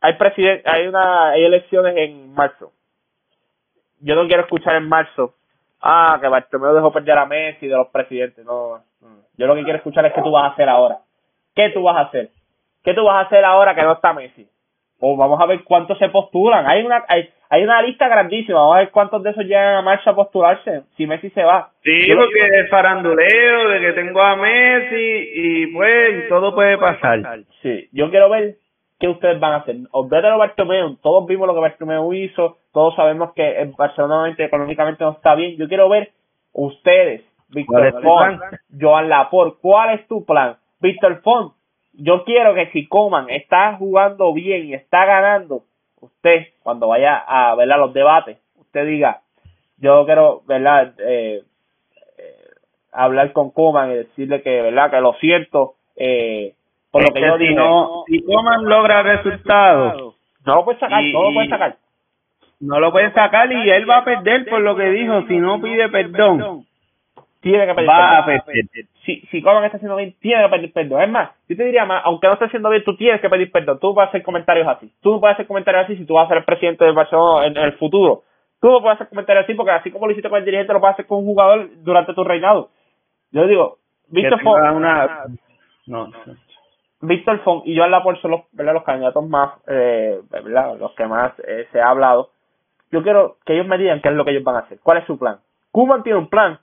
hay 0.01 0.15
presidente, 0.15 0.69
hay 0.69 0.87
una, 0.87 1.31
hay 1.31 1.45
elecciones 1.45 1.97
en 1.97 2.33
marzo. 2.33 2.73
Yo 4.01 4.15
no 4.15 4.27
quiero 4.27 4.43
escuchar 4.43 4.77
en 4.77 4.89
marzo, 4.89 5.35
ah, 5.81 6.19
que 6.21 6.29
Bartomeu 6.29 6.75
dejó 6.75 6.93
perder 6.93 7.19
a 7.19 7.27
Messi 7.27 7.67
de 7.67 7.77
los 7.77 7.89
presidentes, 7.89 8.45
no. 8.45 8.81
Yo 9.37 9.47
lo 9.47 9.55
que 9.55 9.63
quiero 9.63 9.79
escuchar 9.79 10.05
es 10.07 10.13
qué 10.13 10.23
tú 10.23 10.31
vas 10.31 10.45
a 10.45 10.53
hacer 10.53 10.69
ahora. 10.69 10.99
¿Qué 11.55 11.71
tú 11.71 11.83
vas 11.83 11.97
a 11.97 12.01
hacer? 12.03 12.31
¿Qué 12.83 12.95
tú 12.95 13.05
vas 13.05 13.17
a 13.17 13.27
hacer 13.27 13.45
ahora 13.45 13.75
que 13.75 13.83
no 13.83 13.93
está 13.93 14.13
Messi? 14.13 14.49
O 15.01 15.17
vamos 15.17 15.41
a 15.41 15.47
ver 15.47 15.63
cuántos 15.65 15.99
se 15.99 16.09
postulan. 16.09 16.67
Hay 16.67 16.85
una, 16.85 17.05
hay, 17.09 17.29
hay 17.51 17.63
una 17.63 17.83
lista 17.83 18.09
grandísima. 18.09 18.59
Vamos 18.59 18.77
a 18.77 18.81
ver 18.81 18.91
cuántos 18.91 19.23
de 19.23 19.31
esos 19.31 19.45
llegan 19.45 19.77
a 19.77 19.83
marcha 19.83 20.11
a 20.11 20.17
postularse. 20.17 20.83
Si 20.97 21.07
Messi 21.07 21.31
se 21.31 21.43
va. 21.43 21.71
Sí, 21.83 22.13
porque 22.15 22.61
es 22.61 22.69
faranduleo 22.69 23.69
de 23.69 23.81
que 23.81 23.93
tengo 23.93 24.21
a 24.21 24.37
Messi 24.37 25.31
y 25.35 25.67
pues 25.69 26.29
todo 26.29 26.55
puede 26.55 26.79
pasar. 26.79 27.21
Sí, 27.63 27.89
yo 27.93 28.11
quiero 28.11 28.29
ver 28.29 28.57
qué 28.99 29.09
ustedes 29.09 29.39
van 29.39 29.53
a 29.53 29.57
hacer. 29.59 29.77
Olvídate 29.93 30.27
de 30.27 30.37
Bartomeu. 30.37 30.97
Todos 30.97 31.27
vimos 31.27 31.47
lo 31.47 31.55
que 31.55 31.61
Bartomeu 31.61 32.13
hizo. 32.13 32.59
Todos 32.73 32.97
sabemos 32.97 33.33
que 33.35 33.61
el 33.61 33.73
Barcelona 33.79 34.35
económicamente 34.37 35.05
no 35.05 35.13
está 35.13 35.35
bien. 35.35 35.57
Yo 35.57 35.69
quiero 35.69 35.89
ver 35.89 36.11
ustedes, 36.53 37.23
Víctor 37.49 38.03
Font, 38.03 38.41
Joan 38.79 39.09
Laporte, 39.09 39.59
¿cuál 39.61 39.99
es 39.99 40.07
tu 40.09 40.25
plan? 40.25 40.57
Víctor 40.81 41.21
Font, 41.23 41.53
yo 41.99 42.25
quiero 42.25 42.55
que 42.55 42.71
si 42.71 42.87
Coman 42.87 43.29
está 43.29 43.75
jugando 43.75 44.33
bien 44.33 44.67
y 44.67 44.75
está 44.75 45.05
ganando, 45.05 45.65
usted, 46.01 46.47
cuando 46.63 46.89
vaya 46.89 47.17
a 47.17 47.55
ver 47.57 47.67
los 47.69 47.93
debates, 47.93 48.39
usted 48.57 48.87
diga, 48.87 49.21
yo 49.79 50.07
quiero, 50.07 50.43
¿verdad? 50.47 50.95
Eh, 50.99 51.43
eh, 52.19 52.35
hablar 52.93 53.33
con 53.33 53.51
Kuman 53.51 53.91
y 53.91 53.95
decirle 53.95 54.43
que, 54.43 54.63
¿verdad? 54.63 54.91
Que 54.91 55.01
lo 55.01 55.15
siento, 55.15 55.75
eh, 55.97 56.55
por 56.93 57.03
lo 57.03 57.13
que, 57.13 57.21
yo 57.21 57.37
si 57.37 57.55
No, 57.55 58.05
si 58.07 58.23
Kuman 58.23 58.65
logra 58.65 59.03
resultados, 59.03 60.15
no 60.47 60.55
lo 60.55 60.65
puede 60.65 60.79
sacar, 60.79 61.03
no 61.03 61.23
lo 61.25 61.35
puede 61.35 61.49
sacar. 61.49 61.77
No 62.61 62.81
lo 62.81 62.91
puede 62.91 63.13
sacar 63.13 63.53
y 63.53 63.71
él 63.71 63.89
va 63.89 63.99
a 63.99 64.05
perder 64.05 64.49
por 64.49 64.61
lo 64.61 64.75
que 64.75 64.91
dijo, 64.91 65.23
si 65.29 65.39
no 65.39 65.61
pide 65.61 65.89
perdón. 65.89 66.65
Tiene 67.41 67.67
que 67.67 67.75
pedir 67.75 67.89
va 67.89 68.25
perdón. 68.25 68.41
a 68.41 68.45
perder. 68.45 68.87
Si, 69.09 69.23
si 69.31 69.41
Kuman 69.41 69.65
está 69.65 69.79
haciendo 69.79 69.97
bien, 69.97 70.15
tiene 70.21 70.43
que 70.43 70.51
pedir 70.51 70.73
perdón. 70.75 71.01
Es 71.01 71.09
más, 71.09 71.31
yo 71.49 71.57
te 71.57 71.65
diría 71.65 71.87
más, 71.87 72.03
aunque 72.05 72.27
no 72.27 72.35
esté 72.35 72.45
haciendo 72.45 72.69
bien, 72.69 72.85
tú 72.85 72.95
tienes 72.95 73.23
que 73.23 73.31
pedir 73.31 73.51
perdón. 73.51 73.79
Tú 73.81 73.95
puedes 73.95 74.11
hacer 74.11 74.23
comentarios 74.23 74.69
así. 74.69 74.93
Tú 75.01 75.13
no 75.13 75.21
puedes 75.21 75.37
hacer 75.37 75.47
comentarios 75.47 75.85
así 75.85 75.97
si 75.97 76.05
tú 76.05 76.13
vas 76.13 76.27
a 76.27 76.29
ser 76.29 76.39
el 76.39 76.45
presidente 76.45 76.85
del 76.85 76.93
Barcelona 76.93 77.47
en 77.47 77.57
el 77.57 77.73
futuro 77.79 78.25
Tú 78.61 78.69
no 78.69 78.83
puedes 78.83 78.97
hacer 78.97 79.09
comentarios 79.09 79.45
así 79.45 79.55
porque 79.55 79.73
así 79.73 79.91
como 79.91 80.07
lo 80.07 80.13
hiciste 80.13 80.29
con 80.29 80.39
el 80.39 80.45
dirigente, 80.45 80.75
lo 80.75 80.81
puedes 80.81 80.93
hacer 80.93 81.07
con 81.07 81.21
un 81.21 81.25
jugador 81.25 81.71
durante 81.83 82.13
tu 82.13 82.23
reinado. 82.23 82.69
Yo 83.31 83.47
digo, 83.47 83.79
Víctor 84.09 84.43
Font, 84.43 84.77
una... 84.77 85.25
no, 85.87 86.11
Víctor 87.01 87.39
Font 87.45 87.67
y 87.67 87.79
Joan 87.79 87.91
Laporte 87.91 88.21
son 88.21 88.33
los, 88.33 88.41
¿verdad? 88.53 88.75
los 88.75 88.83
candidatos 88.83 89.27
más, 89.27 89.55
eh, 89.69 90.21
¿verdad? 90.31 90.77
los 90.79 90.93
que 90.95 91.07
más 91.07 91.33
eh, 91.47 91.67
se 91.73 91.81
ha 91.81 91.89
hablado. 91.89 92.31
Yo 92.91 93.03
quiero 93.03 93.37
que 93.47 93.55
ellos 93.55 93.67
me 93.67 93.79
digan 93.79 94.03
qué 94.03 94.09
es 94.09 94.15
lo 94.15 94.25
que 94.27 94.33
ellos 94.33 94.45
van 94.45 94.57
a 94.57 94.61
hacer. 94.61 94.81
¿Cuál 94.83 94.99
es 94.99 95.07
su 95.07 95.19
plan? 95.19 95.39
Cuban 95.71 96.03
tiene 96.03 96.19
un 96.19 96.29
plan. 96.29 96.59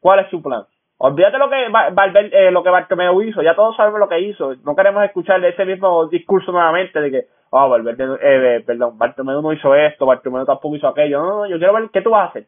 ¿Cuál 0.00 0.20
es 0.20 0.30
su 0.30 0.42
plan? 0.42 0.66
Olvídate 1.02 1.38
lo 1.38 1.48
que 1.48 1.64
eh, 1.64 2.50
lo 2.50 2.62
que 2.62 2.68
Bartomeu 2.68 3.22
hizo, 3.22 3.40
ya 3.40 3.54
todos 3.54 3.74
sabemos 3.74 4.00
lo 4.00 4.08
que 4.08 4.20
hizo. 4.20 4.54
No 4.66 4.76
queremos 4.76 5.02
escuchar 5.02 5.42
ese 5.42 5.64
mismo 5.64 6.06
discurso 6.08 6.52
nuevamente 6.52 7.00
de 7.00 7.10
que 7.10 7.24
oh, 7.48 7.70
Valverde, 7.70 8.04
eh, 8.04 8.56
eh, 8.56 8.60
perdón, 8.66 8.98
Bartomeu 8.98 9.40
no 9.40 9.50
hizo 9.54 9.74
esto, 9.74 10.04
Bartomeu 10.04 10.44
tampoco 10.44 10.76
hizo 10.76 10.88
aquello. 10.88 11.22
No, 11.22 11.26
no, 11.38 11.46
yo 11.46 11.56
quiero 11.56 11.72
ver 11.72 11.88
qué 11.90 12.02
tú 12.02 12.10
vas 12.10 12.26
a 12.26 12.30
hacer. 12.30 12.44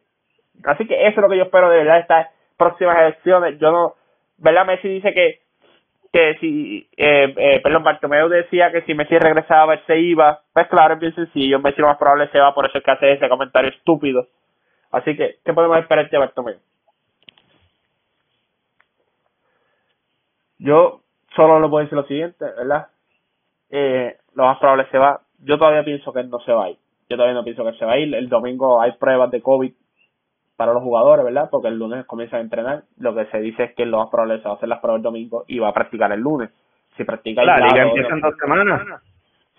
Así 0.65 0.85
que 0.85 0.93
eso 1.07 1.15
es 1.15 1.17
lo 1.17 1.29
que 1.29 1.37
yo 1.37 1.45
espero 1.45 1.67
de 1.71 1.77
verdad 1.79 1.97
estas 1.97 2.27
próximas 2.55 2.95
elecciones. 2.99 3.57
Yo 3.57 3.71
no, 3.71 3.95
¿verdad? 4.37 4.67
Messi 4.67 4.87
dice 4.87 5.15
que, 5.15 5.39
que 6.11 6.35
si, 6.39 6.87
eh, 6.95 7.33
eh, 7.35 7.59
perdón, 7.63 7.83
Bartomeu 7.83 8.29
decía 8.29 8.71
que 8.71 8.83
si 8.83 8.93
Messi 8.93 9.17
regresaba, 9.17 9.73
él 9.73 9.81
se 9.87 9.97
iba. 9.97 10.41
Pues 10.53 10.67
claro, 10.67 10.93
es 10.93 10.99
bien 10.99 11.15
sencillo, 11.15 11.59
Messi 11.59 11.81
lo 11.81 11.87
más 11.87 11.97
probable 11.97 12.29
se 12.29 12.39
va, 12.39 12.53
por 12.53 12.67
eso 12.67 12.77
es 12.77 12.83
que 12.83 12.91
hace 12.91 13.13
ese 13.13 13.27
comentario 13.29 13.71
estúpido. 13.71 14.27
Así 14.91 15.17
que, 15.17 15.37
¿qué 15.43 15.53
podemos 15.53 15.79
esperar 15.79 16.07
de 16.07 16.17
Bartomeu? 16.19 16.59
Yo 20.63 21.01
solo 21.35 21.59
le 21.59 21.67
puedo 21.69 21.83
decir 21.83 21.97
lo 21.97 22.05
siguiente, 22.05 22.45
¿verdad? 22.57 22.87
eh, 23.75 24.17
lo 24.35 24.45
más 24.45 24.59
probable 24.59 24.85
se 24.91 24.97
va. 24.99 25.19
Yo 25.39 25.57
todavía 25.57 25.83
pienso 25.83 26.13
que 26.13 26.19
él 26.19 26.29
no 26.29 26.39
se 26.41 26.53
va 26.53 26.65
a 26.65 26.69
ir. 26.69 26.77
Yo 27.09 27.17
todavía 27.17 27.33
no 27.33 27.43
pienso 27.43 27.65
que 27.65 27.73
se 27.73 27.85
va 27.85 27.93
a 27.93 27.97
ir. 27.97 28.13
El 28.13 28.29
domingo 28.29 28.79
hay 28.79 28.91
pruebas 28.93 29.31
de 29.31 29.41
COVID 29.41 29.73
para 30.55 30.73
los 30.73 30.83
jugadores, 30.83 31.25
¿verdad? 31.25 31.49
Porque 31.51 31.69
el 31.69 31.79
lunes 31.79 32.05
comienzan 32.05 32.39
a 32.39 32.43
entrenar. 32.43 32.83
Lo 32.99 33.15
que 33.15 33.25
se 33.25 33.39
dice 33.39 33.63
es 33.63 33.75
que 33.75 33.87
lo 33.87 33.97
más 33.97 34.09
probable 34.09 34.37
se 34.37 34.43
va 34.43 34.51
a 34.51 34.57
hacer 34.57 34.69
las 34.69 34.79
pruebas 34.79 34.99
el 34.99 35.03
domingo 35.03 35.43
y 35.47 35.57
va 35.57 35.69
a 35.69 35.73
practicar 35.73 36.11
el 36.11 36.19
lunes. 36.19 36.51
Si 36.95 37.03
practica 37.03 37.43
la 37.43 37.57
liga 37.57 37.83
empieza 37.83 38.13
en 38.13 38.21
dos 38.21 38.35
semanas. 38.37 39.01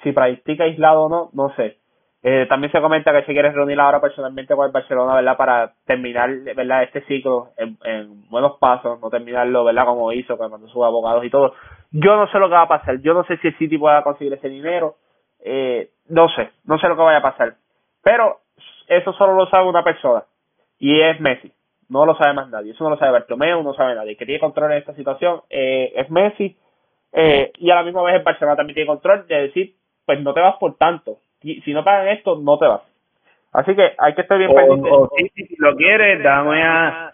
Si 0.04 0.12
practica 0.12 0.62
aislado 0.62 1.02
o 1.02 1.08
no, 1.08 1.30
no 1.32 1.52
sé. 1.56 1.78
Eh, 2.26 2.46
también 2.48 2.72
se 2.72 2.80
comenta 2.80 3.12
que 3.12 3.26
se 3.26 3.34
quiere 3.34 3.52
reunir 3.52 3.78
ahora 3.78 4.00
personalmente 4.00 4.54
con 4.56 4.64
el 4.64 4.72
Barcelona, 4.72 5.14
¿verdad? 5.16 5.36
Para 5.36 5.72
terminar, 5.84 6.30
¿verdad? 6.56 6.84
Este 6.84 7.02
ciclo 7.02 7.50
en, 7.58 7.76
en 7.84 8.30
buenos 8.30 8.56
pasos, 8.58 8.98
no 8.98 9.10
terminarlo, 9.10 9.62
¿verdad? 9.62 9.84
Como 9.84 10.10
hizo, 10.10 10.38
con 10.38 10.66
sus 10.68 10.82
abogados 10.82 11.22
y 11.22 11.28
todo. 11.28 11.52
Yo 11.90 12.16
no 12.16 12.26
sé 12.28 12.38
lo 12.38 12.48
que 12.48 12.54
va 12.54 12.62
a 12.62 12.68
pasar. 12.68 12.98
Yo 13.02 13.12
no 13.12 13.24
sé 13.24 13.36
si 13.36 13.48
el 13.48 13.58
City 13.58 13.76
pueda 13.76 14.02
conseguir 14.02 14.32
ese 14.32 14.48
dinero. 14.48 14.96
Eh, 15.44 15.90
no 16.08 16.30
sé, 16.30 16.50
no 16.64 16.78
sé 16.78 16.88
lo 16.88 16.96
que 16.96 17.02
vaya 17.02 17.18
a 17.18 17.30
pasar. 17.30 17.56
Pero 18.02 18.38
eso 18.88 19.12
solo 19.12 19.34
lo 19.34 19.46
sabe 19.48 19.68
una 19.68 19.84
persona. 19.84 20.24
Y 20.78 20.98
es 21.02 21.20
Messi. 21.20 21.52
No 21.90 22.06
lo 22.06 22.16
sabe 22.16 22.32
más 22.32 22.48
nadie. 22.48 22.72
Eso 22.72 22.84
no 22.84 22.90
lo 22.90 22.96
sabe 22.96 23.12
Bartomeu, 23.12 23.62
no 23.62 23.74
sabe 23.74 23.94
nadie. 23.94 24.16
Que 24.16 24.24
tiene 24.24 24.40
control 24.40 24.72
en 24.72 24.78
esta 24.78 24.94
situación 24.94 25.42
eh, 25.50 25.92
es 25.94 26.10
Messi. 26.10 26.56
Eh, 27.12 27.52
y 27.58 27.70
a 27.70 27.74
la 27.74 27.82
misma 27.82 28.02
vez 28.02 28.14
el 28.14 28.22
Barcelona 28.22 28.56
también 28.56 28.74
tiene 28.74 28.88
control 28.88 29.26
de 29.26 29.42
decir, 29.42 29.74
pues 30.06 30.20
no 30.22 30.32
te 30.32 30.40
vas 30.40 30.56
por 30.56 30.78
tanto. 30.78 31.18
Y 31.44 31.60
si 31.60 31.72
no 31.72 31.84
pagan 31.84 32.08
esto, 32.08 32.36
no 32.40 32.58
te 32.58 32.66
vas. 32.66 32.82
Así 33.52 33.76
que 33.76 33.92
hay 33.96 34.14
que 34.14 34.22
estar 34.22 34.36
bien 34.36 34.52
pendiente. 34.52 34.90
si 35.34 35.56
lo 35.58 35.76
quieres, 35.76 36.20
dame 36.24 36.62
a, 36.64 37.12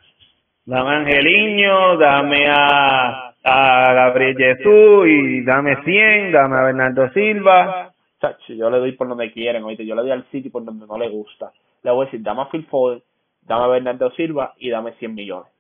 dame 0.65 0.91
a 0.91 0.99
Angeliño, 1.01 1.99
dame 1.99 2.47
a 2.49 3.31
a 3.43 3.93
Gabriel 3.95 4.37
Jesús 4.37 5.07
y 5.07 5.45
dame 5.45 5.83
100, 5.83 6.33
dame 6.33 6.57
a 6.57 6.63
Bernardo 6.63 7.11
Silva. 7.13 7.93
Chacho, 8.21 8.53
yo 8.53 8.69
le 8.69 8.79
doy 8.79 8.93
por 8.93 9.09
donde 9.09 9.33
quieren, 9.33 9.65
oíste, 9.65 9.87
yo 9.87 9.95
le 9.95 10.03
doy 10.03 10.11
al 10.11 10.25
City 10.31 10.51
por 10.51 10.65
donde 10.65 10.87
no 10.87 10.99
le 10.99 11.09
gusta. 11.09 11.53
Le 11.83 11.91
voy 11.91 12.03
a 12.03 12.05
decir, 12.07 12.23
dame 12.23 12.43
a 12.43 12.51
Phil 12.51 12.67
Foden, 12.67 13.03
dame 13.43 13.65
a 13.65 13.69
Bernardo 13.69 14.11
Silva 14.11 14.55
y 14.59 14.69
dame 14.69 14.93
100 14.93 15.15
millones. 15.15 15.51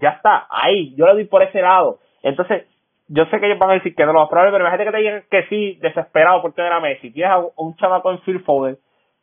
Ya 0.00 0.10
está, 0.10 0.46
ahí, 0.50 0.94
yo 0.96 1.06
le 1.06 1.14
doy 1.14 1.24
por 1.24 1.42
ese 1.42 1.60
lado. 1.60 1.98
Entonces, 2.22 2.66
yo 3.08 3.24
sé 3.26 3.38
que 3.38 3.46
ellos 3.46 3.58
van 3.58 3.70
a 3.70 3.74
decir 3.74 3.94
que 3.94 4.04
no 4.04 4.12
lo 4.12 4.20
más 4.20 4.28
probable, 4.28 4.52
pero 4.52 4.64
imagínate 4.64 4.84
que 4.84 4.96
te 4.96 5.02
digan 5.02 5.24
que 5.30 5.46
sí, 5.48 5.78
desesperado 5.80 6.42
por 6.42 6.52
tener 6.54 6.72
a 6.72 6.80
Messi. 6.80 7.10
Tienes 7.10 7.32
a 7.32 7.44
un 7.56 7.76
chamaco 7.76 8.10
en 8.10 8.20
Phil 8.20 8.40
Foden, 8.40 8.78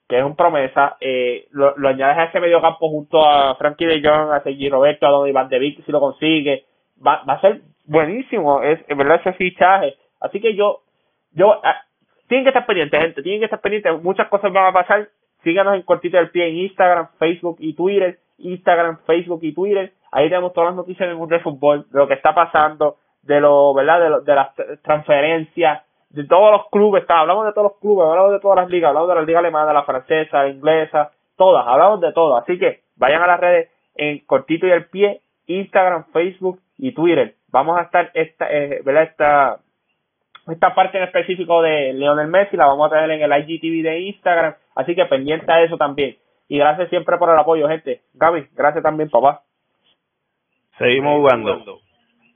que 0.07 0.17
es 0.17 0.23
un 0.23 0.35
promesa, 0.35 0.97
eh, 0.99 1.47
lo, 1.51 1.75
añades 1.87 2.17
a 2.17 2.23
ese 2.25 2.39
medio 2.39 2.61
campo 2.61 2.89
junto 2.89 3.25
a 3.25 3.55
Frankie 3.55 3.85
de 3.85 4.01
Jong, 4.01 4.31
a 4.31 4.43
Sergi 4.43 4.69
Roberto, 4.69 5.05
a 5.05 5.11
Don 5.11 5.27
Iván 5.27 5.49
de 5.49 5.59
Vic, 5.59 5.83
si 5.85 5.91
lo 5.91 5.99
consigue, 5.99 6.65
va, 7.05 7.23
va 7.27 7.33
a 7.33 7.41
ser 7.41 7.61
buenísimo, 7.85 8.61
es 8.61 8.79
en 8.87 8.97
verdad 8.97 9.19
ese 9.19 9.33
fichaje. 9.33 9.95
Así 10.21 10.39
que 10.39 10.55
yo, 10.55 10.81
yo, 11.31 11.59
ah, 11.63 11.81
tienen 12.27 12.45
que 12.45 12.49
estar 12.49 12.65
pendientes, 12.65 13.01
gente, 13.01 13.21
tienen 13.21 13.41
que 13.41 13.45
estar 13.45 13.61
pendientes, 13.61 14.01
muchas 14.01 14.27
cosas 14.29 14.51
van 14.51 14.67
a 14.67 14.73
pasar. 14.73 15.09
Síganos 15.43 15.75
en 15.75 15.81
Cortito 15.81 16.15
del 16.15 16.29
Pie 16.29 16.47
en 16.47 16.55
Instagram, 16.55 17.09
Facebook 17.19 17.57
y 17.59 17.73
Twitter. 17.73 18.19
Instagram, 18.37 18.99
Facebook 19.05 19.39
y 19.43 19.53
Twitter. 19.53 19.93
Ahí 20.11 20.29
tenemos 20.29 20.53
todas 20.53 20.69
las 20.69 20.75
noticias 20.75 21.07
del 21.07 21.17
mundo 21.17 21.35
del 21.35 21.43
fútbol, 21.43 21.85
de 21.91 21.99
lo 21.99 22.07
que 22.07 22.13
está 22.13 22.33
pasando, 22.33 22.97
de 23.23 23.39
lo, 23.41 23.73
¿verdad? 23.73 24.01
De, 24.01 24.09
lo, 24.09 24.21
de 24.21 24.35
las 24.35 24.49
transferencias, 24.83 25.83
de 26.09 26.25
todos 26.25 26.51
los 26.51 26.69
clubes. 26.69 27.03
hablamos 27.07 27.45
de 27.45 27.53
todos 27.53 27.71
los 27.71 27.79
clubes, 27.79 28.07
hablamos 28.07 28.31
de 28.33 28.39
todas 28.39 28.57
las 28.57 28.69
ligas, 28.69 28.89
hablamos 28.89 29.09
de 29.09 29.15
la 29.15 29.21
liga 29.21 29.39
alemana, 29.39 29.73
la 29.73 29.83
francesa, 29.83 30.43
la 30.43 30.49
inglesa, 30.49 31.11
todas, 31.35 31.65
hablamos 31.67 32.01
de 32.01 32.13
todo. 32.13 32.37
Así 32.37 32.59
que 32.59 32.81
vayan 32.95 33.21
a 33.23 33.27
las 33.27 33.39
redes 33.39 33.69
en 33.95 34.19
Cortito 34.25 34.67
y 34.67 34.71
el 34.71 34.85
Pie, 34.85 35.21
Instagram, 35.47 36.05
Facebook 36.11 36.59
y 36.77 36.93
Twitter 36.93 37.35
vamos 37.53 37.79
a 37.79 37.83
estar 37.83 38.11
esta, 38.15 38.51
eh, 38.51 38.81
¿verdad? 38.83 39.03
Esta, 39.03 39.59
esta 40.47 40.75
parte 40.75 40.97
en 40.97 41.05
específico 41.05 41.61
de 41.61 41.93
Leonel 41.93 42.27
Messi 42.27 42.57
la 42.57 42.65
vamos 42.65 42.87
a 42.87 42.95
tener 42.95 43.11
en 43.11 43.21
el 43.21 43.39
IGTV 43.39 43.83
de 43.83 43.99
Instagram, 44.01 44.55
así 44.75 44.93
que 44.95 45.05
pendiente 45.05 45.49
a 45.49 45.63
eso 45.63 45.77
también. 45.77 46.17
Y 46.49 46.57
gracias 46.57 46.89
siempre 46.89 47.17
por 47.17 47.29
el 47.29 47.39
apoyo, 47.39 47.69
gente. 47.69 48.01
Gaby, 48.15 48.49
gracias 48.53 48.83
también, 48.83 49.09
papá. 49.09 49.43
Seguimos 50.77 51.17
jugando. 51.19 51.79